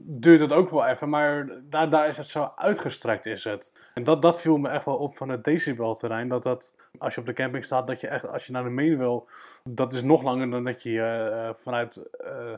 duurt 0.00 0.40
het 0.40 0.52
ook 0.52 0.70
wel 0.70 0.86
even. 0.86 1.08
Maar 1.08 1.48
daar, 1.62 1.90
daar 1.90 2.08
is 2.08 2.16
het 2.16 2.26
zo 2.26 2.52
uitgestrekt, 2.56 3.26
is 3.26 3.44
het. 3.44 3.72
En 3.94 4.04
dat, 4.04 4.22
dat 4.22 4.40
viel 4.40 4.56
me 4.56 4.68
echt 4.68 4.84
wel 4.84 4.96
op 4.96 5.16
van 5.16 5.28
het 5.28 5.44
decibelterrein. 5.44 6.28
Dat 6.28 6.42
dat, 6.42 6.76
als 6.98 7.14
je 7.14 7.20
op 7.20 7.26
de 7.26 7.32
camping 7.32 7.64
staat, 7.64 7.86
dat 7.86 8.00
je 8.00 8.08
echt, 8.08 8.28
als 8.28 8.46
je 8.46 8.52
naar 8.52 8.64
de 8.64 8.70
main 8.70 8.98
wil, 8.98 9.28
dat 9.64 9.92
is 9.92 10.02
nog 10.02 10.22
langer 10.22 10.50
dan 10.50 10.64
dat 10.64 10.82
je 10.82 11.00
eh, 11.02 11.54
vanuit... 11.54 11.96
eh, 12.18 12.52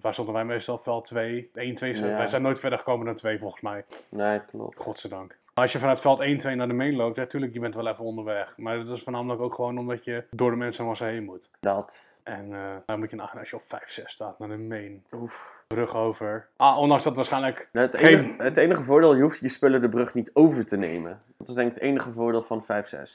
waar 0.00 0.12
stonden 0.12 0.34
wij 0.34 0.44
meestal? 0.44 0.78
Veld 0.78 1.04
2, 1.04 1.50
1, 1.54 1.74
2. 1.74 1.94
Ja. 1.94 2.00
Wij 2.00 2.26
zijn 2.26 2.42
nooit 2.42 2.58
verder 2.58 2.78
gekomen 2.78 3.06
dan 3.06 3.14
2 3.14 3.38
volgens 3.38 3.60
mij. 3.60 3.84
Nee, 4.08 4.40
klopt. 4.44 4.76
Godzijdank. 4.78 5.36
Als 5.60 5.72
je 5.72 5.78
vanuit 5.78 6.00
veld 6.00 6.20
1, 6.20 6.36
2 6.36 6.54
naar 6.54 6.68
de 6.68 6.74
main 6.74 6.96
loopt, 6.96 7.16
ja, 7.16 7.22
natuurlijk, 7.22 7.52
je 7.54 7.60
bent 7.60 7.74
wel 7.74 7.86
even 7.86 8.04
onderweg. 8.04 8.56
Maar 8.56 8.76
dat 8.76 8.88
is 8.88 9.02
voornamelijk 9.02 9.40
ook 9.40 9.54
gewoon 9.54 9.78
omdat 9.78 10.04
je 10.04 10.24
door 10.30 10.50
de 10.50 10.56
mensen 10.56 10.86
was 10.86 10.98
heen 10.98 11.24
moet. 11.24 11.50
Dat. 11.60 12.16
En 12.22 12.54
eh 12.54 12.60
dan 12.86 12.98
moet 12.98 13.10
je 13.10 13.16
nagaan 13.16 13.38
als 13.38 13.50
je 13.50 13.56
op 13.56 13.62
5, 13.62 13.90
6 13.90 14.12
staat 14.12 14.38
naar 14.38 14.48
de 14.48 14.58
main. 14.58 15.04
Oef. 15.12 15.52
Brug 15.66 15.94
over. 15.94 16.48
Ah, 16.56 16.78
ondanks 16.78 17.04
dat 17.04 17.16
waarschijnlijk... 17.16 17.68
Nou, 17.72 17.86
het, 17.86 17.96
Geen- 17.96 18.18
enige, 18.18 18.42
het 18.42 18.56
enige 18.56 18.82
voordeel, 18.82 19.14
je 19.14 19.22
hoeft 19.22 19.40
je 19.40 19.48
spullen 19.48 19.80
de 19.80 19.88
brug 19.88 20.14
niet 20.14 20.30
over 20.34 20.66
te 20.66 20.76
nemen. 20.76 21.22
Dat 21.38 21.48
is 21.48 21.54
denk 21.54 21.68
ik 21.68 21.74
het 21.74 21.82
enige 21.82 22.12
voordeel 22.12 22.42
van 22.42 22.64
5-6. 22.64 22.66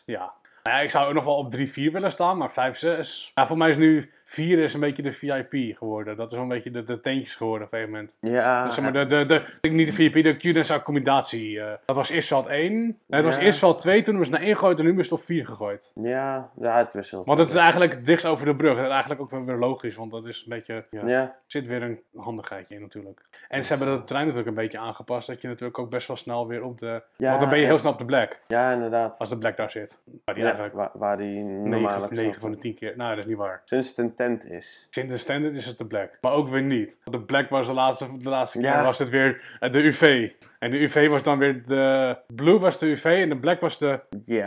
Ja. 0.06 0.34
Nou 0.64 0.78
ja, 0.78 0.84
ik 0.84 0.90
zou 0.90 1.08
ook 1.08 1.14
nog 1.14 1.24
wel 1.24 1.38
op 1.38 1.52
3, 1.52 1.72
4 1.72 1.92
willen 1.92 2.12
staan, 2.12 2.38
maar 2.38 2.52
5, 2.52 2.78
6... 2.78 3.32
Ja, 3.36 3.48
voor 3.48 3.58
mij 3.58 3.70
is 3.70 3.78
nu 3.78 4.12
4 4.32 4.60
is 4.60 4.74
een 4.74 4.80
beetje 4.80 5.02
de 5.04 5.12
VIP 5.12 5.78
geworden. 5.78 6.16
Dat 6.16 6.28
is 6.28 6.34
wel 6.34 6.44
een 6.44 6.50
beetje 6.50 6.72
de, 6.72 6.84
de 6.84 7.00
tentjes 7.00 7.36
geworden 7.36 7.68
op 7.68 7.74
een 7.74 7.80
gegeven 7.80 8.00
moment. 8.00 8.18
Ja, 8.22 8.64
Dus 8.66 8.74
zeg 8.76 8.84
maar, 8.84 9.08
de, 9.08 9.26
de, 9.26 9.70
niet 9.70 9.88
de 9.88 9.94
VIP, 9.94 10.14
de 10.14 10.38
Q-dance 10.38 10.74
accommodatie. 10.74 11.60
eh, 11.62 11.72
dat 11.86 11.96
was 11.96 12.10
eerst 12.10 12.28
veld 12.28 12.48
1. 12.48 12.74
Nee, 12.74 12.96
het 13.08 13.24
was 13.24 13.36
Ja. 13.36 13.42
eerst 13.42 13.60
veld 13.60 13.80
2, 13.80 14.02
toen 14.02 14.18
was 14.18 14.28
het 14.28 14.36
naar 14.38 14.46
1 14.46 14.56
gegooid 14.56 14.80
en 14.80 14.86
nu 14.86 14.92
is 15.00 15.10
het 15.10 15.20
op 15.20 15.26
4 15.26 15.46
gegooid. 15.46 15.92
ja, 15.96 16.50
ja, 16.60 16.78
het 16.78 16.94
wisselt. 16.94 17.26
Want 17.26 17.40
het 17.40 17.50
is 17.50 17.56
eigenlijk 17.56 18.06
dichtst 18.06 18.26
over 18.26 18.46
de 18.46 18.56
brug. 18.56 18.76
Dat 18.76 18.86
is 18.86 18.92
eigenlijk 18.92 19.22
ook 19.22 19.30
wel 19.32 19.44
weer 19.44 19.56
logisch, 19.58 19.96
want 19.96 20.12
dat 20.12 20.26
is 20.26 20.38
een 20.42 20.50
beetje... 20.50 20.86
Ja, 20.92 21.08
Ja, 21.08 21.36
zit 21.46 21.68
weer 21.68 21.82
een 21.84 22.00
handigheidje 22.16 22.76
in 22.76 22.82
natuurlijk. 22.82 23.22
En 23.50 23.64
ze 23.64 23.76
hebben 23.76 23.98
de 23.98 24.04
trein 24.04 24.24
natuurlijk 24.24 24.50
een 24.50 24.62
beetje 24.64 24.78
aangepast. 24.80 25.28
Dat 25.28 25.42
je 25.42 25.48
natuurlijk 25.48 25.80
ook 25.80 25.90
best 25.90 26.08
wel 26.08 26.18
snel 26.18 26.48
weer 26.48 26.64
op 26.64 26.78
de... 26.78 27.02
Ja, 27.18 27.28
want 27.28 27.40
dan 27.40 27.50
ben 27.50 27.60
je 27.60 27.66
heel 27.66 27.80
snel 27.80 27.92
op 27.92 27.98
de 27.98 28.06
black. 28.06 28.40
ja 28.48 28.72
inderdaad. 28.72 29.18
Als 29.20 29.30
de 29.30 29.38
black 29.38 29.58
daar 29.58 29.72
zit. 29.72 30.02
Waar 30.26 30.36
die 30.36 30.44
eigenlijk 30.44 30.74
waar, 30.74 30.90
waar 30.94 31.18
die 31.18 31.44
normaal 31.44 32.00
9, 32.00 32.16
9 32.16 32.42
van 32.42 32.52
de 32.52 32.58
10 32.58 32.76
keer... 32.76 32.94
Nou, 32.98 33.10
dat 33.10 33.20
is 33.20 33.26
niet 33.26 33.38
waar. 33.38 33.62
Sinds 33.66 33.88
het 33.88 33.98
is. 34.30 34.88
Sinds 34.90 35.12
de 35.12 35.18
standard 35.18 35.56
is 35.56 35.66
het 35.66 35.78
de 35.78 35.86
black. 35.86 36.18
Maar 36.22 36.32
ook 36.32 36.50
weer 36.50 36.62
niet. 36.62 37.00
Want 37.04 37.18
de 37.18 37.24
black 37.24 37.50
was 37.50 37.68
de 37.68 37.74
laatste, 37.74 38.18
de 38.20 38.30
laatste 38.30 38.58
keer 38.58 38.68
Ja. 38.68 38.84
was 38.84 39.00
het 39.00 39.10
weer 39.10 39.58
eh, 39.60 39.72
de 39.72 39.84
UV. 39.84 40.32
En 40.60 40.72
de 40.72 40.80
UV 40.82 41.08
was 41.08 41.24
dan 41.24 41.38
weer 41.38 41.64
de... 41.66 42.18
Blue 42.36 42.60
was 42.60 42.80
de 42.80 42.86
UV 42.86 43.06
en 43.06 43.30
de 43.30 43.38
black 43.38 43.60
was 43.60 43.78
de 43.78 44.00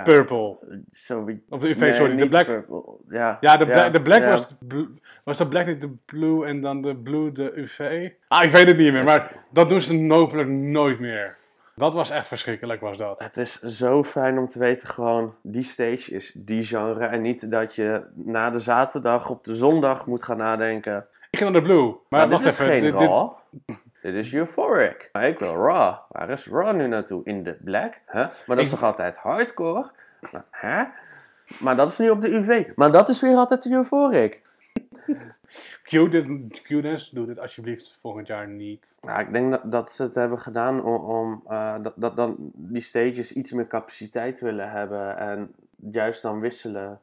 purple. 0.03 0.59
Of 1.49 1.61
de 1.61 1.69
UV, 1.69 1.81
Nee, 1.81 1.93
sorry. 1.93 2.17
De 2.17 2.29
black... 2.29 2.47
purple. 2.47 2.83
Ja, 3.09 3.37
Ja, 3.41 3.57
de, 3.57 3.67
bla- 3.67 3.89
de 3.91 4.03
black 4.03 4.21
ja. 4.21 4.29
was, 4.29 4.57
de 4.61 4.95
was 5.25 5.39
de 5.39 5.49
black 5.49 5.67
niet 5.67 5.81
de 5.81 5.95
blue 6.05 6.47
en 6.47 6.61
dan 6.61 6.83
de 6.83 6.97
blue 6.97 7.33
de 7.33 7.53
UV? 7.55 8.11
Ah, 8.29 8.45
ik 8.45 8.51
weet 8.51 8.67
het 8.67 8.77
niet 8.77 8.93
meer, 8.93 9.05
maar 9.05 9.45
dat 9.51 9.69
doen 9.69 9.81
ze 9.81 10.07
hopelijk 10.09 10.49
nooit 10.49 10.99
meer. 11.01 11.37
Dat 11.77 11.93
was 11.93 12.11
echt 12.11 12.27
verschrikkelijk, 12.27 12.81
was 12.81 12.97
dat. 12.99 13.19
Het 13.19 13.37
is 13.37 13.61
zo 13.61 14.05
fijn 14.05 14.39
om 14.39 14.49
te 14.49 14.59
weten 14.59 14.89
gewoon, 14.89 15.35
die 15.43 15.63
stage 15.63 16.11
is 16.15 16.33
die 16.33 16.65
genre. 16.65 17.07
En 17.07 17.23
niet 17.23 17.51
dat 17.51 17.75
je 17.75 18.03
na 18.15 18.51
de 18.51 18.59
zaterdag 18.61 19.31
op 19.31 19.45
de 19.45 19.55
zondag 19.55 20.07
moet 20.07 20.23
gaan 20.23 20.37
nadenken. 20.37 21.07
Ik 21.31 21.39
ging 21.39 21.51
naar 21.53 21.61
de 21.61 21.67
blue. 21.67 21.95
Maar 22.09 22.29
wacht 22.29 22.43
dit 22.43 22.53
is 22.53 22.59
even. 22.59 22.71
geen 22.73 22.81
dit- 22.81 22.99
dit- 22.99 23.09
raw. 23.09 23.31
Dit 24.03 24.15
is 24.15 24.35
euphoric. 24.35 25.09
Maar 25.13 25.29
ik 25.29 25.39
wil 25.39 25.55
raw. 25.55 25.95
Waar 26.09 26.31
is 26.31 26.47
raw 26.47 26.75
nu 26.77 26.87
naartoe? 26.87 27.21
In 27.25 27.43
de 27.43 27.57
black? 27.65 28.01
Huh? 28.07 28.15
Maar 28.15 28.31
dat 28.47 28.59
is 28.59 28.65
Ik- 28.65 28.71
toch 28.71 28.83
altijd 28.83 29.17
hardcore? 29.17 29.91
Maar, 30.33 30.45
hè? 30.51 30.85
Maar 31.61 31.77
dat 31.77 31.91
is 31.91 31.99
nu 31.99 32.11
op 32.11 32.21
de 32.23 32.35
UV. 32.37 32.67
Maar 32.75 32.93
dat 32.93 33.09
is 33.09 33.21
weer 33.21 33.37
altijd 33.37 33.63
de 33.63 33.71
euphoric. 33.71 34.41
Q-dance, 36.63 37.15
doe 37.15 37.27
dit 37.27 37.39
alsjeblieft 37.39 37.99
volgend 38.01 38.27
jaar 38.27 38.49
niet. 38.49 38.99
Ja, 39.01 39.19
ik 39.19 39.33
denk 39.33 39.51
dat, 39.51 39.73
dat 39.73 39.93
ze 39.93 40.03
het 40.03 40.15
hebben 40.15 40.39
gedaan 40.39 40.85
om, 40.85 40.95
om 40.95 41.43
eh, 41.47 41.83
dat, 41.83 41.93
dat 41.97 42.17
dan 42.17 42.37
die 42.55 42.83
stages 42.83 43.33
iets 43.33 43.53
meer 43.53 43.67
capaciteit 43.67 44.41
willen 44.41 44.71
hebben. 44.71 45.17
En 45.17 45.55
juist 45.91 46.23
dan 46.23 46.41
wisselen. 46.41 47.01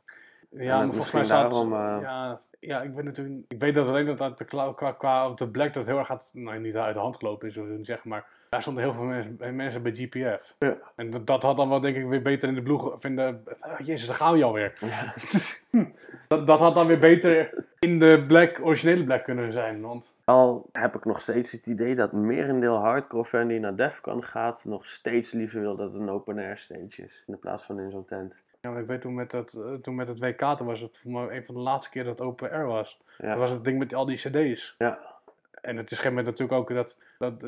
Ja, 0.50 0.78
maar 0.78 0.94
volgens 0.94 1.12
mij 1.12 1.26
staat... 1.26 1.52
daarom, 1.52 1.74
eh, 1.74 1.98
ja, 2.02 2.40
ja, 2.60 2.82
ik 2.82 2.94
weet 2.94 3.06
natuurlijk... 3.06 3.44
Ik 3.48 3.60
weet 3.60 3.76
dat 3.76 3.88
alleen 3.88 4.06
dat 4.06 4.18
dat 4.18 4.38
de, 4.38 4.46
qua, 4.46 4.94
qua 4.98 5.30
op 5.30 5.38
de 5.38 5.50
black 5.50 5.74
dat 5.74 5.86
heel 5.86 5.98
erg 5.98 6.08
gaat... 6.08 6.32
Nou, 6.34 6.60
niet 6.60 6.76
uit 6.76 6.94
de 6.94 7.00
hand 7.02 7.18
gelopen 7.18 7.48
is, 7.48 7.86
zeggen, 7.88 8.10
maar... 8.10 8.26
Daar 8.52 8.62
stonden 8.62 8.84
heel 8.84 8.94
veel 8.94 9.04
mensen, 9.04 9.56
mensen 9.56 9.84
bij 9.84 9.92
GPF. 9.92 10.56
Ja. 10.60 10.78
En 10.96 11.12
dat, 11.12 11.28
dat 11.28 11.42
had 11.42 11.58
dan 11.58 11.70
wel 11.70 11.80
denk 11.80 11.96
ik 11.96 12.06
weer 12.06 12.22
beter 12.22 12.50
in 12.50 12.56
de 12.56 12.98
in 13.02 13.16
de, 13.16 13.36
ah, 13.60 13.80
jezus, 13.80 14.08
daar 14.08 14.16
gaan 14.16 14.34
we 14.34 14.44
alweer. 14.44 14.74
dat, 16.28 16.48
dat 16.48 16.60
had 16.60 16.76
dan 16.76 16.88
weer 16.88 17.00
beter 17.00 17.54
in 17.80 18.00
de 18.00 18.24
black, 18.28 18.60
originele 18.64 19.04
black 19.04 19.24
kunnen 19.24 19.52
zijn. 19.52 19.82
Want 19.82 20.22
Al 20.26 20.70
heb 20.72 20.96
ik 20.96 21.06
nog 21.06 21.22
steeds 21.22 21.52
het 21.52 21.66
idee 21.66 21.96
dat 21.96 22.12
merendeel 22.12 22.76
hardcore 22.76 23.26
fan 23.26 23.48
die 23.48 23.60
naar 23.60 23.76
Defcon 23.76 24.24
gaat, 24.24 24.66
nog 24.66 24.86
steeds 24.86 25.32
liever 25.32 25.62
wil 25.62 25.76
dat 25.76 25.92
het 25.92 26.02
een 26.02 26.10
open 26.10 26.38
air 26.38 26.58
stage 26.58 27.04
is. 27.04 27.24
In 27.28 27.40
plaats 27.40 27.64
van 27.64 27.80
in 27.80 27.92
zo'n 27.92 28.06
tent. 28.06 28.34
ja, 28.62 28.70
want 28.70 28.82
ik 28.82 28.88
weet 28.88 29.02
toen 29.02 29.14
met, 29.14 29.32
het, 29.32 29.54
eh, 29.54 29.74
toen 29.74 29.96
met 29.96 30.08
het 30.08 30.20
WK, 30.20 30.58
toen 30.58 30.68
was 30.68 30.80
het 30.80 30.98
voor 30.98 31.12
mij 31.12 31.38
een 31.38 31.46
van 31.46 31.56
de 31.56 31.62
laatste 31.62 31.90
keer 31.90 32.04
dat 32.04 32.20
het 32.20 32.28
open 32.28 32.52
air 32.52 32.66
was. 32.66 33.00
Ja. 33.18 33.28
Dat 33.28 33.38
was 33.38 33.50
het 33.50 33.64
ding 33.64 33.80
met 33.80 33.94
al 33.94 34.06
die 34.06 34.18
cd's. 34.18 34.76
Ja. 34.78 35.11
En 35.62 35.78
het 35.78 35.92
is 35.92 35.98
op 36.00 36.04
een 36.06 36.10
moment 36.10 36.28
natuurlijk 36.28 36.60
ook 36.60 36.74
dat, 36.76 37.02
dat, 37.18 37.42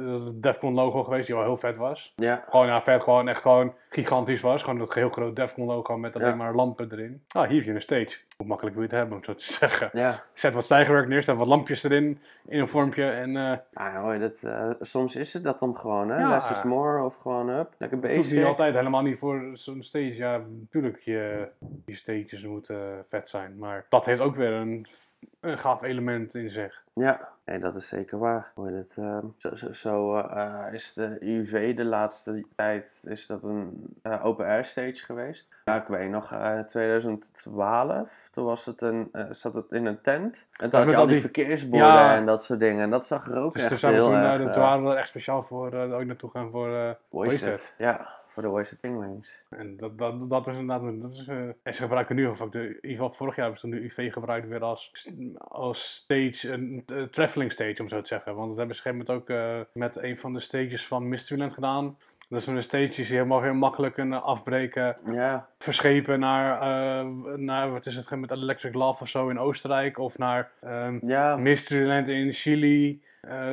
Defcon 0.43 0.73
logo 0.73 1.03
geweest, 1.03 1.25
die 1.27 1.35
wel 1.35 1.43
heel 1.43 1.57
vet 1.57 1.77
was. 1.77 2.13
Ja, 2.15 2.43
Gewoon 2.49 2.67
ja, 2.67 2.81
vet, 2.81 3.03
gewoon 3.03 3.27
echt 3.27 3.41
gewoon 3.41 3.73
gigantisch 3.89 4.41
was. 4.41 4.63
Gewoon 4.63 4.79
dat 4.79 4.93
heel 4.93 5.09
groot 5.09 5.35
Defcon 5.35 5.65
logo 5.65 5.97
met 5.97 6.15
alleen 6.15 6.27
Ja. 6.27 6.35
maar 6.35 6.55
lampen 6.55 6.91
erin. 6.91 7.23
Ah, 7.27 7.47
hier 7.47 7.55
heb 7.57 7.65
je 7.65 7.73
een 7.73 7.81
stage. 7.81 8.17
Hoe 8.37 8.47
makkelijk 8.47 8.75
wil 8.75 8.83
je 8.85 8.89
het 8.89 8.99
hebben, 8.99 9.17
om 9.17 9.23
zo 9.23 9.33
te 9.33 9.43
zeggen. 9.59 9.89
ja. 9.93 10.23
Zet 10.33 10.53
wat 10.53 10.63
stijgerwerk 10.63 11.07
neer, 11.07 11.23
zet 11.23 11.35
wat 11.35 11.47
lampjes 11.47 11.83
erin, 11.83 12.19
in 12.47 12.59
een 12.59 12.67
vormpje 12.67 13.09
en... 13.09 13.37
eh 13.37 13.57
Nou, 13.73 13.97
hoor, 13.97 14.19
dat, 14.19 14.43
eh, 14.43 14.69
soms 14.79 15.15
is 15.15 15.33
het 15.33 15.43
dat 15.43 15.59
dan 15.59 15.75
gewoon, 15.75 16.09
hè? 16.09 16.19
Ja. 16.19 16.29
Less 16.29 16.49
is 16.51 16.63
more 16.63 17.03
of 17.03 17.15
gewoon 17.15 17.49
up. 17.49 17.73
Lekker 17.77 18.01
Dat 18.01 18.09
doet 18.09 18.19
bezig. 18.19 18.37
niet 18.37 18.45
altijd 18.47 18.73
helemaal 18.75 19.01
niet 19.01 19.17
voor 19.17 19.49
zo'n 19.53 19.83
stage. 19.83 20.15
Ja, 20.15 20.41
natuurlijk, 20.59 20.99
je, 20.99 21.47
je 21.85 21.95
stages 21.95 22.43
moeten 22.45 23.05
vet 23.07 23.29
zijn. 23.29 23.57
Maar 23.57 23.85
dat 23.89 24.05
heeft 24.05 24.21
ook 24.21 24.35
weer 24.35 24.51
een, 24.51 24.85
een 25.39 25.57
gaaf 25.57 25.81
element 25.83 26.33
in 26.35 26.49
zich. 26.49 26.81
Ja, 26.93 27.29
nee, 27.45 27.59
dat 27.59 27.75
is 27.75 27.87
zeker 27.87 28.17
waar. 28.19 28.51
Hoe 28.55 28.67
het, 28.71 28.93
ehm, 28.97 29.25
zo 29.37 29.53
zo, 29.55 29.71
zo 29.71 30.17
eh, 30.17 30.41
eh, 30.67 30.73
is 30.73 30.93
de 30.93 31.17
UV 31.19 31.75
de 31.75 31.83
laatste 31.85 32.45
tijd 32.55 33.01
is 33.05 33.27
dat 33.27 33.43
een 33.43 33.87
eh, 34.01 34.25
open 34.25 34.45
air 34.45 34.65
stage 34.65 34.95
geweest. 34.95 35.47
Ja, 35.65 35.75
ik 35.81 35.87
weet 35.87 36.09
nog, 36.09 36.31
eh 36.31 36.59
2012, 36.59 38.27
toen 38.31 38.45
was 38.45 38.65
het 38.65 38.81
een, 38.81 39.09
eh, 39.11 39.25
zat 39.29 39.53
het 39.53 39.71
in 39.71 39.85
een 39.85 40.01
tent. 40.01 40.45
En 40.57 40.69
toen 40.69 40.79
had 40.79 40.85
met 40.87 40.95
je 40.95 41.01
al 41.01 41.07
die 41.07 41.13
die- 41.13 41.21
verkeersborden 41.21 41.87
Ja. 41.87 42.15
en 42.15 42.25
dat 42.25 42.43
soort 42.43 42.59
dingen. 42.59 42.83
En 42.83 42.89
dat 42.89 43.05
zag 43.05 43.27
er 43.27 43.37
ook 43.37 43.53
Dus 43.53 43.63
echt 43.63 43.81
heel 43.81 44.03
toen, 44.03 44.13
erg... 44.13 44.35
eh, 44.37 44.43
eh, 44.45 44.51
toen 44.51 44.61
waren 44.63 44.83
we 44.85 44.95
echt 44.95 45.07
speciaal 45.07 45.43
voor 45.43 45.73
uh, 45.73 45.93
ooit 45.93 46.07
naartoe 46.07 46.29
gaan 46.29 46.49
voor 46.51 46.67
eh 46.75 46.91
Wasted. 47.09 47.41
Wasted. 47.49 47.75
Ja, 47.77 48.07
voor 48.33 48.43
de 48.43 48.49
Wasted 48.49 48.79
Penguins. 48.79 49.43
En 49.49 49.77
dat, 49.77 49.97
dat, 49.97 50.29
dat 50.29 50.47
is 50.47 50.55
inderdaad, 50.57 51.01
dat 51.01 51.11
is, 51.11 51.27
eh, 51.27 51.37
en 51.37 51.73
ze 51.73 51.81
gebruiken 51.81 52.15
nu, 52.15 52.27
of 52.27 52.37
de, 52.37 52.59
in 52.59 52.67
ieder 52.67 52.89
geval 52.89 53.09
vorig 53.09 53.35
jaar 53.35 53.45
hebben 53.45 53.61
ze 53.61 53.69
de 53.69 53.83
UV 53.83 54.13
gebruikt 54.13 54.47
weer 54.47 54.63
als, 54.63 55.07
als 55.37 55.93
stage, 55.93 56.51
een 56.51 56.83
eh, 56.85 57.01
traveling 57.03 57.51
stage 57.51 57.81
om 57.81 57.87
zo 57.87 58.01
te 58.01 58.07
zeggen. 58.07 58.35
Want 58.35 58.47
dat 58.49 58.57
hebben 58.57 58.75
ze 58.75 58.81
op 58.81 58.87
een 58.87 59.05
gegeven 59.05 59.15
moment 59.29 59.59
ook 59.59 59.67
eh, 59.69 59.81
met 59.81 60.03
een 60.03 60.17
van 60.17 60.33
de 60.33 60.39
stages 60.39 60.87
van 60.87 61.09
Mysteryland 61.09 61.53
gedaan. 61.53 61.97
Dat 62.29 62.41
zijn 62.43 62.55
de 62.55 62.61
stages 62.61 62.95
die 62.95 63.05
helemaal 63.05 63.41
heel 63.41 63.53
makkelijk 63.53 63.93
kunnen 63.93 64.23
afbreken, 64.23 64.97
Ja, 65.11 65.47
verschepen 65.57 66.19
naar, 66.19 67.05
naar 67.39 67.71
wat 67.71 67.85
is 67.85 67.95
het, 67.95 68.09
met 68.19 68.31
Electric 68.31 68.73
Love 68.73 69.01
of 69.01 69.09
zo 69.09 69.29
in 69.29 69.39
Oostenrijk. 69.39 69.97
Of 69.97 70.17
naar 70.17 70.51
ehm, 70.61 70.99
ja, 71.01 71.35
Mysteryland 71.35 72.07
in 72.07 72.31
Chili. 72.31 73.01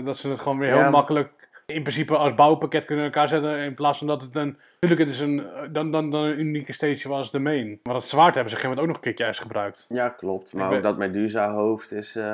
dat 0.02 0.16
ze 0.16 0.28
het 0.28 0.40
gewoon 0.40 0.58
weer 0.58 0.68
Ja. 0.68 0.82
heel 0.82 0.90
makkelijk 0.90 1.40
in 1.70 1.82
principe 1.82 2.16
als 2.16 2.34
bouwpakket 2.34 2.84
kunnen 2.84 3.04
elkaar 3.04 3.28
zetten. 3.28 3.58
In 3.58 3.74
plaats 3.74 3.98
van 3.98 4.06
dat 4.06 4.22
het 4.22 4.36
een. 4.36 4.58
Natuurlijk, 4.80 5.10
het 5.10 5.18
is 5.20 5.26
een, 5.26 5.38
eh, 5.54 5.62
dan, 5.70 5.90
dan, 5.90 6.10
dan 6.10 6.22
een 6.24 6.40
unieke 6.40 6.72
stage 6.72 7.08
was 7.08 7.30
de 7.30 7.38
main. 7.38 7.80
Maar 7.82 7.94
dat 7.94 8.04
zwaard 8.04 8.34
hebben 8.34 8.52
ze 8.52 8.56
op 8.58 8.62
een 8.62 8.68
gegeven 8.68 8.68
moment 8.68 8.80
ook 8.80 8.86
nog 8.86 8.96
een 8.96 9.14
keertje 9.14 9.42
gebruikt. 9.42 9.86
ja, 9.88 10.08
klopt. 10.08 10.54
Maar 10.54 10.76
ook 10.76 10.82
dat 10.82 10.96
Medusa 10.98 11.52
hoofd 11.52 11.92
is... 11.92 12.16
eh, 12.16 12.24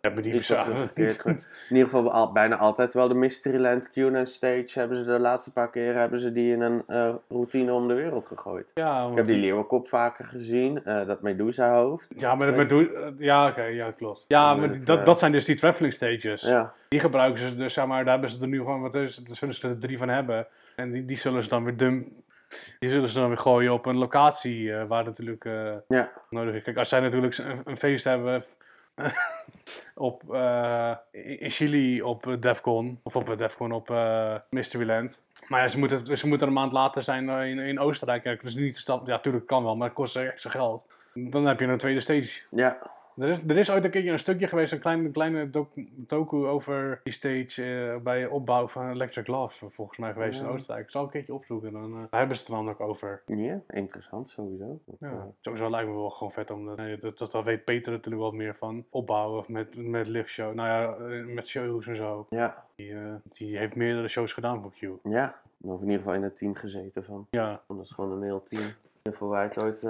Ja, 0.00 0.10
die 0.20 0.32
Is 0.32 0.46
dat 0.46 0.56
ja, 0.56 0.62
teruggekeerd? 0.64 1.24
In 1.24 1.76
ieder 1.76 1.88
geval 1.88 2.12
al, 2.12 2.32
bijna 2.32 2.56
altijd 2.56 2.94
wel 2.94 3.08
de 3.08 3.14
Mysteryland 3.14 3.90
Q&A 3.90 4.24
stage 4.24 4.78
hebben 4.78 4.96
ze 4.96 5.04
de 5.04 5.18
laatste 5.18 5.52
paar 5.52 5.70
keer 5.70 5.94
hebben 5.94 6.18
ze 6.18 6.32
die 6.32 6.52
in 6.52 6.60
een 6.60 6.82
routine 7.28 7.72
om 7.72 7.88
de 7.88 7.94
wereld 7.94 8.26
gegooid. 8.26 8.66
ja, 8.74 9.08
Ik 9.10 9.16
heb 9.16 9.26
die 9.26 9.36
leeuwenkop 9.36 9.88
vaker 9.88 10.24
gezien, 10.24 10.80
dat 10.84 11.22
Medusa 11.22 11.74
hoofd. 11.74 12.06
Ja, 12.16 12.34
maar 12.34 12.48
eh, 12.68 12.88
ja, 13.18 13.48
oké, 13.48 13.62
ja, 13.64 13.90
klopt. 13.90 14.24
Ja, 14.28 14.54
maar 14.54 14.84
dat, 14.84 15.06
dat 15.06 15.18
zijn 15.18 15.32
dus 15.32 15.44
die 15.44 15.56
traveling 15.56 15.92
stages. 15.92 16.42
Ja, 16.42 16.72
Die 16.88 17.00
gebruiken 17.00 17.40
ze 17.48 17.56
dus, 17.56 17.74
zeg 17.74 17.86
maar, 17.86 18.04
daar 18.04 18.12
hebben 18.12 18.30
ze 18.30 18.40
er 18.40 18.48
nu 18.48 18.58
gewoon, 18.58 18.80
wat 18.80 18.94
is 18.94 19.16
het, 19.16 19.30
zullen 19.36 19.54
ze 19.54 19.68
er 19.68 19.78
drie 19.78 19.98
van 19.98 20.08
hebben. 20.08 20.46
En 20.80 20.90
die, 20.90 21.04
die 21.04 21.16
zullen 21.16 21.42
ze 21.42 21.48
dan 21.48 21.64
weer 21.64 21.76
dump, 21.76 22.08
die 22.78 22.90
zullen 22.90 23.08
ze 23.08 23.18
dan 23.18 23.28
weer 23.28 23.38
gooien 23.38 23.72
op 23.72 23.86
een 23.86 23.96
locatie 23.96 24.74
eh, 24.74 24.86
waar 24.86 25.04
natuurlijk 25.04 25.44
eh, 25.44 25.74
ja, 25.88 26.10
nodig 26.30 26.54
is. 26.54 26.62
Kijk, 26.62 26.76
als 26.76 26.88
zij 26.88 27.00
natuurlijk 27.00 27.38
een, 27.38 27.60
een 27.64 27.76
feest 27.76 28.04
hebben 28.04 28.44
op, 29.94 30.34
eh, 30.34 30.92
in 31.10 31.50
Chili 31.50 32.02
op 32.02 32.36
Defcon, 32.40 33.00
of 33.02 33.16
op 33.16 33.38
Defcon 33.38 33.72
op 33.72 33.94
Mysteryland. 34.50 35.22
Maar 35.48 35.60
ja, 35.60 35.68
ze 35.68 35.78
moeten, 35.78 36.18
ze 36.18 36.28
moeten 36.28 36.46
een 36.46 36.52
maand 36.52 36.72
later 36.72 37.02
zijn 37.02 37.28
in, 37.28 37.58
in 37.58 37.80
Oostenrijk. 37.80 38.42
Dus 38.42 38.54
niet 38.54 38.74
de 38.74 38.80
stap, 38.80 39.06
ja, 39.06 39.12
natuurlijk 39.12 39.46
kan 39.46 39.64
wel, 39.64 39.76
maar 39.76 39.86
het 39.86 39.96
kost 39.96 40.16
extra 40.16 40.50
geld. 40.50 40.88
Dan 41.14 41.46
heb 41.46 41.60
je 41.60 41.66
een 41.66 41.78
tweede 41.78 42.00
stage. 42.00 42.40
ja, 42.50 42.78
Er 43.16 43.28
is, 43.28 43.38
er 43.46 43.56
is 43.56 43.70
ooit 43.70 43.84
een 43.84 43.90
keertje 43.90 44.10
een 44.10 44.18
stukje 44.18 44.46
geweest, 44.46 44.72
een 44.72 44.80
kleine, 44.80 45.10
kleine 45.10 45.50
docu 45.96 46.36
over 46.46 47.00
die 47.02 47.12
stage 47.12 47.90
eh, 47.94 48.02
bij 48.02 48.26
opbouw 48.26 48.68
van 48.68 48.90
Electric 48.90 49.26
Love, 49.26 49.70
volgens 49.70 49.98
mij 49.98 50.12
geweest 50.12 50.40
in. 50.40 50.46
Oostenrijk. 50.46 50.84
Ik 50.84 50.90
zal 50.90 51.02
een 51.02 51.10
keertje 51.10 51.34
opzoeken, 51.34 51.72
dan 51.72 51.92
eh, 51.92 51.98
daar 52.10 52.18
hebben 52.20 52.36
ze 52.36 52.42
het 52.42 52.50
er 52.52 52.56
dan 52.58 52.68
ook 52.68 52.80
over. 52.80 53.22
ja, 53.26 53.60
interessant 53.68 54.28
sowieso. 54.30 54.80
Ja, 55.00 55.10
eh, 55.10 55.22
sowieso 55.40 55.70
lijkt 55.70 55.88
me 55.88 55.94
wel 55.94 56.10
gewoon 56.10 56.32
vet, 56.32 56.50
omdat 56.50 56.76
dat, 57.00 57.18
dat, 57.18 57.30
dat 57.30 57.44
weet 57.44 57.64
Peter 57.64 57.92
natuurlijk 57.92 58.22
wel 58.22 58.32
meer 58.32 58.54
van. 58.56 58.84
Opbouwen 58.90 59.44
met, 59.48 59.76
met 59.86 60.06
lichtshow, 60.06 60.54
nou 60.54 60.68
ja, 60.68 61.14
met 61.24 61.46
shows 61.48 61.86
en 61.86 61.96
zo. 61.96 62.26
ja, 62.30 62.64
Die, 62.74 62.94
die 63.28 63.58
heeft 63.58 63.76
meerdere 63.76 64.08
shows 64.08 64.32
gedaan 64.32 64.62
voor 64.62 64.72
Q. 64.72 65.08
ja, 65.08 65.40
of 65.60 65.76
in 65.80 65.84
ieder 65.86 65.98
geval 65.98 66.14
in 66.14 66.22
het 66.22 66.36
team 66.36 66.54
gezeten 66.54 67.04
van. 67.04 67.26
Ja, 67.30 67.60
Dat 67.68 67.80
is 67.80 67.90
gewoon 67.90 68.12
een 68.12 68.22
heel 68.22 68.42
team. 68.42 68.62
En 69.02 69.14
voor 69.14 69.34
hij 69.34 69.44
het 69.44 69.58
ooit, 69.58 69.82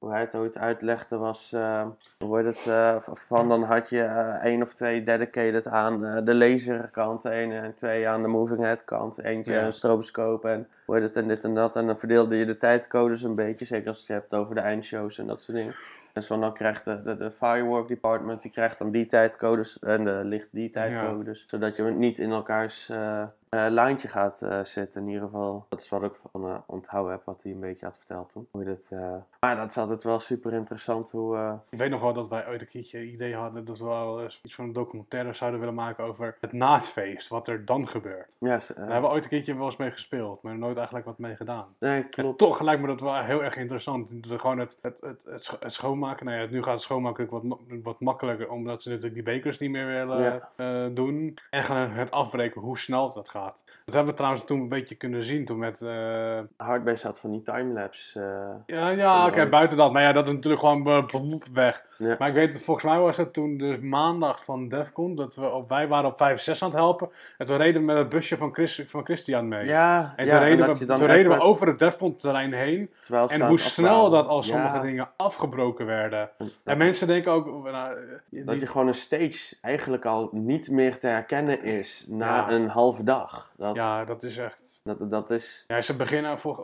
hoe 0.00 0.10
hij 0.10 0.20
het 0.20 0.34
ooit 0.34 0.58
uitlegde 0.58 1.16
was, 1.16 1.52
eh, 1.52 1.86
hoe 2.18 2.36
heet 2.36 2.46
het, 2.46 2.66
eh, 2.66 2.96
van 3.00 3.48
dan 3.48 3.62
had 3.62 3.88
je 3.88 4.02
eh, 4.02 4.44
één 4.44 4.62
of 4.62 4.74
twee 4.74 5.02
dedicated 5.02 5.68
aan 5.68 6.24
de 6.24 6.34
laserkant, 6.34 7.24
één 7.24 7.52
en 7.52 7.74
twee 7.74 8.08
aan 8.08 8.22
de 8.22 8.28
moving 8.28 8.60
head 8.60 8.84
kant, 8.84 9.18
eentje 9.18 9.52
Ja. 9.52 9.64
een 9.64 9.72
stroboscoop 9.72 10.44
en 10.44 10.68
hoe 10.84 10.96
het 10.96 11.16
en 11.16 11.28
dit 11.28 11.44
en 11.44 11.54
dat. 11.54 11.76
En 11.76 11.86
dan 11.86 11.98
verdeelde 11.98 12.36
je 12.36 12.44
de 12.44 12.56
tijdcodes 12.56 13.22
een 13.22 13.34
beetje, 13.34 13.64
zeker 13.64 13.88
als 13.88 14.06
je 14.06 14.12
het 14.12 14.22
hebt 14.22 14.34
over 14.42 14.54
de 14.54 14.60
eindshows 14.60 15.18
en 15.18 15.26
dat 15.26 15.40
soort 15.40 15.56
dingen. 15.56 15.74
En 16.12 16.22
zo 16.22 16.38
dan 16.38 16.54
krijgt 16.54 16.84
de, 16.84 17.02
de, 17.02 17.16
de 17.16 17.30
firework 17.30 17.88
department, 17.88 18.42
die 18.42 18.50
krijgt 18.50 18.78
dan 18.78 18.90
die 18.90 19.06
tijdcodes 19.06 19.78
en 19.78 20.04
de 20.04 20.20
licht 20.24 20.48
die 20.50 20.70
tijdcodes. 20.70 21.44
Zodat 21.46 21.76
je 21.76 21.82
niet 21.82 22.18
in 22.18 22.30
elkaars 22.30 22.88
eh, 22.88 23.66
lijntje 23.68 24.08
gaat 24.08 24.42
eh, 24.42 24.64
zitten 24.64 25.00
in 25.00 25.08
ieder 25.08 25.22
geval. 25.22 25.66
Dat 25.68 25.80
is 25.80 25.88
wat 25.88 26.02
ik 26.02 26.14
van 26.30 26.62
onthouden 26.66 27.12
heb, 27.12 27.22
wat 27.24 27.42
hij 27.42 27.52
een 27.52 27.60
beetje 27.60 27.86
had 27.86 27.96
verteld 27.96 28.30
toen. 28.32 28.48
Hoe 28.50 28.64
dat, 28.64 28.98
Maar 29.40 29.56
dat 29.56 29.70
is 29.70 29.76
altijd 29.90 30.08
wel 30.10 30.18
super 30.18 30.52
interessant 30.52 31.10
hoe... 31.10 31.36
eh, 31.36 31.52
ik 31.70 31.78
weet 31.78 31.90
nog 31.90 32.00
wel 32.00 32.12
dat 32.12 32.28
wij 32.28 32.48
ooit 32.48 32.60
een 32.60 32.68
keertje 32.68 32.98
het 32.98 33.08
idee 33.08 33.34
hadden 33.34 33.64
dat 33.64 33.78
we 33.78 33.84
wel 33.84 34.22
eens 34.22 34.40
iets 34.42 34.54
van 34.54 34.64
een 34.64 34.72
documentaire 34.72 35.32
zouden 35.34 35.60
willen 35.60 35.74
maken 35.74 36.04
over 36.04 36.36
het 36.40 36.52
na 36.52 36.74
het 36.76 36.88
feest, 36.88 37.28
wat 37.28 37.48
er 37.48 37.64
dan 37.64 37.88
gebeurt. 37.88 38.36
ja, 38.38 38.58
s- 38.58 38.70
eh, 38.70 38.76
Daar 38.76 38.90
hebben 38.90 39.08
we 39.10 39.14
ooit 39.14 39.24
een 39.24 39.30
keertje 39.30 39.56
wel 39.56 39.64
eens 39.66 39.76
mee 39.76 39.90
gespeeld, 39.90 40.42
maar 40.42 40.58
nooit 40.58 40.76
eigenlijk 40.76 41.06
wat 41.06 41.18
mee 41.18 41.36
gedaan. 41.36 41.66
nee, 41.78 42.02
En 42.02 42.08
klopt. 42.08 42.38
toch 42.38 42.60
lijkt 42.60 42.80
me 42.80 42.86
dat 42.86 43.00
wel 43.00 43.14
heel 43.22 43.42
erg 43.42 43.56
interessant. 43.56 44.12
Gewoon 44.20 44.58
het, 44.58 44.78
het, 44.82 45.00
het, 45.00 45.24
het, 45.30 45.44
scho- 45.44 45.56
het 45.60 45.72
schoonmaken. 45.72 46.26
Nou 46.26 46.38
ja, 46.40 46.46
nu 46.50 46.62
gaat 46.62 46.72
het 46.72 46.82
schoonmaken 46.82 47.28
wat, 47.30 47.42
wat 47.82 48.00
makkelijker, 48.00 48.50
omdat 48.50 48.82
ze 48.82 48.88
natuurlijk 48.88 49.14
die 49.14 49.22
bekers 49.34 49.58
niet 49.58 49.70
meer 49.70 49.86
willen 49.86 50.22
Ja. 50.22 50.48
eh, 50.56 50.94
doen. 50.94 51.38
En 51.50 51.64
gewoon 51.64 51.90
het 51.90 52.10
afbreken, 52.10 52.60
hoe 52.60 52.78
snel 52.78 53.12
dat 53.14 53.28
gaat. 53.28 53.62
Dat 53.84 53.94
hebben 53.94 54.12
we 54.12 54.18
trouwens 54.18 54.44
toen 54.44 54.60
een 54.60 54.68
beetje 54.68 54.94
kunnen 54.94 55.22
zien 55.22 55.44
toen 55.44 55.58
met... 55.58 55.80
eh, 55.82 56.38
Hardbase 56.56 57.06
had 57.06 57.20
van 57.20 57.30
die 57.30 57.42
timelapse. 57.42 58.20
eh, 58.20 58.76
ja, 58.76 58.88
ja 58.88 59.26
oké, 59.26 59.48
buiten 59.48 59.76
dat. 59.80 59.92
Maar 59.92 60.02
ja, 60.02 60.12
dat 60.12 60.26
is 60.26 60.32
natuurlijk 60.32 60.62
gewoon 60.62 60.86
eh, 60.86 61.34
weg. 61.52 61.88
Ja. 61.98 62.16
Maar 62.18 62.28
ik 62.28 62.34
weet, 62.34 62.62
volgens 62.62 62.86
mij 62.86 62.98
was 62.98 63.16
het 63.16 63.32
toen 63.32 63.56
de 63.58 63.78
maandag 63.82 64.44
van 64.44 64.68
Defcon, 64.68 65.14
dat 65.14 65.34
we 65.34 65.50
op, 65.50 65.68
wij 65.68 65.88
waren 65.88 66.10
op 66.10 66.16
5 66.18 66.40
6 66.40 66.62
aan 66.62 66.68
het 66.68 66.78
helpen. 66.78 67.10
En 67.38 67.46
toen 67.46 67.56
reden 67.56 67.80
we 67.80 67.86
met 67.86 67.96
het 67.96 68.08
busje 68.08 68.36
van, 68.36 68.52
Chris, 68.54 68.84
van 68.88 69.04
Christian 69.04 69.48
mee. 69.48 69.66
ja, 69.66 70.12
En 70.16 70.24
ja, 70.26 70.30
toen 70.30 70.40
reden, 70.48 70.66
we, 70.78 70.84
toen 70.86 71.06
reden 71.06 71.32
we 71.32 71.40
over 71.40 71.66
het 71.66 71.78
Defcon 71.78 72.16
terrein 72.16 72.52
heen. 72.52 72.90
En 73.28 73.46
hoe 73.46 73.58
snel 73.58 74.10
dat 74.10 74.26
al 74.26 74.42
sommige 74.42 74.76
Ja, 74.76 74.82
dingen 74.82 75.08
afgebroken 75.16 75.86
werden. 75.86 76.30
dat- 76.38 76.48
En 76.64 76.78
mensen 76.78 77.06
denken 77.06 77.32
ook, 77.32 77.64
nou, 77.64 77.96
die- 78.30 78.44
Dat 78.44 78.60
je 78.60 78.66
gewoon 78.66 78.86
een 78.86 78.94
stage 78.94 79.56
eigenlijk 79.60 80.04
al 80.06 80.28
niet 80.32 80.70
meer 80.70 80.98
te 80.98 81.06
herkennen 81.06 81.62
is 81.62 82.04
na 82.08 82.50
een 82.50 82.68
halve 82.68 83.02
dag. 83.02 83.52
Dat, 83.56 83.74
ja, 83.74 84.04
dat 84.04 84.22
is 84.22 84.36
echt... 84.38 84.80
dat, 84.84 85.10
dat 85.10 85.30
is... 85.30 85.64
Ja, 85.68 85.80
ze 85.80 85.96
beginnen, 85.96 86.38
voor, 86.38 86.54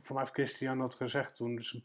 voor 0.00 0.14
mij 0.14 0.18
heeft 0.22 0.32
Christian 0.32 0.78
dat 0.78 0.94
gezegd 0.94 1.34
toen, 1.34 1.56
dus 1.56 1.80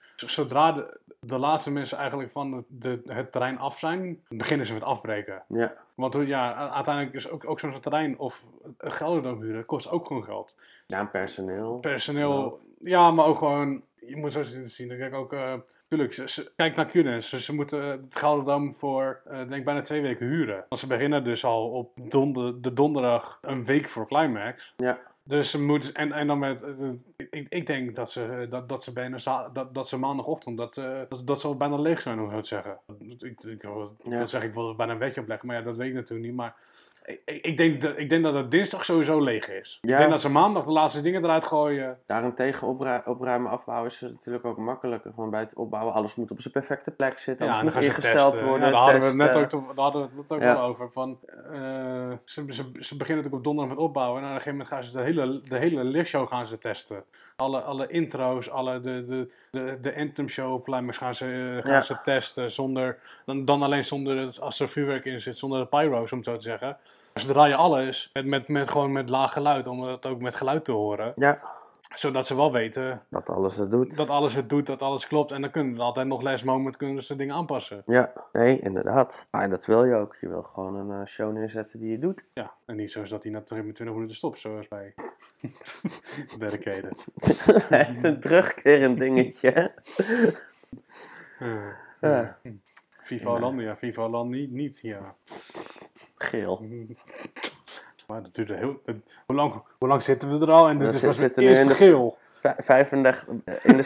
zodra 0.54 0.72
de, 0.72 1.00
de 1.20 1.38
laatste 1.38 1.72
mensen 1.72 1.98
eigenlijk 1.98 2.32
van 2.32 2.52
de, 2.52 2.63
de- 2.68 3.13
het 3.13 3.32
terrein 3.32 3.58
af 3.58 3.80
zijn, 3.80 4.24
beginnen 4.30 4.66
ze 4.66 4.74
met 4.74 4.84
afbreken. 4.84 5.44
Ja, 5.48 5.74
Want 5.96 6.13
ja, 6.26 6.70
uiteindelijk 6.72 7.16
is 7.16 7.30
ook, 7.30 7.50
ook 7.50 7.60
zo'n 7.60 7.80
terrein 7.80 8.18
of 8.20 8.44
gelden 8.78 9.38
huren, 9.38 9.66
kost 9.66 9.89
ook 9.89 10.08
gewoon 10.08 10.24
geld. 10.24 10.58
ja 10.88 11.06
personeel. 11.06 11.78
Personeel, 11.80 12.60
ja, 12.80 13.12
maar 13.12 13.26
ook 13.26 13.38
gewoon, 13.38 13.82
je 14.00 14.16
moet 14.18 14.32
zo 14.32 14.44
zien, 14.63 14.92
ik 14.92 14.98
kijk 14.98 15.13
ook, 15.13 15.34
eh 15.34 15.54
tuurlijk, 15.88 16.13
ze, 16.13 16.30
ze- 16.30 16.52
kijk 16.56 16.76
naar 16.76 16.86
Qness, 16.86 17.30
ze, 17.30 17.42
ze 17.42 17.56
moeten 17.56 17.84
het 17.84 18.16
Gelderdam 18.16 18.74
voor, 18.74 19.22
eh, 19.26 19.48
denk 19.48 19.66
bijna 19.66 19.82
twee 19.82 20.02
weken 20.02 20.28
huren. 20.28 20.66
Want 20.70 20.82
ze 20.82 20.88
beginnen 20.88 21.24
dus 21.24 21.46
al 21.46 21.70
op 21.70 21.92
donder, 22.10 22.62
de 22.62 22.74
donderdag 22.74 23.39
een 23.42 23.66
week 23.66 23.89
voor 23.89 24.08
Climax. 24.08 24.74
Ja. 24.78 25.00
Dus 25.25 25.51
ze 25.51 25.63
moeten, 25.63 25.93
en, 25.93 26.12
en 26.12 26.27
dan 26.27 26.39
met, 26.39 26.62
eh, 26.62 26.89
ik, 27.29 27.45
ik 27.49 27.67
denk 27.67 27.95
dat 27.95 28.12
ze, 28.12 28.47
dat, 28.49 28.69
dat 28.69 28.83
ze 28.83 28.93
bijna, 28.93 29.49
dat, 29.53 29.73
dat 29.73 29.88
ze 29.88 29.97
maandagochtend, 29.97 30.57
dat, 30.57 30.77
eh, 30.77 31.01
dat, 31.09 31.27
dat 31.27 31.41
ze 31.41 31.47
al 31.47 31.57
bijna 31.57 31.77
leeg 31.77 32.01
zijn, 32.01 32.19
om 32.19 32.31
zo 32.31 32.41
te 32.41 32.47
zeggen. 32.47 32.79
Ik, 33.19 33.43
ik, 33.43 33.62
Ja. 34.03 34.19
Dat 34.19 34.30
zeg 34.30 34.43
ik, 34.43 34.53
wil 34.53 34.69
er 34.69 34.76
bijna 34.76 34.93
een 34.93 34.99
wetje 34.99 35.21
opleggen, 35.21 35.47
maar 35.47 35.57
ja, 35.57 35.61
dat 35.61 35.78
weet 35.78 35.89
ik 35.89 35.93
natuurlijk 35.93 36.28
niet. 36.28 36.38
Maar 36.38 36.55
Ik, 37.06 37.22
ik- 37.26 37.58
denk 37.58 37.82
dat, 37.82 37.97
ik 37.97 38.10
denk 38.10 38.24
dat 38.24 38.34
het 38.34 38.51
dinsdag 38.51 38.86
sowieso 38.86 39.22
leeg 39.24 39.49
is. 39.49 39.78
Ja. 39.82 39.91
Ik 39.91 39.97
denk 39.97 40.10
dat 40.10 40.22
ze 40.22 40.32
maandag 40.32 40.66
de 40.66 40.72
laatste 40.72 41.01
dingen 41.01 41.24
eruit 41.24 41.45
gooien. 41.45 41.97
Daarentegen 42.08 42.68
opru- 42.68 43.01
opruimen, 43.06 43.51
afbouwen 43.51 43.89
is 43.89 44.01
natuurlijk 44.01 44.45
ook 44.45 44.58
makkelijker. 44.58 45.12
Gewoon 45.14 45.30
bij 45.30 45.39
het 45.39 45.56
opbouwen, 45.56 45.93
alles 45.93 46.16
moet 46.16 46.32
op 46.32 46.39
zijn 46.41 46.54
perfecte 46.54 46.91
plek 46.91 47.20
zitten. 47.20 47.45
Ja, 47.45 47.60
alles 47.60 47.74
moet 47.74 47.84
ingesteld 47.84 48.32
testen. 48.32 48.47
worden. 48.49 48.68
Ja, 48.68 48.74
daar 48.74 48.82
hadden 48.82 48.99
we 49.01 49.08
het 49.08 49.16
net 49.34 49.36
ook, 49.38 49.51
daar 49.76 49.84
hadden 49.84 50.01
we 50.01 50.22
het 50.22 50.32
ook 50.32 50.41
Ja. 50.41 50.54
wel 50.54 50.64
over. 50.64 50.91
Van, 50.91 51.20
eh, 51.54 52.12
ze, 52.24 52.45
ze, 52.49 52.64
ze 52.80 52.97
beginnen 52.97 52.97
natuurlijk 52.97 53.34
op 53.34 53.43
donderdag 53.43 53.76
met 53.76 53.84
opbouwen. 53.86 54.18
En 54.22 54.28
op 54.30 54.36
een 54.36 54.41
gegeven 54.41 54.58
moment 54.58 54.70
gaan 54.70 54.84
ze 54.84 54.91
de 54.97 55.04
hele, 55.04 55.41
de 55.41 55.58
hele 55.58 55.84
lichtshow 55.84 56.28
gaan 56.28 56.47
ze 56.47 56.58
testen. 56.58 57.04
Alle, 57.36 57.62
alle 57.62 57.88
intro's, 57.88 58.49
alle 58.49 58.80
de, 58.80 59.06
de, 59.06 59.32
de, 59.51 59.78
de 59.82 59.95
anthem 59.95 60.28
show 60.28 60.62
gaan 60.89 61.16
ze, 61.16 61.26
eh, 61.58 61.64
gaan 61.64 61.74
Ja. 61.74 61.82
ze 61.82 61.97
testen. 62.04 62.51
Zonder, 62.51 62.97
dan, 63.26 63.45
dan 63.45 63.62
alleen 63.64 63.84
zonder, 63.84 64.36
als 64.39 64.60
er 64.60 64.70
vuurwerk 64.70 65.06
in 65.06 65.20
zit, 65.20 65.38
zonder 65.38 65.60
de 65.60 65.66
pyro's 65.66 66.12
om 66.12 66.18
het 66.18 66.28
zo 66.28 66.34
te 66.36 66.41
zeggen. 66.41 66.78
Ze 67.14 67.28
draaien 67.28 67.58
alles 67.58 68.10
met, 68.14 68.26
met, 68.26 68.48
met, 68.48 68.70
gewoon 68.70 68.91
met 68.91 69.10
laag 69.10 69.34
geluid, 69.34 69.68
om 69.68 69.82
het 69.84 70.06
ook 70.06 70.22
met 70.22 70.36
geluid 70.36 70.66
te 70.66 70.72
horen. 70.72 71.12
Ja, 71.16 71.39
Zodat 71.94 72.28
ze 72.28 72.36
wel 72.36 72.52
weten 72.52 73.02
dat 73.10 73.30
alles 73.30 73.56
het 73.56 73.72
doet. 73.72 73.98
dat 73.98 74.10
alles 74.10 74.34
het 74.36 74.50
doet, 74.50 74.66
dat 74.66 74.82
alles 74.82 75.08
klopt. 75.08 75.32
En 75.32 75.41
dan 75.41 75.52
kunnen 75.52 75.76
we 75.76 75.82
altijd 75.82 76.08
nog 76.08 76.22
last 76.22 76.44
moment 76.44 76.78
kunnen 76.78 77.04
ze 77.04 77.16
dingen 77.16 77.36
aanpassen. 77.36 77.84
Ja, 77.86 78.14
nee, 78.32 78.60
inderdaad. 78.60 79.28
Maar 79.32 79.50
dat 79.50 79.66
wil 79.66 79.86
je 79.86 79.96
ook. 79.96 80.16
Je 80.16 80.30
wil 80.30 80.44
gewoon 80.44 80.76
een 80.76 81.00
eh, 81.02 81.06
show 81.08 81.34
neerzetten 81.34 81.80
die 81.80 81.91
je 81.91 82.00
doet. 82.00 82.26
Ja, 82.34 82.52
en 82.66 82.76
niet 82.76 82.91
zoals 82.91 83.10
dat 83.10 83.24
hij 83.24 83.32
na 83.32 83.41
20 83.41 83.86
minuten 83.94 84.16
stopt, 84.16 84.39
zoals 84.39 84.68
bij 84.68 84.94
Dedicated. 86.39 87.06
Hij 87.70 87.84
heeft 87.84 88.04
een 88.04 88.20
terugkerend 88.20 89.00
dingetje. 89.00 89.50
hè? 89.52 89.68
Ja. 92.02 92.38
Viva 93.02 93.30
Ja. 93.30 93.36
Hollandia, 93.36 93.76
Viva 93.78 94.02
Hollandia 94.02 94.48
niet, 94.50 94.80
ja. 94.82 95.16
Geel. 96.24 96.61
Maar 98.07 98.24
dat 98.24 98.34
duurde 98.36 98.55
heel... 98.55 98.80
dat- 98.84 98.95
hoe, 99.26 99.36
lang, 99.36 99.61
hoe 99.78 99.88
lang 99.88 100.01
zitten 100.03 100.30
we 100.39 100.45
er 100.45 100.51
al? 100.51 100.67
En 100.69 100.78
dit 100.78 100.88
We 100.88 100.93
is 100.93 100.99
pas 101.01 101.09
het 101.09 101.17
zitten 101.17 101.43
nu 101.43 101.49
in 101.49 101.55
eerste 101.55 101.69
de- 101.69 101.76
geel. 101.76 102.17
Vij- 102.28 102.55
35, 102.57 103.28
eh, 103.45 103.55
in 103.63 103.78
de 103.78 103.84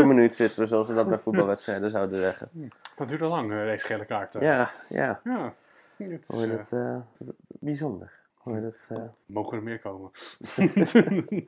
36e 0.00 0.06
minuut 0.06 0.34
zitten 0.34 0.60
we, 0.60 0.66
zoals 0.66 0.88
we 0.88 0.94
dat 0.94 1.08
bij 1.08 1.18
voetbalwedstrijden 1.18 1.90
zouden 1.90 2.18
zeggen. 2.18 2.50
Dat 2.96 3.08
duurde 3.08 3.24
lang, 3.24 3.52
eh, 3.52 3.58
deze 3.64 3.86
gele 3.86 4.04
kaart. 4.04 4.34
eh. 4.34 4.42
Ja, 4.42 4.70
ja. 4.88 5.20
Ja. 5.24 5.54
Het 5.96 6.10
is, 6.10 6.26
Hoe 6.28 6.40
je 6.46 6.50
eh, 6.52 6.56
dat, 6.56 6.72
eh, 6.72 6.96
dat- 7.18 7.34
bijzonder. 7.48 8.12
Hoe 8.36 8.54
je 8.54 8.60
dat, 8.60 8.76
eh, 8.98 9.02
mogen 9.26 9.56
er 9.56 9.62
meer 9.62 9.78
komen. 9.80 10.10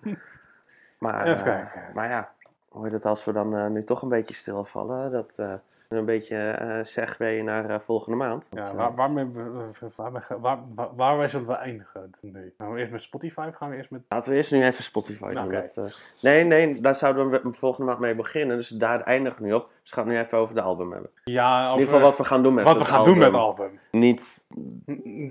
maar, 0.99 1.27
Even 1.27 1.37
eh, 1.39 1.43
kijken. 1.43 1.83
maar 1.95 2.09
ja, 2.09 2.33
hoe 2.69 2.85
je 2.85 2.91
dat 2.91 3.05
als 3.05 3.25
we 3.25 3.33
dan 3.33 3.57
eh, 3.57 3.67
nu 3.67 3.83
toch 3.83 4.03
een 4.03 4.09
beetje 4.09 4.35
stilvallen, 4.35 5.11
dat 5.13 5.33
eh, 5.37 5.55
een 5.93 6.05
beetje 6.05 6.37
eh 6.37 6.79
segwayen 6.83 7.45
naar 7.45 7.71
eh, 7.71 7.81
volgende 7.81 8.17
maand. 8.17 8.49
Ja, 8.51 8.63
Want, 8.63 8.77
waar, 8.77 8.95
waarmee 8.95 9.27
we, 9.27 9.71
waar, 9.97 10.13
waar, 10.41 10.59
waar, 10.97 11.17
wij 11.17 11.29
zullen 11.29 11.47
we 11.47 11.53
eindigen 11.53 12.11
nu? 12.21 12.55
Gaan 12.59 12.73
we 12.73 12.79
eerst 12.79 12.91
met 12.91 13.03
Spotify 13.03 13.47
of 13.49 13.55
gaan 13.55 13.71
we 13.71 13.77
eerst 13.77 13.91
met... 13.91 14.03
Laten 14.09 14.31
we 14.31 14.37
eerst 14.37 14.53
nu 14.53 14.65
even 14.65 14.85
Spotify 14.85 15.33
doen. 15.33 15.45
Oké. 15.45 15.71
Dat, 15.75 15.87
eh, 15.87 15.93
nee, 16.23 16.45
nee, 16.45 16.81
daar 16.81 16.97
zouden 16.97 17.31
we 17.31 17.41
volgende 17.53 17.87
maand 17.87 18.01
mee 18.01 18.15
beginnen. 18.15 18.57
Dus 18.57 18.69
daar 18.69 19.01
eindigen 19.01 19.43
we 19.43 19.47
nu 19.47 19.53
op. 19.55 19.69
Dus 19.83 19.91
we 19.91 19.97
gaan 19.97 20.07
het 20.07 20.15
nu 20.15 20.23
even 20.23 20.39
over 20.39 20.55
de 20.55 20.63
album 20.63 20.93
hebben. 20.93 21.11
Ja, 21.25 21.59
In 21.59 21.67
over 21.67 21.79
ieder 21.79 21.95
geval 21.95 22.09
wat 22.09 22.19
we 22.19 22.25
gaan 22.25 22.43
doen 22.43 22.55
met 22.55 22.65
wat 22.65 22.79
we 22.79 22.85
gaan 22.85 23.05
doen 23.05 23.19
met 23.19 23.27
het 23.27 23.35
album. 23.35 23.79
Niet, 23.91 24.47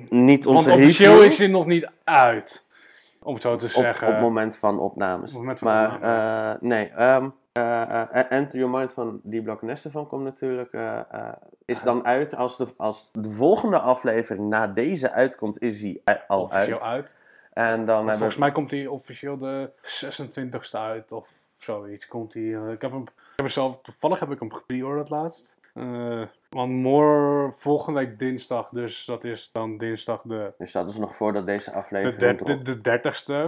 niet 0.10 0.46
Want 0.46 0.58
onze 0.58 0.72
officieel 0.72 1.12
review 1.12 1.32
is 1.32 1.38
hij 1.38 1.48
nog 1.48 1.66
niet 1.66 1.90
uit. 2.04 2.70
Om 3.24 3.34
het 3.34 3.44
zo 3.44 3.56
te 3.56 3.66
op, 3.66 3.72
zeggen. 3.72 4.08
op 4.08 4.14
het 4.14 4.22
moment 4.22 4.58
van 4.58 4.80
opnames. 4.80 5.20
Op 5.20 5.28
het 5.28 5.36
moment 5.36 5.60
van 5.60 5.72
maar 5.72 6.02
eh, 6.02 6.62
nee, 6.62 6.88
ehm 6.90 7.28
eh, 7.52 8.02
eh, 8.02 8.32
Enter 8.32 8.60
Your 8.60 8.78
Mind 8.78 8.94
van 8.94 9.20
die 9.24 9.42
Block 9.42 9.62
Nestevan 9.62 10.08
komt 10.08 10.24
natuurlijk, 10.24 10.74
eh, 10.74 11.30
is 11.66 11.82
dan 11.82 12.06
uit 12.06 12.36
als 12.36 12.58
de, 12.58 12.68
als 12.78 13.10
de 13.12 13.32
volgende 13.32 13.80
aflevering 13.80 14.50
na 14.50 14.68
deze 14.68 15.12
uitkomt, 15.12 15.62
is 15.62 15.82
hij 15.82 16.02
al 16.28 16.42
officieel 16.42 16.82
uit. 16.82 16.84
uit. 16.84 17.20
En 17.54 17.86
dan 17.86 17.98
hebben 17.98 18.18
volgens 18.18 18.38
mij 18.38 18.52
komt 18.52 18.72
hij 18.72 18.88
officieel 18.88 19.38
de 19.38 19.72
26ste 19.82 20.78
uit 20.78 21.12
of 21.12 21.30
zoiets. 21.58 22.08
Komt 22.08 22.34
hij, 22.34 22.44
ik, 22.44 22.82
heb 22.82 22.92
hem, 22.92 23.02
ik 23.02 23.12
heb 23.18 23.38
hem 23.38 23.48
zelf, 23.48 23.82
toevallig 23.82 24.20
heb 24.20 24.32
ik 24.32 24.40
hem 24.40 24.54
gepreorderd 24.54 25.10
laatst. 25.10 25.58
Want 26.56 26.72
morgen, 26.72 27.54
volgende 27.60 28.00
week 28.00 28.20
dinsdag, 28.20 28.70
dus 28.70 29.06
dat 29.06 29.24
is 29.24 29.50
dan 29.54 29.78
dinsdag 29.78 30.22
de, 30.22 30.54
dus 30.58 30.72
dat 30.72 30.90
is 30.90 30.98
nog 30.98 31.16
voordat 31.16 31.46
deze 31.46 31.70
de, 31.70 31.76
aflevering 31.76 32.20
der- 32.20 32.38
dropt. 32.38 32.66
de, 32.66 32.82
de 32.82 33.00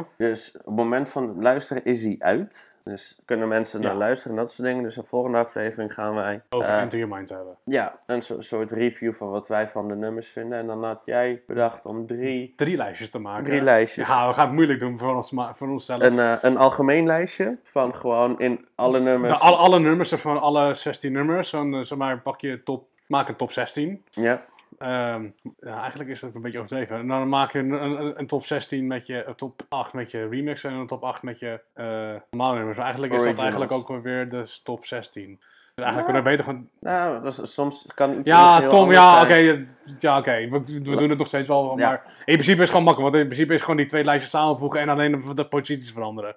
30ste. 0.04 0.08
Dus 0.18 0.58
op 0.58 0.66
het 0.66 0.76
moment 0.76 1.10
van 1.10 1.41
luisteren 1.41 1.86
is 1.86 2.04
hij 2.04 2.16
uit. 2.20 2.72
Dus 2.84 3.20
kunnen 3.26 3.47
mensen 3.47 3.82
Ja. 3.82 3.88
naar 3.88 3.95
luisteren 3.95 4.38
en 4.38 4.43
dat 4.43 4.51
soort 4.51 4.68
dingen. 4.68 4.84
Dus 4.84 4.95
de 4.95 5.04
volgende 5.04 5.38
aflevering 5.38 5.93
gaan 5.93 6.16
wij 6.16 6.41
Over 6.49 6.70
Enter 6.70 6.99
Your 6.99 7.16
Mind 7.16 7.30
hebben. 7.30 7.58
ja, 7.64 7.99
een 8.06 8.22
so- 8.22 8.41
soort 8.41 8.72
review 8.72 9.14
van 9.14 9.30
wat 9.30 9.47
wij 9.47 9.68
van 9.70 9.88
de 9.88 9.95
nummers 9.95 10.28
vinden. 10.28 10.58
En 10.60 10.68
dan 10.68 10.84
had 10.84 11.01
jij 11.06 11.41
bedacht 11.47 11.86
om 11.86 12.08
drie, 12.08 12.54
Drie 12.56 12.78
lijstjes 12.78 13.10
te 13.10 13.20
maken. 13.20 13.43
drie 13.43 13.62
lijstjes. 13.64 14.08
Ja, 14.08 14.28
we 14.28 14.34
gaan 14.34 14.45
het 14.45 14.54
moeilijk 14.56 14.80
doen 14.80 14.97
voor, 14.99 15.16
ons, 15.16 15.34
voor 15.54 15.70
onszelf. 15.70 16.01
Een, 16.01 16.20
eh, 16.20 16.38
een 16.41 16.58
algemeen 16.58 17.06
lijstje 17.06 17.58
van 17.64 17.95
gewoon 17.95 18.39
in 18.39 18.66
alle 18.76 18.99
nummers. 18.99 19.34
de, 19.34 19.39
alle, 19.39 19.56
alle 19.56 19.80
nummers, 19.80 20.14
van 20.14 20.41
alle 20.41 20.74
16 20.74 21.12
nummers. 21.12 21.49
Dan, 21.51 21.74
eh, 21.74 21.80
zeg 21.82 21.97
maar, 21.97 22.20
pak 22.22 22.41
je 22.41 22.64
top, 22.64 22.88
maak 23.08 23.28
een 23.28 23.36
top 23.36 23.51
16. 23.51 24.04
Ja, 24.12 24.45
Ehm, 24.78 25.28
ja, 25.60 25.82
eigenlijk 25.82 26.10
is 26.10 26.20
dat 26.20 26.36
een 26.36 26.41
beetje 26.41 26.60
overdreven. 26.60 26.97
En 26.97 27.08
dan 27.08 27.30
maak 27.30 27.51
je 27.51 27.60
een, 27.60 27.72
een, 27.72 28.20
een 28.20 28.28
top 28.28 28.45
16 28.45 28.88
met 28.88 29.08
je 29.08 29.24
een 29.26 29.36
top 29.36 29.62
8 29.70 29.93
met 29.93 30.12
je 30.12 30.28
remix 30.28 30.64
en 30.64 30.74
een 30.74 30.88
top 30.88 31.04
8 31.04 31.24
met 31.24 31.39
je 31.39 31.60
eh 31.74 32.16
normale 32.32 32.58
nummers. 32.58 32.78
Eigenlijk 32.78 33.14
is 33.14 33.24
dat 33.24 33.39
eigenlijk 33.39 33.72
ook 33.72 34.04
weer 34.04 34.30
de 34.30 34.60
top 34.64 34.86
16. 34.86 35.39
Dus 35.76 35.86
eigenlijk 35.86 36.06
kunnen 36.06 36.24
we 36.24 36.30
beter 36.30 36.45
gewoon. 36.45 36.70
nou, 36.80 37.32
soms 37.32 37.88
kan 37.95 38.20
iets 38.20 38.30
heel 38.30 38.38
Ja, 38.38 38.68
Tom, 38.68 38.91
ja, 38.91 39.22
oké. 39.22 39.66
ja, 39.99 40.18
oké. 40.18 40.49
We, 40.49 40.64
we 40.66 40.95
doen 40.95 41.10
het 41.10 41.18
nog 41.18 41.28
steeds 41.28 41.47
wel. 41.47 41.78
Ja. 41.78 41.88
Maar 41.88 42.04
in 42.06 42.34
principe 42.34 42.51
is 42.51 42.60
het 42.60 42.70
gewoon 42.70 42.84
makkelijk. 42.84 43.12
Want 43.12 43.24
in 43.24 43.30
principe 43.30 43.54
is 43.54 43.62
gewoon 43.62 43.78
die 43.78 43.86
twee 43.86 44.04
lijstjes 44.04 44.32
samenvoegen 44.32 44.80
en 44.80 44.89
alleen 44.89 45.24
de, 45.36 45.45
posities 45.45 45.91
veranderen. 45.91 46.36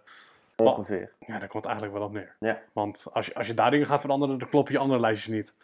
Ongeveer. 0.57 1.13
Ja, 1.27 1.39
daar 1.39 1.49
komt 1.49 1.65
eigenlijk 1.65 1.97
wel 1.97 2.07
op 2.07 2.13
neer. 2.13 2.35
Ja. 2.41 2.59
Want 2.73 3.07
als 3.13 3.27
je, 3.27 3.35
als 3.35 3.47
je 3.47 3.55
daar 3.55 3.71
dingen 3.71 3.87
gaat 3.87 4.01
veranderen, 4.01 4.39
dan 4.39 4.49
kloppen 4.49 4.73
je 4.73 4.79
andere 4.79 5.01
lijstjes 5.01 5.35
niet. 5.35 5.55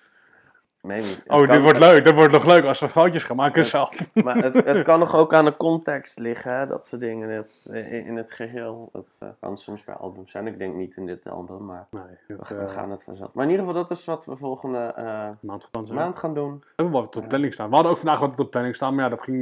Nee, 0.83 1.01
niet. 1.01 1.21
Het 1.25 1.29
Oh, 1.33 1.49
dit 1.49 1.61
wordt 1.61 1.79
leuk. 1.79 2.05
Dit 2.05 2.15
wordt 2.15 2.33
nog 2.33 2.45
leuk 2.45 2.65
als 2.65 2.81
we 2.81 2.89
foutjes 2.89 3.25
gaan 3.25 3.37
maken 3.37 3.65
zelf. 3.65 4.09
Maar 4.15 4.37
het, 4.37 4.65
het 4.65 4.83
kan 4.89 4.99
nog 4.99 5.15
ook 5.17 5.35
aan 5.35 5.45
de 5.45 5.57
context 5.57 6.19
liggen, 6.19 6.59
hè, 6.59 6.67
dat 6.67 6.87
soort 6.87 7.01
dingen. 7.01 7.29
Het, 7.31 7.67
in, 7.73 8.07
in 8.07 8.17
het 8.17 8.31
geheel. 8.31 8.91
Het 8.93 9.17
eh, 9.19 9.29
kan 9.41 9.59
soms 9.59 9.85
bij 9.85 9.95
albums 9.95 10.31
zijn. 10.33 10.47
Ik 10.47 10.59
denk 10.59 10.75
niet 10.75 10.97
in 10.97 11.07
dit 11.07 11.29
album, 11.31 11.65
maar 11.65 11.87
Nee, 11.91 12.03
we, 12.27 12.55
eh, 12.55 12.69
gaan 12.69 12.91
het 12.91 13.05
vanzelf. 13.05 13.33
Maar 13.33 13.45
in 13.45 13.51
ieder 13.51 13.67
geval, 13.67 13.81
dat 13.83 13.91
is 13.99 14.05
wat 14.05 14.25
we 14.25 14.37
volgende 14.37 14.79
eh, 14.97 15.29
maand 15.41 15.69
zijn. 15.83 15.95
maand 15.95 16.17
gaan 16.17 16.35
doen. 16.35 16.59
We 16.59 16.67
hebben 16.77 16.95
wat 17.01 17.17
op 17.17 17.29
planning 17.29 17.53
staan. 17.53 17.69
We 17.69 17.75
hadden 17.75 17.93
ook 17.93 17.99
vandaag 17.99 18.21
wat 18.21 18.41
op 18.41 18.51
planning 18.51 18.75
staan, 18.75 18.95
maar 18.95 19.05
ja, 19.05 19.11
dat 19.11 19.23
ging 19.23 19.37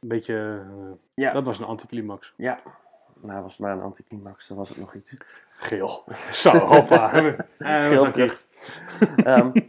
een 0.00 0.08
beetje... 0.08 0.34
eh, 0.34 0.92
Ja. 1.14 1.32
Dat 1.32 1.46
was 1.46 1.58
een 1.58 1.64
anticlimax. 1.66 2.32
Ja. 2.36 2.58
Nou, 3.20 3.42
was 3.42 3.52
het 3.52 3.60
maar 3.60 3.72
een 3.72 3.82
anticlimax, 3.82 4.48
dan 4.48 4.56
was 4.56 4.68
het 4.68 4.78
nog 4.78 4.94
iets. 4.94 5.14
Geel. 5.50 6.04
Zo, 6.30 6.50
hoppa. 6.58 7.08
Geel. 7.58 8.06
Ehm, 9.16 9.50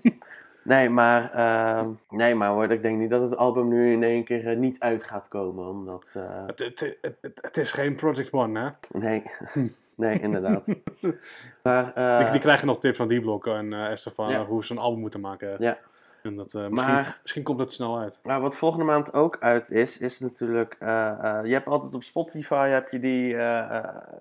nee, 0.64 0.89
maar, 0.89 1.32
ehm, 1.34 1.89
nee, 2.09 2.36
maar 2.36 2.49
hoor, 2.49 2.72
ik 2.72 2.82
denk 2.82 2.97
niet 2.99 3.09
dat 3.09 3.22
het 3.22 3.38
album 3.38 3.68
nu 3.68 3.91
in 3.91 4.03
één 4.03 4.24
keer 4.24 4.47
eh, 4.47 4.57
niet 4.57 4.80
uit 4.80 5.03
gaat 5.03 5.28
komen. 5.28 5.68
Omdat, 5.68 6.03
eh, 6.14 6.45
Het, 6.45 6.59
het, 6.59 6.97
het, 7.01 7.39
het, 7.41 7.57
is 7.57 7.72
geen 7.72 7.95
Project 7.95 8.32
One, 8.32 8.59
hè? 8.59 8.99
nee, 8.99 9.24
nee, 9.95 10.20
inderdaad. 10.20 10.66
Maar, 11.64 11.93
eh, 11.93 12.18
die, 12.20 12.32
die 12.32 12.39
krijgen 12.39 12.68
nog 12.68 12.80
tips 12.80 12.97
van 12.97 13.07
D-Block 13.07 13.47
en 13.47 13.74
eh 13.74 13.91
Estefan 13.91 14.30
Ja. 14.30 14.45
hoe 14.45 14.66
ze 14.66 14.72
een 14.72 14.78
album 14.78 14.99
moeten 14.99 15.20
maken. 15.20 15.55
Ja. 15.59 15.78
En 16.24 16.36
dat, 16.36 16.53
misschien, 16.53 16.74
Maar- 16.74 17.20
misschien 17.22 17.43
komt 17.43 17.59
het 17.59 17.74
snel 17.74 17.99
uit. 17.99 18.20
Maar 18.24 18.41
wat 18.41 18.55
volgende 18.55 18.86
maand 18.86 19.14
ook 19.14 19.38
uit 19.39 19.72
is, 19.72 19.97
is 19.97 20.20
natuurlijk. 20.20 20.76
je 20.80 21.49
hebt 21.51 21.68
altijd 21.68 21.93
op 21.93 22.03
Spotify 22.03 22.68
heb 22.70 22.89
je 22.91 22.99
die, 22.99 23.36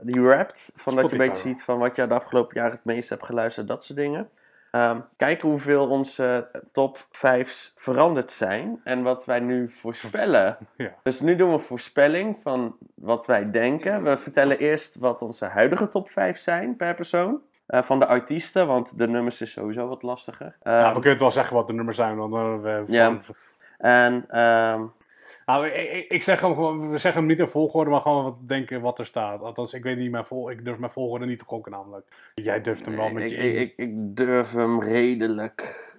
die 0.00 0.22
Wrapped. 0.22 0.72
Van 0.74 0.94
dat 0.94 1.04
je 1.10 1.12
een 1.12 1.28
beetje 1.28 1.48
ziet 1.48 1.62
van 1.64 1.78
wat 1.78 1.96
je 1.96 2.06
de 2.06 2.14
afgelopen 2.14 2.60
jaar 2.60 2.70
het 2.70 2.84
meest 2.84 3.08
hebt 3.08 3.26
geluisterd, 3.26 3.68
dat 3.68 3.84
soort 3.84 3.98
dingen. 3.98 4.28
Ehm, 4.72 5.00
kijken 5.16 5.48
hoeveel 5.48 5.88
onze 5.88 6.48
top 6.72 7.06
5's 7.10 7.72
veranderd 7.76 8.30
zijn 8.30 8.80
en 8.84 9.02
wat 9.02 9.24
wij 9.24 9.40
nu 9.40 9.70
voorspellen. 9.70 10.56
Ja. 10.76 10.94
Dus 11.02 11.20
nu 11.20 11.36
doen 11.36 11.48
we 11.48 11.54
een 11.54 11.60
voorspelling 11.60 12.38
van 12.42 12.76
wat 12.94 13.26
wij 13.26 13.50
denken. 13.50 14.02
We 14.02 14.16
vertellen 14.18 14.58
eerst 14.58 14.98
wat 14.98 15.22
onze 15.22 15.46
huidige 15.46 15.88
top 15.88 16.10
5 16.10 16.38
zijn 16.38 16.76
per 16.76 16.94
persoon. 16.94 17.40
eh, 17.66 17.82
van 17.82 17.98
de 17.98 18.06
artiesten, 18.06 18.66
want 18.66 18.98
de 18.98 19.08
nummers 19.08 19.40
is 19.40 19.52
sowieso 19.52 19.88
wat 19.88 20.02
lastiger. 20.02 20.56
ja, 20.62 20.78
Ehm, 20.78 20.86
we 20.86 20.92
kunnen 20.92 21.10
het 21.10 21.20
wel 21.20 21.30
zeggen 21.30 21.56
wat 21.56 21.66
de 21.66 21.72
nummers 21.72 21.96
zijn. 21.96 22.16
Want 22.16 22.32
dan, 22.32 22.60
we, 22.60 22.82
Ja. 22.86 23.18
En 23.78 24.24
ehm, 24.28 24.82
Nou, 25.46 25.66
ik, 26.08 26.22
zeg 26.22 26.40
hem 26.40 26.54
gewoon, 26.54 26.90
we 26.90 26.98
zeggen 26.98 27.20
hem 27.20 27.30
niet 27.30 27.40
in 27.40 27.48
volgorde, 27.48 27.90
maar 27.90 28.00
gewoon 28.00 28.24
wat 28.24 28.38
denken 28.48 28.80
wat 28.80 28.98
er 28.98 29.06
staat. 29.06 29.42
Althans, 29.42 29.74
ik 29.74 29.82
weet 29.82 29.96
niet 29.96 30.10
mijn 30.10 30.24
vol, 30.24 30.50
ik 30.50 30.64
durf 30.64 30.78
mijn 30.78 30.92
volgorde 30.92 31.26
niet 31.26 31.38
te 31.38 31.44
gokken 31.44 31.72
namelijk. 31.72 32.06
Jij 32.34 32.60
durft 32.60 32.86
hem 32.86 32.96
wel 32.96 33.10
met 33.10 33.24
ik, 33.24 33.30
je 33.30 33.36
ik, 33.36 33.56
ik, 33.56 33.72
ik 33.76 34.16
durf 34.16 34.52
hem 34.52 34.80
redelijk 34.80 35.91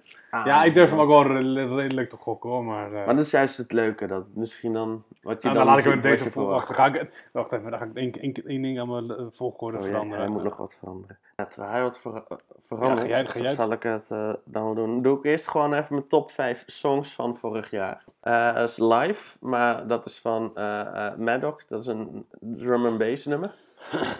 Ja, 0.44 0.64
ik 0.64 0.74
durf 0.74 0.90
hem 0.90 1.00
ook 1.00 1.08
wel 1.08 1.26
re- 1.26 1.74
redelijk 1.74 2.08
te 2.08 2.16
gokken 2.16 2.50
hoor, 2.50 2.64
maar... 2.64 2.92
eh, 2.92 3.06
Maar 3.06 3.16
dat 3.16 3.24
is 3.24 3.30
juist 3.30 3.56
het 3.56 3.72
leuke, 3.72 4.06
dat 4.06 4.24
misschien 4.34 4.72
dan 4.72 5.02
wat 5.22 5.42
je 5.42 5.48
nou, 5.48 5.54
dan 5.58 5.66
dan 5.66 5.74
laat 5.74 5.84
ik 5.84 5.90
hem 5.92 6.00
deze 6.00 6.24
je 6.24 6.30
vol- 6.30 6.42
verwacht. 6.42 6.66
Wacht, 6.76 6.78
dan 6.78 6.92
ga 6.94 7.00
ik, 7.00 7.28
wacht 7.32 7.52
even, 7.52 7.70
dan 7.70 7.78
ga 7.78 7.84
ik 7.84 7.94
één, 7.96 8.12
één, 8.12 8.32
één 8.46 8.62
ding 8.62 8.80
aan 8.80 8.88
mijn 8.88 9.10
eh, 9.18 9.26
volgorde 9.30 9.76
Oh, 9.78 9.82
ja, 9.82 9.88
veranderen. 9.90 10.24
hij 10.24 10.32
moet 10.32 10.42
nog 10.42 10.56
wat 10.56 10.76
veranderen. 10.78 11.18
Ja, 11.36 11.46
terwijl 11.46 11.72
hij 11.72 11.82
wat 11.82 12.00
ver 12.00 12.22
verandert, 12.66 13.08
Ja, 13.08 13.14
ga 13.16 13.20
jij 13.22 13.24
ga 13.24 13.38
jij 13.40 13.54
zal 13.54 13.72
ik 13.72 13.82
het 13.82 14.10
eh, 14.10 14.32
dan 14.44 14.74
doen. 14.74 14.90
Dan 14.90 15.02
doe 15.02 15.18
ik 15.18 15.24
eerst 15.24 15.48
gewoon 15.48 15.72
even 15.74 15.94
mijn 15.94 16.08
top 16.08 16.30
5 16.30 16.62
songs 16.66 17.12
van 17.14 17.36
vorig 17.36 17.70
jaar. 17.70 18.04
Eh 18.20 18.54
dat 18.54 18.68
is 18.68 18.76
live, 18.78 19.36
maar 19.40 19.86
dat 19.86 20.06
is 20.06 20.18
van 20.18 20.50
eh 20.54 21.06
eh, 21.06 21.16
Maddox, 21.16 21.66
dat 21.66 21.80
is 21.80 21.86
een 21.86 22.24
drum 22.40 22.86
and 22.86 22.98
bass 22.98 23.24
nummer. 23.26 23.50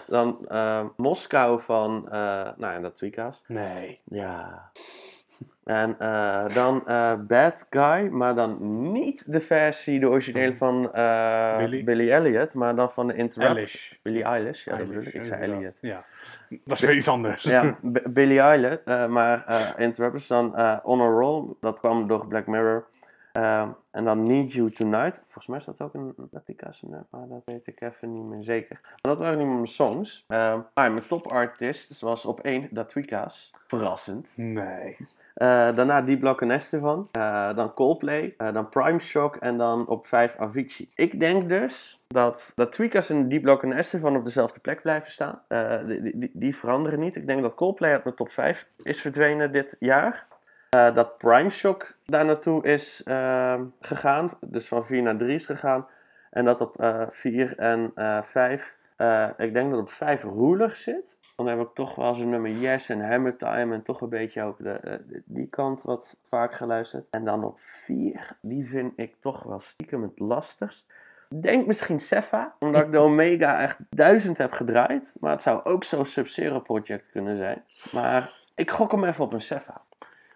Dan 0.07 0.37
eh, 0.47 0.83
Moskou 0.97 1.61
van, 1.61 2.05
eh 2.09 2.19
nou 2.57 2.73
ja, 2.73 2.79
dat 2.79 2.95
Tweeka's. 2.95 3.43
Nee. 3.47 3.99
Ja. 4.03 4.71
En 5.65 5.95
eh, 5.99 6.47
dan 6.47 6.87
eh, 6.87 7.13
Bad 7.19 7.67
Guy, 7.69 8.07
maar 8.07 8.35
dan 8.35 8.57
niet 8.91 9.31
de 9.31 9.41
versie, 9.41 9.99
de 9.99 10.09
originele 10.09 10.55
van 10.55 10.93
eh, 10.93 11.57
Billy? 11.57 11.83
Billy 11.83 12.11
Elliot, 12.11 12.53
maar 12.53 12.75
dan 12.75 12.91
van 12.91 13.07
de 13.07 13.13
Interrupt. 13.15 13.53
Eilish. 13.55 13.93
Billy 14.01 14.21
Eilish, 14.21 14.65
ja, 14.65 14.77
dat 14.77 14.87
bedoel 14.87 15.03
ik. 15.03 15.13
Ik 15.13 15.25
zei. 15.25 15.41
Elliot. 15.41 15.77
Ja. 15.81 16.03
Dat 16.49 16.77
is 16.77 16.79
weer 16.79 16.95
iets 16.95 17.07
anders. 17.07 17.43
Ja, 17.43 17.77
B- 17.91 18.01
Billy 18.09 18.37
Eilish, 18.39 18.77
maar 19.09 19.43
Interrupters 19.77 20.27
dan 20.27 20.45
On 20.83 21.01
a 21.01 21.07
Roll, 21.09 21.53
dat 21.61 21.79
kwam 21.79 22.07
door 22.07 22.27
Black 22.27 22.47
Mirror. 22.47 22.85
En 23.91 24.03
dan 24.03 24.23
Need 24.23 24.51
You 24.53 24.71
Tonight, 24.71 25.17
volgens 25.23 25.47
mij 25.47 25.57
is 25.57 25.65
dat 25.65 25.81
ook 25.81 25.93
een 25.93 26.13
nummer, 26.81 27.05
maar 27.09 27.27
dat 27.27 27.41
weet 27.45 27.67
ik 27.67 27.81
even 27.81 28.13
niet 28.13 28.23
meer 28.23 28.43
zeker. 28.43 28.79
Maar 28.81 28.97
dat 29.01 29.19
waren 29.19 29.37
niet 29.37 29.47
mijn 29.47 29.67
songs. 29.67 30.25
Maar 30.27 30.65
mijn 30.73 31.07
topartist 31.07 32.01
was 32.01 32.25
op 32.25 32.39
één 32.39 32.67
Datwika's, 32.71 33.51
verrassend. 33.67 34.33
Nee. 34.35 34.97
Eh, 35.35 35.47
daarna 35.75 36.01
Deep 36.01 36.19
Block 36.19 36.41
en 36.41 36.51
Estevan. 36.51 37.09
Eh, 37.11 37.55
dan 37.55 37.73
Coldplay. 37.73 38.33
eh, 38.37 38.53
dan 38.53 38.69
Prime 38.69 38.99
Shock. 38.99 39.35
En 39.35 39.57
dan 39.57 39.87
op 39.87 40.07
5 40.07 40.35
Avicii. 40.37 40.89
Ik 40.95 41.19
denk 41.19 41.49
dus 41.49 42.01
dat, 42.07 42.51
dat 42.55 42.71
Tweakers 42.71 43.09
en 43.09 43.29
Deep 43.29 43.41
Block 43.41 43.63
en 43.63 44.15
op 44.15 44.23
dezelfde 44.25 44.59
plek 44.59 44.81
blijven 44.81 45.11
staan. 45.11 45.41
Die, 45.87 46.01
die- 46.01 46.17
die, 46.19 46.31
die 46.33 46.55
veranderen 46.55 46.99
niet. 46.99 47.15
Ik 47.15 47.27
denk 47.27 47.41
dat 47.41 47.53
Coldplay 47.55 47.91
uit 47.91 48.03
mijn 48.03 48.15
top 48.15 48.31
5 48.31 48.67
is 48.83 49.01
verdwenen 49.01 49.51
dit 49.51 49.75
jaar. 49.79 50.25
Dat 50.69 51.17
Prime 51.17 51.49
Shock 51.49 51.95
daar 52.05 52.25
naartoe 52.25 52.63
is 52.63 53.03
eh, 53.03 53.61
gegaan. 53.81 54.29
Dus 54.41 54.67
van 54.67 54.85
4 54.85 55.01
naar 55.01 55.17
3 55.17 55.33
is 55.33 55.45
gegaan. 55.45 55.87
En 56.31 56.45
dat 56.45 56.61
op 56.61 56.75
4 57.09 57.57
en 57.57 57.91
5. 58.23 58.77
ik 59.37 59.53
denk 59.53 59.71
dat 59.71 59.79
op 59.79 59.89
5 59.89 60.23
Roeler 60.23 60.69
zit. 60.69 61.17
Dan 61.35 61.47
heb 61.47 61.59
ik 61.59 61.73
toch 61.73 61.95
wel 61.95 62.13
zo'n 62.13 62.29
nummer 62.29 62.51
Yes 62.51 62.89
en 62.89 63.09
Hammer 63.09 63.37
Time 63.37 63.73
en 63.73 63.81
toch 63.81 64.01
een 64.01 64.09
beetje 64.09 64.43
ook 64.43 64.57
de, 64.57 64.71
eh, 64.71 64.93
die 65.25 65.47
kant 65.47 65.83
wat 65.83 66.17
vaak 66.23 66.53
geluisterd. 66.53 67.05
En 67.09 67.25
dan 67.25 67.43
op 67.43 67.59
4, 67.59 68.37
die 68.41 68.67
vind 68.67 68.93
ik 68.95 69.15
toch 69.19 69.43
wel 69.43 69.59
stiekem 69.59 70.01
het 70.01 70.19
lastigst. 70.19 70.93
Denk 71.29 71.67
misschien 71.67 71.99
Sefa, 71.99 72.55
omdat 72.59 72.81
ik 72.81 72.91
de 72.91 72.97
Omega 73.07 73.61
echt 73.61 73.77
duizend 73.89 74.37
heb 74.37 74.51
gedraaid. 74.51 75.15
Maar 75.19 75.31
het 75.31 75.41
zou 75.41 75.63
ook 75.63 75.83
zo'n 75.83 76.05
Sub-Zero 76.05 76.59
project 76.59 77.09
kunnen 77.09 77.37
zijn. 77.37 77.63
Maar 77.91 78.33
ik 78.55 78.71
gok 78.71 78.91
hem 78.91 79.03
even 79.03 79.23
op 79.23 79.33
een 79.33 79.41
Sefa. 79.41 79.81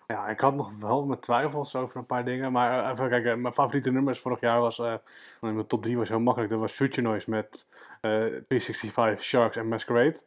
Ja, 0.08 0.28
ik 0.28 0.40
had 0.40 0.56
nog 0.56 0.72
wel 0.80 1.06
mijn 1.06 1.20
twijfels 1.20 1.76
over 1.76 1.98
een 1.98 2.06
paar 2.06 2.26
dingen. 2.26 2.52
Maar 2.52 2.84
eh, 2.84 2.90
even 2.90 3.10
kijken, 3.10 3.42
mijn 3.42 3.54
favoriete 3.54 3.92
nummers 3.92 4.20
vorig 4.20 4.40
jaar 4.40 4.60
was... 4.60 4.80
in 4.80 5.00
mijn 5.42 5.68
top 5.68 5.82
3 5.82 5.98
was 5.98 6.10
heel 6.10 6.20
makkelijk. 6.20 6.52
Dat 6.52 6.60
was 6.60 6.72
Future 6.72 7.02
Noise 7.02 7.30
met 7.30 7.68
eh 8.02 8.12
365 8.12 9.24
Sharks 9.24 9.56
en 9.56 9.68
Masquerade. 9.68 10.20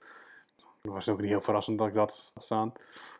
Dat 0.82 0.92
was 0.92 1.08
ook 1.08 1.20
niet 1.20 1.30
heel 1.30 1.40
verrassend 1.40 1.78
dat 1.78 1.88
ik 1.88 1.94
dat 1.94 2.32
had 2.34 2.42
staan. 2.42 2.72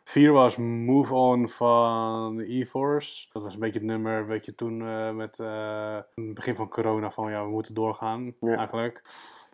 Vier 0.03 0.31
was 0.31 0.57
Move 0.57 1.13
On 1.13 1.49
van 1.49 2.39
E-Force. 2.39 3.27
Dat 3.31 3.43
was 3.43 3.53
een 3.53 3.59
beetje 3.59 3.79
het 3.79 3.87
nummer, 3.87 4.19
een 4.19 4.27
beetje 4.27 4.55
toen 4.55 4.87
eh, 4.87 5.11
met 5.11 5.39
eh, 5.39 5.95
het 6.15 6.33
begin 6.33 6.55
van 6.55 6.69
corona 6.69 7.11
van 7.11 7.31
ja, 7.31 7.43
we 7.43 7.49
moeten 7.49 7.73
doorgaan 7.73 8.35
Ja. 8.39 8.55
eigenlijk. 8.57 9.01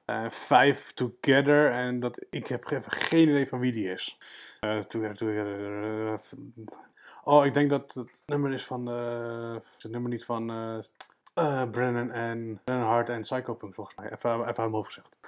Eh, 0.05 0.29
vijf 0.29 0.93
Together 0.93 1.71
en 1.71 1.99
dat, 1.99 2.25
ik 2.29 2.47
heb 2.47 2.71
even 2.71 2.91
geen 2.91 3.29
idee 3.29 3.47
van 3.47 3.59
wie 3.59 3.71
die 3.71 3.91
is. 3.91 4.17
Together, 4.59 5.15
together, 5.15 6.19
oh, 7.23 7.45
ik 7.45 7.53
denk 7.53 7.69
dat 7.69 7.93
het 7.93 8.23
nummer 8.25 8.51
is 8.51 8.65
van, 8.65 8.89
is 9.77 9.83
het 9.83 9.91
nummer 9.91 10.09
niet 10.09 10.25
van 10.25 10.45
Brennan 11.71 12.11
en 12.11 12.61
Brennan 12.63 12.87
Hart 12.87 13.09
en 13.09 13.21
Psychopunk 13.21 13.73
volgens 13.75 13.95
mij. 13.95 14.05
Even, 14.11 14.31
even 14.31 14.45
uit 14.45 14.57
mijn 14.57 14.71
hoofd 14.71 14.93
gezegd. 14.93 15.19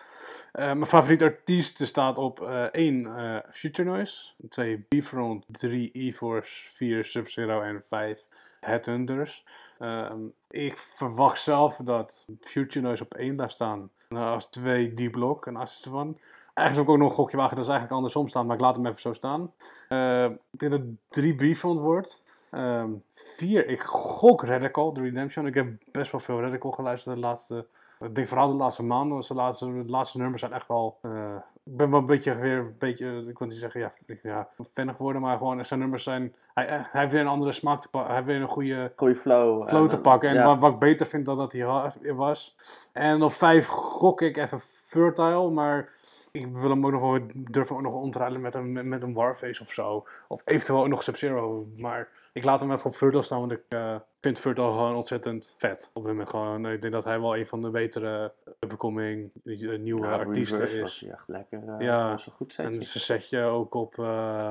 Eh, 0.51 0.65
mijn 0.65 0.85
favoriete 0.85 1.23
artiest 1.23 1.85
staat 1.85 2.17
op 2.17 2.41
1 2.71 3.43
Future 3.51 3.89
Noise, 3.89 4.31
2 4.49 4.77
B-Front, 4.77 5.45
3 5.47 5.89
E-Force, 5.93 6.69
4 6.71 7.05
Sub-Zero 7.05 7.61
en 7.61 7.83
5 7.87 8.25
Headhunters. 8.59 9.45
Ehm, 9.79 10.19
ik 10.49 10.77
verwacht 10.77 11.41
zelf 11.41 11.75
dat 11.75 12.25
Future 12.39 12.85
Noise 12.85 13.03
op 13.03 13.13
1 13.13 13.35
blijft 13.35 13.53
staan. 13.53 13.89
Als 14.09 14.45
2 14.45 14.93
D-Block 14.93 15.47
en 15.47 15.55
assist 15.55 15.85
ervan. 15.85 16.17
Eigenlijk 16.53 16.73
zou 16.73 16.81
ik 16.81 16.89
ook 16.89 16.97
nog 16.97 17.09
een 17.09 17.23
gokje 17.23 17.37
wagen 17.37 17.55
dat 17.55 17.65
ze 17.65 17.71
eigenlijk 17.71 18.01
andersom 18.01 18.27
staan, 18.27 18.45
maar 18.45 18.55
ik 18.55 18.61
laat 18.61 18.75
hem 18.75 18.85
even 18.85 19.01
zo 19.01 19.13
staan. 19.13 19.53
Eh, 19.87 20.25
ik 20.51 20.59
denk 20.59 20.71
dat 20.71 20.81
3 21.09 21.35
B-Front 21.35 21.79
wordt. 21.79 22.23
Ehm, 22.51 22.89
vier, 23.09 23.67
ik 23.67 23.81
gok 23.81 24.43
Radical, 24.43 24.91
The 24.91 25.01
Redemption. 25.01 25.47
Ik 25.47 25.53
heb 25.53 25.67
best 25.91 26.11
wel 26.11 26.21
veel 26.21 26.41
Radical 26.41 26.71
geluisterd 26.71 27.15
de 27.15 27.21
laatste... 27.21 27.65
Ik 28.01 28.15
denk 28.15 28.27
vooral 28.27 28.47
de 28.47 28.53
laatste 28.53 28.83
maanden, 28.83 29.21
de 29.27 29.33
laatste, 29.33 29.65
de 29.83 29.91
laatste 29.91 30.17
nummers 30.17 30.39
zijn 30.41 30.53
echt 30.53 30.67
wel... 30.67 30.97
eh, 31.01 31.35
ik 31.63 31.77
ben 31.77 31.89
wel 31.91 31.99
een 31.99 32.05
beetje 32.05 32.35
weer 32.35 32.57
een 32.57 32.75
beetje, 32.79 33.25
ik 33.27 33.37
wil 33.39 33.47
niet 33.47 33.57
zeggen, 33.57 33.79
ja, 33.81 33.91
ik- 34.05 34.19
ja 34.23 34.47
fan 34.73 34.95
geworden, 34.95 35.21
maar 35.21 35.37
gewoon 35.37 35.65
zijn 35.65 35.79
nummers 35.79 36.03
zijn... 36.03 36.35
Hij, 36.53 36.67
eh, 36.67 36.79
hij 36.91 37.01
heeft 37.01 37.11
weer 37.11 37.21
een 37.21 37.27
andere 37.27 37.51
smaak 37.51 37.81
te 37.81 37.89
pakken, 37.89 38.09
hij 38.13 38.19
heeft 38.21 38.31
weer 38.33 38.41
een 38.41 38.49
goede 38.53 38.91
Goeie 38.95 39.15
flow. 39.15 39.67
flow 39.67 39.81
en, 39.83 39.89
te 39.89 39.95
eh, 39.95 40.01
pakken. 40.01 40.29
En 40.29 40.35
ja. 40.35 40.45
wat, 40.45 40.59
wat 40.59 40.71
ik 40.71 40.79
beter 40.79 41.05
vind 41.05 41.25
dan 41.25 41.37
dat 41.37 41.51
hij 41.51 42.13
was. 42.15 42.55
En 42.91 43.21
op 43.21 43.31
vijf 43.31 43.67
gok 43.67 44.21
ik 44.21 44.37
even 44.37 44.59
Fertile, 44.59 45.49
maar 45.49 45.89
ik 46.31 46.47
wil 46.47 46.69
hem 46.69 46.85
ook 46.85 46.91
nog 46.91 47.01
wel, 47.01 47.19
durf 47.33 47.67
hem 47.67 47.77
ook 47.77 47.83
nog 47.83 47.93
omruilen 47.93 48.41
met 48.41 48.53
een, 48.53 48.87
met 48.89 49.01
een 49.01 49.13
Warface 49.13 49.61
of 49.61 49.71
zo. 49.71 50.05
Of 50.27 50.41
eventueel 50.45 50.79
ook 50.81 50.87
nog 50.87 51.03
Sub-Zero. 51.03 51.65
Maar 51.77 52.07
ik 52.33 52.43
laat 52.43 52.61
hem 52.61 52.71
even 52.71 52.85
op 52.85 52.95
Fertile 52.95 53.21
staan, 53.23 53.39
want 53.39 53.51
ik 53.51 53.61
eh, 53.69 53.95
vind 54.21 54.39
Fertile 54.39 54.67
gewoon 54.67 54.95
ontzettend 54.95 55.55
vet. 55.57 55.89
Op 55.93 56.03
moment 56.11 56.29
gewoon, 56.29 56.67
ik 56.67 56.81
denk 56.81 56.93
dat 56.93 57.03
hij 57.03 57.19
wel 57.19 57.37
een 57.37 57.47
van 57.47 57.61
de 57.61 57.69
betere 57.69 58.33
upcoming 58.59 59.31
eh, 59.45 59.79
nieuwe 59.79 60.05
Ja, 60.05 60.11
artiesten 60.17 60.59
Reverse 60.59 60.81
is. 60.83 60.99
hij 61.01 61.09
echt 61.11 61.27
lekker. 61.27 61.59
eh, 61.67 61.85
Ja, 61.85 62.09
was 62.11 62.25
een 62.25 62.31
goed 62.31 62.55
En 62.57 62.73
setje. 62.73 62.87
zijn 62.99 63.03
setje 63.21 63.41
ook 63.43 63.73
op 63.73 63.99
eh 63.99 64.49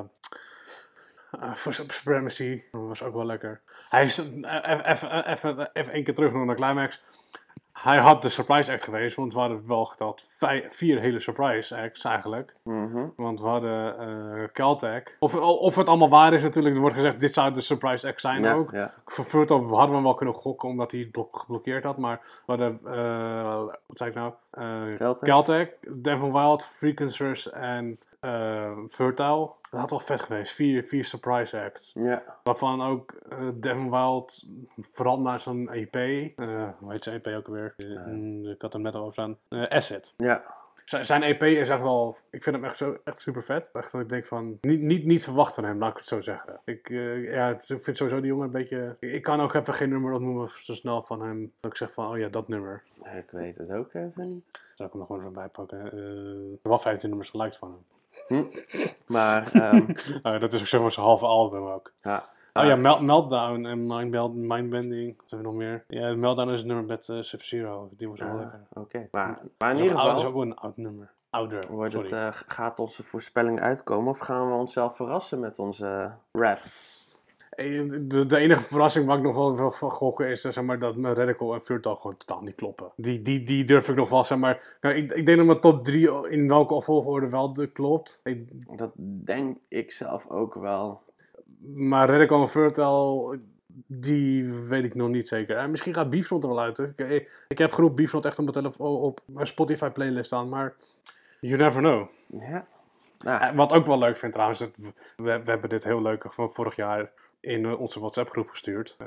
eh, 1.30 1.54
voor 1.54 1.74
Sub- 1.74 1.90
Supremacy. 1.90 2.62
Dat 2.72 2.86
was 2.86 3.02
ook 3.02 3.14
wel 3.14 3.26
lekker. 3.26 3.60
Hij 3.88 4.04
is, 4.04 4.18
eh, 4.18 4.82
even- 4.84 5.72
één 5.92 6.04
keer 6.04 6.14
terug 6.14 6.32
naar 6.32 6.46
de 6.46 6.54
climax. 6.54 7.02
Hij 7.82 7.98
had 7.98 8.22
de 8.22 8.28
surprise 8.28 8.72
act 8.72 8.82
geweest, 8.84 9.16
want 9.16 9.32
we 9.32 9.38
hadden 9.38 9.62
wel 9.66 9.84
geteld 9.84 10.24
vijf, 10.28 10.74
vier 10.74 11.00
hele 11.00 11.18
surprise 11.20 11.76
acts 11.76 12.04
eigenlijk. 12.04 12.54
Mhm. 12.62 13.06
Want 13.16 13.40
we 13.40 13.46
hadden 13.46 13.98
eh 13.98 14.48
Caltech. 14.52 15.02
Of, 15.18 15.34
of 15.36 15.76
het 15.76 15.88
allemaal 15.88 16.08
waar 16.08 16.32
is 16.32 16.42
natuurlijk, 16.42 16.74
er 16.74 16.80
wordt 16.80 16.96
gezegd 16.96 17.20
dit 17.20 17.32
zou 17.32 17.52
de 17.54 17.60
surprise 17.60 18.08
act 18.08 18.20
zijn 18.20 18.42
Ja, 18.42 18.52
ook. 18.52 18.70
ja. 18.70 18.90
Voor 19.04 19.24
Furto 19.24 19.62
hadden 19.68 19.88
we 19.88 19.94
hem 19.94 20.02
wel 20.02 20.14
kunnen 20.14 20.34
gokken 20.34 20.68
omdat 20.68 20.90
hij 20.90 21.00
het 21.00 21.10
blok 21.10 21.38
geblokkeerd 21.38 21.84
had. 21.84 21.98
Maar 21.98 22.20
we 22.46 22.52
hadden, 22.52 22.80
eh, 22.84 23.54
wat 23.86 23.98
zei 23.98 24.10
ik 24.10 24.16
nou? 24.16 24.32
Eh 24.50 24.96
Caltech. 24.98 25.28
Caltech, 25.28 25.68
Devon 25.88 26.32
Wild, 26.32 26.64
Frequencers 26.64 27.50
en 27.50 27.98
eh 28.20 28.70
Fertile. 28.88 29.50
Dat 29.70 29.80
had 29.80 29.90
wel 29.90 30.00
vet 30.00 30.20
geweest. 30.20 30.52
Vier, 30.52 30.84
vier 30.84 31.04
surprise 31.04 31.60
acts. 31.60 31.90
Ja. 31.94 32.22
Waarvan 32.42 32.82
ook 32.82 33.12
eh 33.28 33.48
Devon 33.54 33.90
Wild 33.90 34.44
vooral 34.80 35.20
naar 35.20 35.38
zo'n 35.38 35.68
EP. 35.70 35.94
eh 35.94 36.68
hoe 36.78 36.92
heet 36.92 37.04
zijn 37.04 37.20
EP 37.22 37.26
ook 37.36 37.46
alweer? 37.46 37.74
Eh, 37.76 37.86
mm, 38.06 38.46
ik 38.46 38.62
had 38.62 38.72
hem 38.72 38.82
net 38.82 38.94
al 38.94 39.04
op 39.04 39.12
staan. 39.12 39.38
Eh, 39.48 39.68
Asset. 39.68 40.14
Ja. 40.16 40.42
Zijn, 40.84 41.22
EP 41.22 41.42
is 41.42 41.68
echt 41.68 41.80
wel. 41.80 42.16
Ik 42.30 42.42
vind 42.42 42.56
hem 42.56 42.64
echt, 42.64 42.76
zo, 42.76 42.98
echt 43.04 43.18
super 43.18 43.44
vet. 43.44 43.70
Echt 43.72 43.92
dat 43.92 44.00
ik 44.00 44.08
denk 44.08 44.24
van. 44.24 44.58
Niet, 44.60 44.80
niet, 44.80 45.04
niet 45.04 45.24
verwacht 45.24 45.54
van 45.54 45.64
hem, 45.64 45.78
laat 45.78 45.90
ik 45.90 45.96
het 45.96 46.06
zo 46.06 46.20
zeggen. 46.20 46.60
Ik, 46.64 46.90
eh, 46.90 47.32
ja, 47.32 47.48
ik 47.50 47.62
vind 47.62 47.96
sowieso 47.96 48.20
die 48.20 48.30
jongen 48.30 48.44
een 48.44 48.50
beetje. 48.52 48.96
Ik, 49.00 49.22
kan 49.22 49.40
ook 49.40 49.54
even 49.54 49.74
geen 49.74 49.88
nummer 49.88 50.12
opnoemen 50.12 50.50
zo 50.62 50.74
snel 50.74 51.02
van 51.02 51.22
hem. 51.22 51.52
Dat 51.60 51.70
ik 51.70 51.76
zeg 51.76 51.92
van, 51.92 52.10
oh 52.10 52.18
ja, 52.18 52.28
dat 52.28 52.48
nummer. 52.48 52.82
Ik 53.16 53.30
weet 53.30 53.56
het 53.56 53.70
ook 53.72 53.94
even 53.94 54.28
niet. 54.28 54.44
Zal 54.74 54.86
ik 54.86 54.92
hem 54.92 55.00
er 55.00 55.06
gewoon 55.06 55.20
even 55.22 55.32
bij 55.32 55.48
pakken. 55.48 55.78
Eh, 55.78 55.84
er 55.92 56.44
zijn 56.44 56.58
wel 56.62 56.78
15 56.78 57.08
nummers 57.08 57.30
geliked 57.30 57.56
van 57.56 57.84
hem. 58.28 58.48
Maar, 59.06 59.52
ehm, 59.52 59.90
Eh, 60.22 60.40
dat 60.40 60.52
is 60.52 60.60
ook 60.60 60.66
zeg 60.66 60.80
maar 60.80 60.92
zijn 60.92 61.06
halve 61.06 61.26
album 61.26 61.66
ook. 61.66 61.92
ja. 62.02 62.28
Oh 62.52 62.64
ja, 62.64 62.76
Mel- 62.76 63.02
Meltdown 63.02 63.64
en 63.64 63.86
Mindbend- 63.86 64.34
Mindbending. 64.34 65.16
Wat 65.16 65.30
hebben 65.30 65.52
we 65.52 65.58
nog 65.58 65.68
meer? 65.68 65.84
Ja, 65.88 66.14
Meltdown 66.14 66.50
is 66.50 66.58
het 66.58 66.66
nummer 66.66 66.84
met 66.84 67.08
eh, 67.08 67.20
Sub-Zero. 67.20 67.88
Die 67.96 68.08
was 68.08 68.20
wel 68.20 68.28
Ah, 68.28 68.36
lekker. 68.38 68.60
Oké. 68.72 69.08
Maar, 69.10 69.40
maar 69.58 69.70
in 69.70 69.76
ieder 69.78 69.92
dat 69.96 70.04
is 70.04 70.10
geval, 70.12 70.26
ook 70.28 70.34
wel 70.34 70.42
een 70.42 70.56
oud 70.56 70.76
nummer. 70.76 71.10
Ouder, 71.30 71.64
wordt 71.70 71.92
het, 71.94 72.12
eh, 72.12 72.28
gaat 72.30 72.78
onze 72.78 73.02
voorspelling 73.02 73.60
uitkomen 73.60 74.10
of 74.10 74.18
gaan 74.18 74.48
we 74.48 74.54
onszelf 74.54 74.96
verrassen 74.96 75.40
met 75.40 75.58
onze 75.58 76.10
rap? 76.32 76.58
Eh, 77.50 77.90
De, 78.02 78.26
de 78.26 78.36
enige 78.36 78.62
verrassing 78.62 79.06
waar 79.06 79.16
ik 79.16 79.22
nog 79.22 79.34
wel 79.34 79.56
wil 79.56 79.70
van 79.70 79.90
gokken 79.90 80.28
is 80.28 80.40
zeg 80.40 80.62
maar, 80.62 80.78
dat 80.78 80.96
mijn 80.96 81.14
Radical 81.14 81.54
en 81.54 81.60
Furtal 81.60 81.96
gewoon 81.96 82.16
totaal 82.16 82.42
niet 82.42 82.54
kloppen. 82.54 82.92
Die, 82.96 83.22
die, 83.22 83.42
die 83.42 83.64
durf 83.64 83.88
ik 83.88 83.96
nog 83.96 84.08
wel, 84.08 84.24
zeg 84.24 84.38
maar. 84.38 84.76
Nou, 84.80 84.94
ik, 84.94 85.12
ik 85.12 85.26
denk 85.26 85.38
dat 85.38 85.46
mijn 85.46 85.60
top 85.60 85.84
3 85.84 86.28
in 86.30 86.48
welke 86.48 86.82
volgorde 86.82 87.28
wel 87.28 87.52
de, 87.52 87.66
klopt. 87.66 88.20
Ik, 88.24 88.48
Dat 88.78 88.90
denk 89.24 89.58
ik 89.68 89.92
zelf 89.92 90.28
ook 90.28 90.54
wel. 90.54 91.00
Maar 91.74 92.10
Reddick 92.10 92.30
on 92.30 92.48
Fertile, 92.48 93.38
die 93.86 94.52
weet 94.52 94.84
ik 94.84 94.94
nog 94.94 95.08
niet 95.08 95.28
zeker. 95.28 95.56
En 95.56 95.70
misschien 95.70 95.94
gaat 95.94 96.10
Bifront 96.10 96.42
er 96.42 96.48
wel 96.48 96.60
uit. 96.60 96.78
Ik, 96.78 96.98
ik, 96.98 97.44
ik 97.48 97.58
heb 97.58 97.72
genoeg 97.72 97.94
Bifront 97.94 98.24
echt 98.24 98.38
op 98.38 98.44
mijn, 98.44 98.56
telefoon, 98.56 98.96
op 98.96 99.20
mijn 99.26 99.46
Spotify 99.46 99.88
playlist 99.88 100.26
staan, 100.26 100.48
maar 100.48 100.74
you 101.40 101.56
never 101.56 101.80
know. 101.80 102.08
Ja. 102.40 102.66
Nou, 103.18 103.42
Eh, 103.42 103.54
Wat 103.56 103.72
ook 103.72 103.86
wel 103.86 103.98
leuk 103.98 104.16
vind 104.16 104.32
trouwens, 104.32 104.58
dat 104.60 104.70
we, 104.76 104.92
we 105.16 105.50
hebben 105.50 105.68
dit 105.68 105.84
heel 105.84 106.02
leuk 106.02 106.24
van 106.28 106.50
vorig 106.50 106.76
jaar 106.76 107.10
in 107.40 107.64
eh, 107.64 107.80
onze 107.80 108.00
WhatsApp 108.00 108.30
groep 108.30 108.48
gestuurd. 108.48 108.96
eh, 108.98 109.06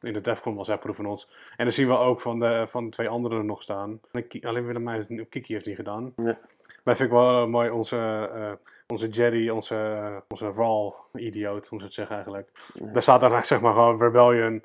in 0.00 0.12
de 0.12 0.20
Defcon 0.20 0.54
WhatsApp 0.54 0.82
groep 0.82 0.94
van 0.94 1.06
ons. 1.06 1.28
En 1.56 1.64
dan 1.64 1.72
zien 1.72 1.88
we 1.88 1.96
ook 1.98 2.20
van 2.20 2.38
de, 2.38 2.64
van 2.68 2.90
twee 2.90 3.08
anderen 3.08 3.46
nog 3.46 3.62
staan. 3.62 4.00
Alleen 4.42 4.66
Willemijn, 4.66 5.28
Kiki 5.28 5.52
heeft 5.52 5.64
die 5.64 5.74
gedaan. 5.74 6.12
Ja. 6.16 6.38
Wij 6.82 6.96
vind 6.96 7.08
ik 7.08 7.14
wel 7.14 7.42
eh, 7.42 7.48
mooi 7.48 7.70
onze, 7.70 8.58
onze 8.86 9.08
Jerry, 9.08 9.48
onze, 9.48 10.22
onze 10.28 10.52
Raw 10.56 10.92
idioot, 11.14 11.68
om 11.72 11.80
zo 11.80 11.86
te 11.86 11.92
zeggen 11.92 12.14
eigenlijk. 12.14 12.50
Ja. 12.74 12.86
Daar 12.92 13.02
staat 13.02 13.20
daar 13.20 13.44
zeg 13.44 13.60
maar 13.60 13.72
gewoon 13.72 13.98
Rebellion, 13.98 14.62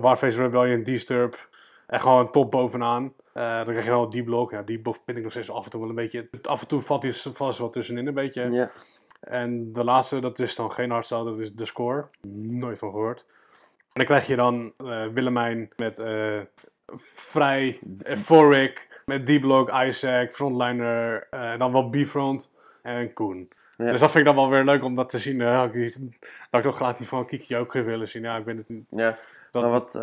Warface 0.00 0.42
Rebellion, 0.42 0.82
Disturb. 0.82 1.48
En 1.86 2.00
gewoon 2.00 2.30
top 2.30 2.50
bovenaan. 2.50 3.12
Dan 3.32 3.64
krijg 3.64 3.84
je 3.84 3.90
wel 3.90 4.08
die 4.10 4.24
blok. 4.24 4.50
Ja, 4.50 4.62
die 4.62 4.78
blok 4.78 4.96
vind 5.04 5.16
ik 5.16 5.22
nog 5.22 5.32
steeds 5.32 5.50
af 5.50 5.64
en 5.64 5.70
toe 5.70 5.80
wel 5.80 5.88
een 5.88 5.94
beetje. 5.94 6.28
Af 6.42 6.60
en 6.60 6.66
toe 6.68 6.82
valt 6.82 7.02
hij 7.02 7.12
vast 7.12 7.58
wat 7.58 7.72
tussenin 7.72 8.06
een 8.06 8.14
beetje. 8.14 8.50
ja. 8.50 8.70
En 9.20 9.72
de 9.72 9.84
laatste, 9.84 10.20
dat 10.20 10.38
is 10.38 10.54
dan 10.56 10.72
geen 10.72 10.90
hardstyle, 10.90 11.24
dat 11.24 11.38
is 11.38 11.52
de 11.54 11.64
score. 11.64 12.06
Nooit 12.40 12.78
van 12.78 12.90
gehoord. 12.90 13.24
En 13.78 13.90
dan 13.92 14.04
krijg 14.04 14.26
je 14.26 14.36
dan 14.36 14.72
eh, 14.76 15.06
Willemijn 15.06 15.68
met 15.76 15.98
eh 15.98 16.40
Vrij, 17.14 17.78
Euphoric, 18.02 19.02
met 19.06 19.26
D-Block, 19.26 19.70
Isaac, 19.86 20.32
Frontliner, 20.32 21.26
eh, 21.30 21.50
en 21.52 21.58
dan 21.58 21.72
wel 21.72 21.88
B-Front 21.88 22.54
en 22.82 23.12
Koen. 23.12 23.48
Ja. 23.76 23.90
Dus 23.90 24.00
dat 24.00 24.10
vind 24.10 24.26
ik 24.26 24.34
dan 24.34 24.34
wel 24.34 24.50
weer 24.50 24.64
leuk 24.64 24.84
om 24.84 24.94
dat 24.94 25.08
te 25.08 25.18
zien. 25.18 25.40
eh, 25.40 25.62
dat 25.72 26.60
ik 26.60 26.62
toch 26.62 26.76
graag 26.76 26.96
die 26.96 27.06
van 27.06 27.26
Kiki 27.26 27.56
ook 27.56 27.72
willen 27.72 28.08
zien. 28.08 28.22
Ja, 28.22 28.36
ik 28.36 28.44
ben 28.44 28.56
het 28.56 28.68
niet. 28.68 28.86
Ja, 28.90 29.16
Dat- 29.50 29.64
wat, 29.64 29.94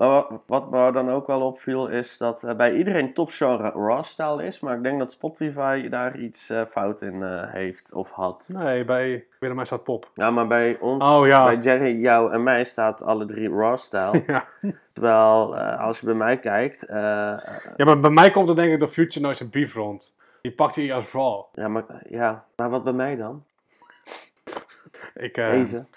maar 0.00 0.24
wat, 0.46 0.70
me 0.70 0.92
dan 0.92 1.10
ook 1.10 1.26
wel 1.26 1.40
opviel 1.40 1.88
is 1.88 2.16
dat 2.16 2.42
eh, 2.42 2.56
bij 2.56 2.76
iedereen 2.76 3.14
topgenre 3.14 3.70
raw-style 3.70 4.44
is, 4.44 4.60
maar 4.60 4.76
ik 4.76 4.82
denk 4.82 4.98
dat 4.98 5.10
Spotify 5.10 5.88
daar 5.88 6.18
iets 6.18 6.50
eh, 6.50 6.62
fout 6.70 7.02
in 7.02 7.22
eh, 7.22 7.52
heeft 7.52 7.92
of 7.92 8.10
had. 8.10 8.50
Nee, 8.52 8.84
bij 8.84 9.24
Willemijn 9.38 9.66
staat 9.66 9.84
pop. 9.84 10.10
Ja, 10.14 10.30
maar 10.30 10.46
bij 10.46 10.78
ons, 10.78 11.04
Oh, 11.04 11.26
ja. 11.26 11.44
bij 11.44 11.56
Jerry, 11.56 12.00
jou 12.00 12.32
en 12.32 12.42
mij 12.42 12.64
staat 12.64 13.02
alle 13.02 13.24
drie 13.24 13.50
raw-style. 13.50 14.22
ja. 14.26 14.44
Terwijl 14.92 15.56
als 15.58 16.00
je 16.00 16.06
bij 16.06 16.14
mij 16.14 16.38
kijkt, 16.38 16.84
ja, 16.88 17.40
maar 17.76 18.00
bij 18.00 18.10
mij 18.10 18.30
komt 18.30 18.48
er 18.48 18.56
denk 18.56 18.72
ik 18.72 18.80
de 18.80 18.88
Future 18.88 19.20
Noise 19.20 19.44
en 19.44 19.50
B-Front. 19.50 20.18
Die 20.42 20.52
pakt 20.52 20.74
hij 20.74 20.94
als 20.94 21.12
raw. 21.12 21.44
ja, 21.54 21.68
maar, 21.68 21.84
ja, 22.08 22.44
maar 22.56 22.70
wat 22.70 22.84
bij 22.84 22.92
mij 22.92 23.16
dan? 23.16 23.44
Ik, 25.14 25.36
Even. 25.36 25.88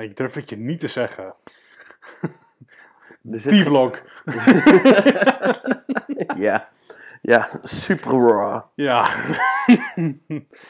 ik 0.00 0.16
durf 0.16 0.34
het 0.34 0.48
je 0.48 0.56
niet 0.56 0.78
te 0.78 0.88
zeggen. 0.88 1.34
D-Block. 3.30 4.02
ja, 6.36 6.68
ja, 7.22 7.48
super 7.62 8.10
raw. 8.10 8.60
Ja. 8.74 9.08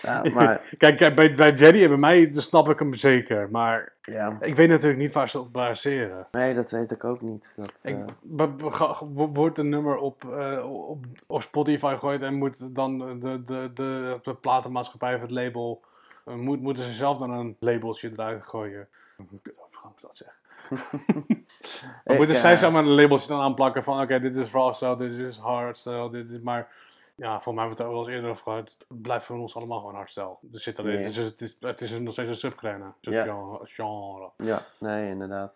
Ja, 0.02 0.22
maar 0.32 0.60
Kijk, 0.78 1.14
bij, 1.14 1.34
bij 1.34 1.52
Jerry 1.52 1.82
en 1.82 1.88
bij 1.88 1.98
mij 1.98 2.30
dan 2.30 2.42
snap 2.42 2.68
ik 2.68 2.78
hem 2.78 2.94
zeker. 2.94 3.48
Maar 3.50 3.92
ja, 4.02 4.36
ik 4.40 4.54
weet 4.54 4.68
natuurlijk 4.68 5.00
niet 5.00 5.12
waar 5.12 5.28
ze 5.28 5.40
op 5.40 5.52
baseren. 5.52 6.26
nee, 6.30 6.54
dat 6.54 6.70
weet 6.70 6.90
ik 6.90 7.04
ook 7.04 7.20
niet. 7.20 7.52
Dat, 7.56 7.72
Ik, 7.82 7.96
eh, 8.38 9.00
wordt 9.10 9.58
een 9.58 9.68
nummer 9.68 9.96
op, 9.96 10.24
eh, 10.32 10.70
op, 10.88 11.04
op 11.26 11.42
Spotify 11.42 11.92
gegooid 11.92 12.22
en 12.22 12.34
moet 12.34 12.74
dan 12.74 12.98
de, 13.20 13.44
de, 13.44 13.70
de, 13.74 14.18
de 14.22 14.34
platenmaatschappij 14.34 15.14
of 15.14 15.20
het 15.20 15.30
label. 15.30 15.80
eh, 16.24 16.34
moet, 16.34 16.60
moeten 16.60 16.84
ze 16.84 16.92
zelf 16.92 17.18
dan 17.18 17.30
een 17.30 17.56
labeltje 17.58 18.10
eruit 18.12 18.46
gooien? 18.46 18.88
Hoe 19.16 19.26
gaan 19.70 19.92
we 19.94 20.00
dat 20.00 20.16
zeggen? 20.16 20.36
Maar 22.04 22.16
moeten 22.16 22.36
zij 22.36 22.52
eh, 22.52 22.58
zeg 22.58 22.70
maar 22.70 22.82
een 22.82 22.94
labeltje 22.94 23.28
dan 23.28 23.40
aanplakken 23.40 23.82
van 23.82 24.00
oké, 24.00 24.20
dit 24.20 24.36
is 24.36 24.52
raw 24.52 24.98
dit 24.98 25.12
is 25.12 25.36
hard 25.36 25.78
style, 25.78 26.10
dit 26.10 26.32
is 26.32 26.40
maar... 26.40 26.88
Ja, 27.14 27.40
voor 27.40 27.54
mij 27.54 27.64
hebben 27.64 27.78
we 27.78 27.82
het 27.82 27.92
er 27.92 27.98
ook 27.98 28.04
wel 28.04 28.14
eens 28.14 28.16
eerder 28.16 28.30
over 28.30 28.42
gehad. 28.42 28.76
Het 28.88 29.02
blijft 29.02 29.24
voor 29.24 29.38
ons 29.38 29.56
allemaal 29.56 29.78
gewoon 29.78 29.94
hardstyle. 29.94 30.36
Er 30.52 30.60
zit. 30.60 30.76
Ja. 30.76 30.82
Dus 30.82 31.16
het 31.16 31.40
is, 31.40 31.56
het 31.60 31.80
is 31.80 31.98
nog 31.98 32.12
steeds 32.12 32.28
een 32.28 32.36
subgenre. 32.36 32.92
Ja. 33.00 33.44
genre. 33.62 34.30
Ja, 34.36 34.62
nee, 34.78 35.08
inderdaad. 35.08 35.54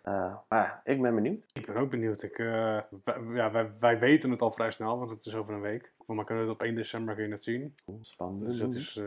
Maar 0.49 0.81
ik 0.83 1.01
ben 1.01 1.15
benieuwd. 1.15 1.43
Ik 1.53 1.65
ben 1.65 1.75
ook 1.75 1.89
benieuwd. 1.89 2.23
Ik, 2.23 2.39
eh, 2.39 2.45
wij, 3.03 3.15
ja, 3.33 3.51
wij, 3.51 3.71
wij 3.79 3.99
weten 3.99 4.31
het 4.31 4.41
al 4.41 4.51
vrij 4.51 4.71
snel, 4.71 4.97
want 4.97 5.09
het 5.09 5.25
is 5.25 5.35
over 5.35 5.53
een 5.53 5.61
week. 5.61 5.91
Mij 6.07 6.23
kunnen 6.23 6.45
we 6.45 6.51
op 6.51 6.61
1 6.61 6.75
december 6.75 7.15
kun 7.15 7.25
je 7.25 7.31
het 7.31 7.43
zien. 7.43 7.73
Spannend. 8.01 8.45
Dus 8.49 8.57
dat 8.59 8.73
is, 8.73 8.97
eh, 8.97 9.03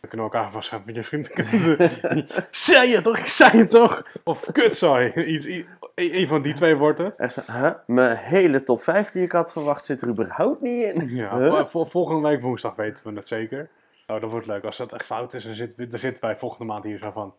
we 0.00 0.08
kunnen 0.08 0.26
elkaar 0.26 0.50
waarschijnlijk 0.50 0.94
met 0.96 1.04
je 1.04 1.22
vrienden. 1.22 1.90
zei 2.50 2.88
je 2.90 3.00
toch? 3.00 3.18
Ik 3.18 3.26
zei 3.26 3.58
het 3.58 3.70
toch? 3.70 4.02
Of 4.24 4.52
kut, 4.52 4.76
sorry. 4.76 5.12
Iets, 5.24 5.64
een 5.94 6.28
van 6.28 6.42
die 6.42 6.54
twee 6.54 6.76
wordt 6.76 6.98
het. 6.98 7.18
Echt 7.20 7.46
huh? 7.52 7.70
Mijn 7.86 8.16
hele 8.16 8.62
top 8.62 8.82
5 8.82 9.10
die 9.10 9.22
ik 9.22 9.32
had 9.32 9.52
verwacht 9.52 9.84
zit 9.84 10.00
er 10.02 10.08
überhaupt 10.08 10.60
niet 10.60 10.84
in. 10.94 11.08
Ja, 11.08 11.38
Huh? 11.38 11.48
vol- 11.56 11.66
vol- 11.66 11.84
volgende 11.84 12.28
week 12.28 12.40
woensdag 12.40 12.74
weten 12.76 13.04
we 13.10 13.16
het 13.18 13.28
zeker. 13.28 13.68
Oh, 14.06 14.20
dat 14.20 14.30
wordt 14.30 14.46
leuk. 14.46 14.64
Als 14.64 14.76
dat 14.76 14.92
echt 14.92 15.04
fout 15.04 15.34
is, 15.34 15.44
dan 15.44 15.54
zitten, 15.54 15.90
dan 15.90 15.98
zitten 15.98 16.24
wij 16.24 16.38
volgende 16.38 16.64
maand 16.64 16.84
hier 16.84 16.98
zo 16.98 17.10
van. 17.10 17.34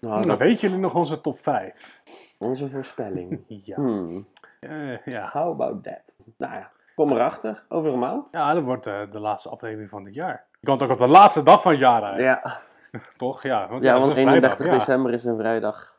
Nou, 0.00 0.14
Nou, 0.14 0.26
dat- 0.26 0.38
weten 0.38 0.60
jullie 0.60 0.78
nog 0.78 0.94
onze 0.94 1.20
top 1.20 1.38
5? 1.38 2.02
onze 2.38 2.70
voorspelling. 2.70 3.40
Ja. 3.64 3.74
Hmm, 3.76 4.26
Eh, 4.60 5.04
ja. 5.04 5.30
how 5.32 5.50
about 5.60 5.82
that? 5.84 6.14
Nou 6.36 6.52
ja, 6.54 6.70
kom 7.00 7.12
erachter. 7.12 7.62
Over 7.68 7.92
een 7.92 7.98
maand. 7.98 8.28
ja, 8.30 8.54
dat 8.54 8.64
wordt 8.64 8.86
eh, 8.86 9.00
de 9.10 9.20
laatste 9.20 9.48
aflevering 9.48 9.90
van 9.90 10.04
dit 10.04 10.14
jaar. 10.14 10.44
Je 10.60 10.66
komt 10.66 10.82
ook 10.82 10.90
op 10.90 10.98
de 10.98 11.06
laatste 11.06 11.42
dag 11.42 11.62
van 11.62 11.70
het 11.70 11.80
jaar 11.80 12.02
uit, 12.02 12.20
Ja, 12.20 12.60
toch? 13.16 13.42
Ja, 13.42 13.68
want, 13.68 13.84
ja 13.84 13.98
want 13.98 14.10
een 14.10 14.16
31 14.16 14.56
vrijdag, 14.56 14.66
ja. 14.66 14.78
december 14.78 15.12
is 15.12 15.24
een 15.24 15.36
vrijdag. 15.36 15.98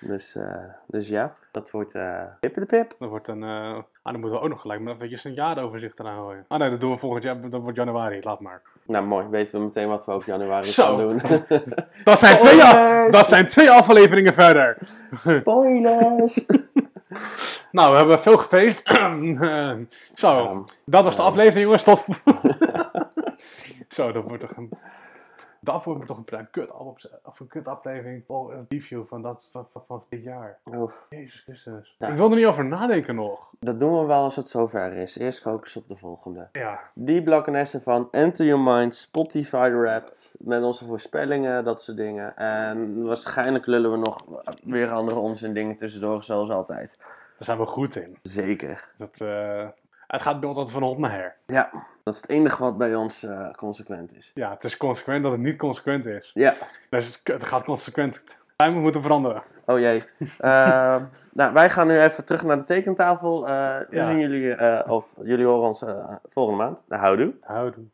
Dus, 0.00 0.36
eh, 0.36 0.46
dus 0.86 1.08
ja, 1.08 1.34
dat 1.52 1.70
wordt 1.70 1.94
eh 1.94 2.22
pippe 2.40 2.60
de 2.60 2.66
pip. 2.66 2.94
Dat 2.98 3.08
wordt 3.08 3.28
een. 3.28 3.42
ah, 3.42 3.82
dan 4.02 4.20
moeten 4.20 4.38
we 4.38 4.40
ook 4.40 4.48
nog 4.48 4.60
gelijk 4.60 4.80
maar 4.80 4.94
eventjes 4.94 5.24
een 5.24 5.34
jaaroverzicht 5.34 5.98
eraan 5.98 6.16
gooien. 6.16 6.44
Ah 6.48 6.58
nee, 6.58 6.70
dat 6.70 6.80
doen 6.80 6.90
we 6.90 6.96
volgend 6.96 7.22
jaar. 7.22 7.50
Dat 7.50 7.62
wordt 7.62 7.76
januari, 7.76 8.20
laat 8.22 8.40
maar. 8.40 8.62
Nou 8.86 9.06
mooi, 9.06 9.26
weten 9.28 9.58
we 9.58 9.64
meteen 9.64 9.88
wat 9.88 10.04
we 10.04 10.12
ook 10.12 10.24
januari 10.24 10.66
gaan 10.66 10.96
doen. 10.96 11.20
Dat 12.04 12.18
zijn, 12.18 12.38
twee, 12.38 13.10
dat 13.10 13.26
zijn 13.26 13.46
twee 13.46 13.70
afleveringen 13.70 14.34
verder. 14.34 14.78
Spoilers! 15.14 16.46
Nou, 17.70 17.90
we 17.90 17.96
hebben 17.96 18.20
veel 18.20 18.36
gefeest. 18.38 18.82
Eh, 19.40 19.72
Zo, 20.14 20.64
dat 20.84 21.04
was 21.04 21.16
de 21.16 21.22
aflevering, 21.22 21.64
jongens. 21.64 21.84
Tot. 21.84 22.04
Zo, 23.96 24.12
dat 24.12 24.22
wordt 24.24 24.40
toch 24.40 24.56
een. 24.56 24.70
Daarvoor 25.64 25.96
moet 25.96 26.06
toch 26.06 26.16
een, 26.16 26.38
een 26.38 26.50
kut 26.50 26.72
of 27.22 27.40
een 27.40 27.46
kut 27.46 27.68
aflevering. 27.68 28.24
Oh, 28.26 28.52
een 28.52 28.66
review 28.68 29.02
van, 29.06 29.22
dat, 29.22 29.48
van, 29.52 29.66
van, 29.72 29.82
van 29.86 30.04
dit 30.08 30.22
jaar. 30.22 30.58
Oh, 30.64 30.92
Jezus 31.10 31.40
Christus. 31.40 31.96
Ja. 31.98 32.08
Ik 32.08 32.16
wil 32.16 32.30
er 32.30 32.36
niet 32.36 32.46
over 32.46 32.64
nadenken 32.64 33.14
nog. 33.14 33.48
dat 33.60 33.80
doen 33.80 34.00
we 34.00 34.06
wel 34.06 34.22
als 34.22 34.36
het 34.36 34.48
zover 34.48 34.92
is. 34.92 35.18
Eerst 35.18 35.40
focus 35.40 35.76
op 35.76 35.88
de 35.88 35.96
volgende. 35.96 36.48
Ja, 36.52 36.80
Die 36.94 37.22
blokken 37.22 37.66
van 37.66 38.08
Enter 38.10 38.46
Your 38.46 38.62
Mind, 38.62 38.94
Spotify 38.94 39.70
Wrapped, 39.70 40.34
met 40.38 40.62
onze 40.62 40.84
voorspellingen, 40.84 41.64
dat 41.64 41.82
soort 41.82 41.96
dingen. 41.96 42.36
En 42.36 43.02
waarschijnlijk 43.04 43.66
lullen 43.66 43.90
we 43.90 43.96
nog 43.96 44.24
weer 44.64 44.92
andere 44.92 45.18
onzin 45.18 45.54
dingen 45.54 45.76
tussendoor, 45.76 46.22
zoals 46.22 46.50
altijd. 46.50 46.96
daar 46.98 47.08
zijn 47.38 47.58
we 47.58 47.66
goed 47.66 47.96
in. 47.96 48.18
Zeker. 48.22 48.90
Dat, 48.96 49.20
eh, 49.20 49.68
het 50.06 50.22
gaat 50.22 50.40
bij 50.40 50.48
ons 50.48 50.58
altijd 50.58 50.76
van 50.78 50.86
hot 50.88 50.98
naar 50.98 51.10
her. 51.12 51.36
Ja, 51.46 51.70
dat 52.04 52.14
is 52.14 52.20
het 52.20 52.30
enige 52.30 52.62
wat 52.62 52.78
bij 52.78 52.94
ons 52.94 53.22
eh, 53.22 53.50
consequent 53.56 54.12
is. 54.16 54.30
Ja, 54.34 54.50
het 54.50 54.64
is 54.64 54.76
consequent 54.76 55.22
dat 55.22 55.32
het 55.32 55.40
niet 55.40 55.56
consequent 55.56 56.06
is. 56.06 56.30
Ja, 56.34 56.54
Dus 56.90 57.06
het, 57.06 57.20
het 57.32 57.44
gaat 57.44 57.64
consequent. 57.64 58.24
Wij 58.56 58.70
moeten 58.70 59.02
veranderen. 59.02 59.42
oh 59.64 59.78
jee. 59.78 60.02
Eh, 60.38 60.96
nou, 61.32 61.52
wij 61.52 61.70
gaan 61.70 61.86
nu 61.86 62.00
even 62.00 62.24
terug 62.24 62.44
naar 62.44 62.56
de 62.58 62.64
tekentafel. 62.64 63.48
Eh, 63.48 63.78
we 63.88 63.96
Ja. 63.96 64.06
zien 64.06 64.18
jullie, 64.18 64.54
eh, 64.54 64.90
of 64.92 65.12
jullie 65.22 65.46
horen 65.46 65.68
ons 65.68 65.84
volgende 66.24 66.62
maand. 66.62 66.82
Nou, 66.88 67.02
houdoe. 67.02 67.32
Houdoe. 67.40 67.82